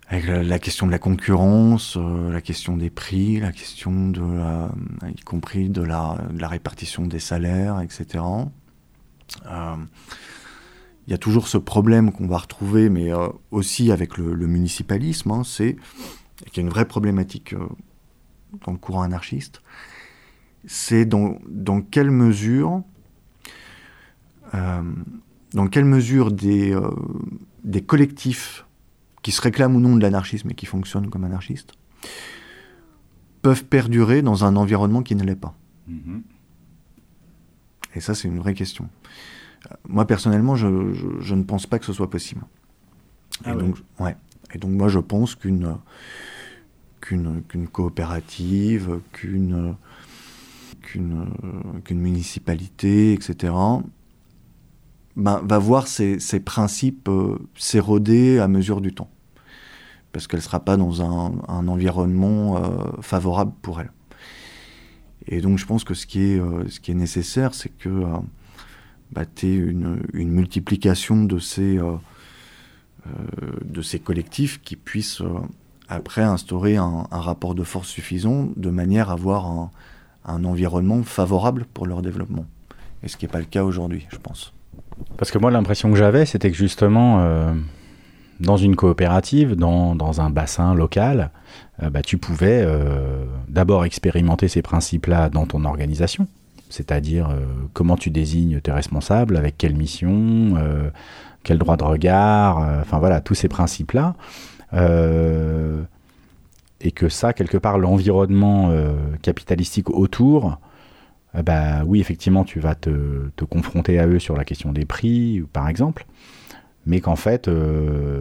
[0.09, 4.71] avec la, question de la concurrence, euh, la question des prix, la question de la,
[5.07, 8.25] y compris de la, répartition des salaires, etc.
[9.47, 9.77] Euh,
[11.07, 15.31] il y a toujours ce problème qu'on va retrouver, mais euh, aussi avec le, municipalisme,
[15.31, 15.77] hein, c'est
[16.53, 17.67] qui est une vraie problématique euh,
[18.65, 19.63] dans le courant anarchiste,
[20.67, 21.39] c'est dans,
[21.91, 22.83] quelle mesure,
[24.55, 24.83] euh,
[25.53, 26.91] dans quelle mesure euh,
[27.65, 28.67] des collectifs
[29.29, 31.75] qui se réclament ou non de l'anarchisme et qui fonctionnent comme anarchistes
[33.43, 35.55] peuvent perdurer dans un environnement qui ne l'est pas.
[37.95, 38.89] Et ça, c'est une vraie question.
[39.87, 42.41] Moi, personnellement, je, je- je ne pense pas que ce soit possible.
[43.45, 43.61] Ah et, ouais.
[43.63, 44.17] donc, ouais.
[44.55, 45.77] et donc, moi, je pense qu'une
[47.03, 49.75] qu'une coopérative, qu'une
[50.81, 53.53] qu'une municipalité, etc.,
[55.17, 59.11] ben, va voir ses, ses principes euh, s'éroder à mesure du temps.
[60.13, 62.69] Parce qu'elle ne sera pas dans un, environnement euh,
[63.03, 63.93] favorable pour elle.
[65.27, 68.07] Et donc je pense que ce qui est, euh, nécessaire, c'est que euh,
[69.13, 71.79] bah, tu aies une, multiplication de ces,
[74.03, 75.23] collectifs qui puissent
[75.89, 81.87] après instaurer un, rapport de force suffisant de manière à avoir un, environnement favorable pour
[81.87, 82.47] leur développement.
[83.03, 84.53] Et ce qui n'est pas le cas aujourd'hui, je pense.
[85.17, 87.55] Parce que moi, l'impression que j'avais, c'était que justement,
[88.41, 91.31] dans une coopérative, dans, dans un bassin local,
[91.83, 96.29] euh, bah, tu pouvais euh, d'abord expérimenter ces principes-là dans ton organisation,
[96.71, 97.31] c'est-à-dire
[97.73, 100.55] comment tu désignes tes responsables, avec quelle mission,
[101.43, 104.15] quel droit de regard, enfin voilà, tous ces principes-là.
[106.81, 108.71] et que ça, quelque part, l'environnement
[109.23, 110.59] capitalistique autour
[111.43, 115.43] bah oui, effectivement, tu vas te, te, confronter à eux sur la question des prix,
[115.53, 116.07] par exemple,
[116.87, 118.21] mais qu'en fait, euh,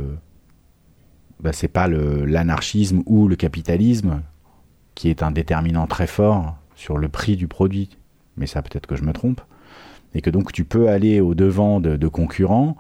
[1.40, 4.22] bah, c'est pas l'anarchisme ou le capitalisme
[4.96, 7.90] qui est un déterminant très fort sur le prix du produit.
[8.38, 9.42] Mais ça, peut-être que je me trompe.
[10.16, 12.78] Et que donc tu peux aller au devant de, concurrents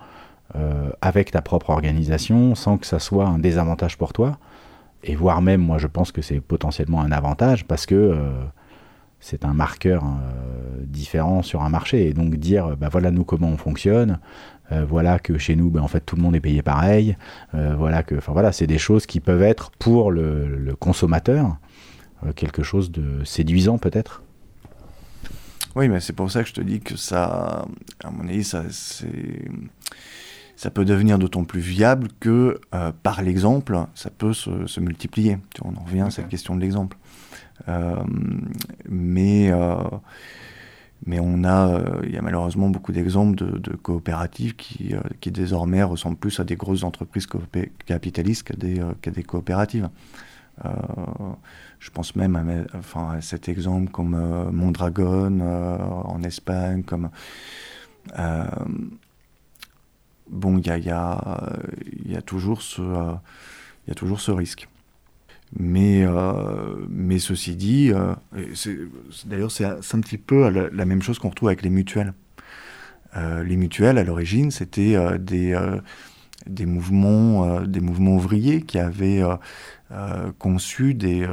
[0.56, 4.40] euh, avec ta propre organisation sans que ça soit un désavantage pour toi.
[5.04, 8.32] Et voire même, moi, je pense que c'est potentiellement un avantage parce que euh,
[9.20, 12.08] c'est un marqueur euh, différent sur un marché.
[12.08, 14.20] Et donc dire, bah voilà nous comment on fonctionne,
[14.72, 17.18] euh, voilà que chez nous, bah, en fait tout le monde est payé pareil,
[17.56, 21.57] euh, voilà que, enfin voilà, c'est des choses qui peuvent être pour le, consommateur
[22.35, 24.23] quelque chose de séduisant peut-être.
[25.76, 27.65] Oui, mais c'est pour ça que je te dis que ça,
[28.03, 28.64] à mon avis, ça,
[30.56, 32.60] ça peut devenir d'autant plus viable que
[33.03, 35.38] par l'exemple, ça peut se, multiplier.
[35.64, 36.98] on en revient à cette question de l'exemple.
[37.68, 37.95] Euh,
[38.88, 39.76] mais euh,
[41.06, 45.84] mais on a, euh, il y a malheureusement beaucoup d'exemples de, coopératives qui, qui, désormais
[45.84, 47.28] ressemblent plus à des grosses entreprises
[47.86, 49.90] capitalistes qu'à des, des, coopératives.
[51.80, 54.18] je pense même à, enfin, à cet exemple comme
[54.52, 57.10] Mondragon en Espagne, comme
[60.30, 61.53] bon, il y a, y, a,
[62.07, 64.68] y a toujours ce risque.
[65.56, 68.14] Mais, euh, mais ceci dit, euh,
[69.26, 72.14] d'ailleurs c'est un petit peu la, même chose qu'on retrouve avec les mutuelles.
[73.15, 75.57] Euh, les mutuelles, à l'origine, c'était des,
[76.48, 79.24] des, mouvements, des mouvements ouvriers qui avaient
[80.38, 81.26] conçu des,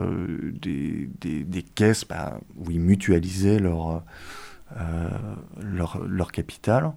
[0.60, 1.08] des,
[1.44, 4.04] des, caisses bah, où ils mutualisaient leur,
[5.60, 6.92] leur, leur capital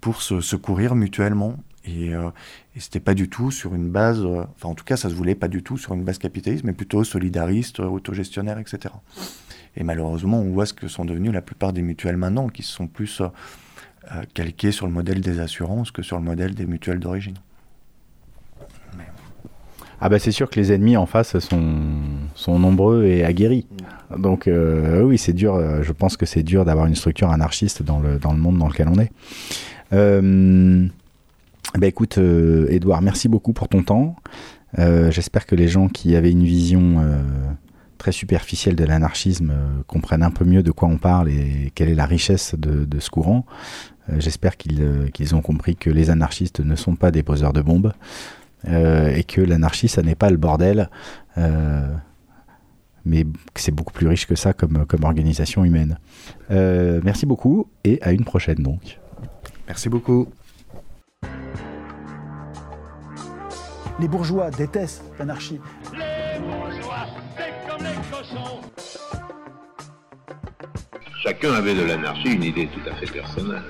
[0.00, 1.56] pour se secourir mutuellement.
[1.86, 2.30] Et, euh,
[2.76, 5.14] et c'était pas du tout sur une base, euh, enfin en tout cas ça se
[5.14, 8.94] voulait pas du tout sur une base capitaliste, mais plutôt solidariste, euh, autogestionnaire, etc.
[9.76, 12.86] Et malheureusement, on voit ce que sont devenus la plupart des mutuelles maintenant, qui sont
[12.86, 13.22] plus
[14.34, 17.34] calquées sur le modèle des assurances que sur le modèle des mutuelles d'origine.
[20.00, 21.74] Ah bah c'est sûr que les ennemis en face sont,
[22.34, 23.66] sont nombreux et aguerris.
[24.10, 24.22] Mm.
[24.22, 28.18] Donc oui, c'est dur, je pense que c'est dur d'avoir une structure anarchiste dans le,
[28.18, 29.12] dans le monde dans lequel on est.
[29.92, 30.86] Euh,
[31.74, 34.16] bah écoute, euh, Edouard, merci beaucoup pour ton temps.
[34.78, 37.22] Euh, j'espère que les gens qui avaient une vision euh,
[37.98, 39.52] très superficielle de l'anarchisme
[39.86, 43.10] comprennent un peu mieux de quoi on parle et quelle est la richesse de, ce
[43.10, 43.44] courant.
[44.18, 47.92] J'espère qu'ils ont compris que les anarchistes ne sont pas des poseurs de bombes
[48.68, 50.88] et que l'anarchie, ça n'est pas le bordel,
[53.04, 55.98] mais que c'est beaucoup plus riche que ça comme, comme organisation humaine.
[56.50, 59.00] merci beaucoup et à une prochaine donc.
[59.66, 60.28] Merci beaucoup.
[63.98, 65.60] Les bourgeois détestent l'anarchie.
[65.92, 68.60] Les bourgeois, c'est comme les cochons.
[71.22, 73.62] Chacun avait de l'anarchie une idée tout à fait personnelle.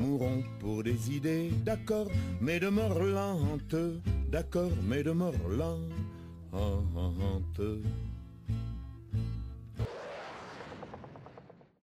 [0.00, 2.08] Mourons pour des idées, d'accord,
[2.40, 3.76] mais de mort lente,
[4.28, 7.60] d'accord, mais de mort lente.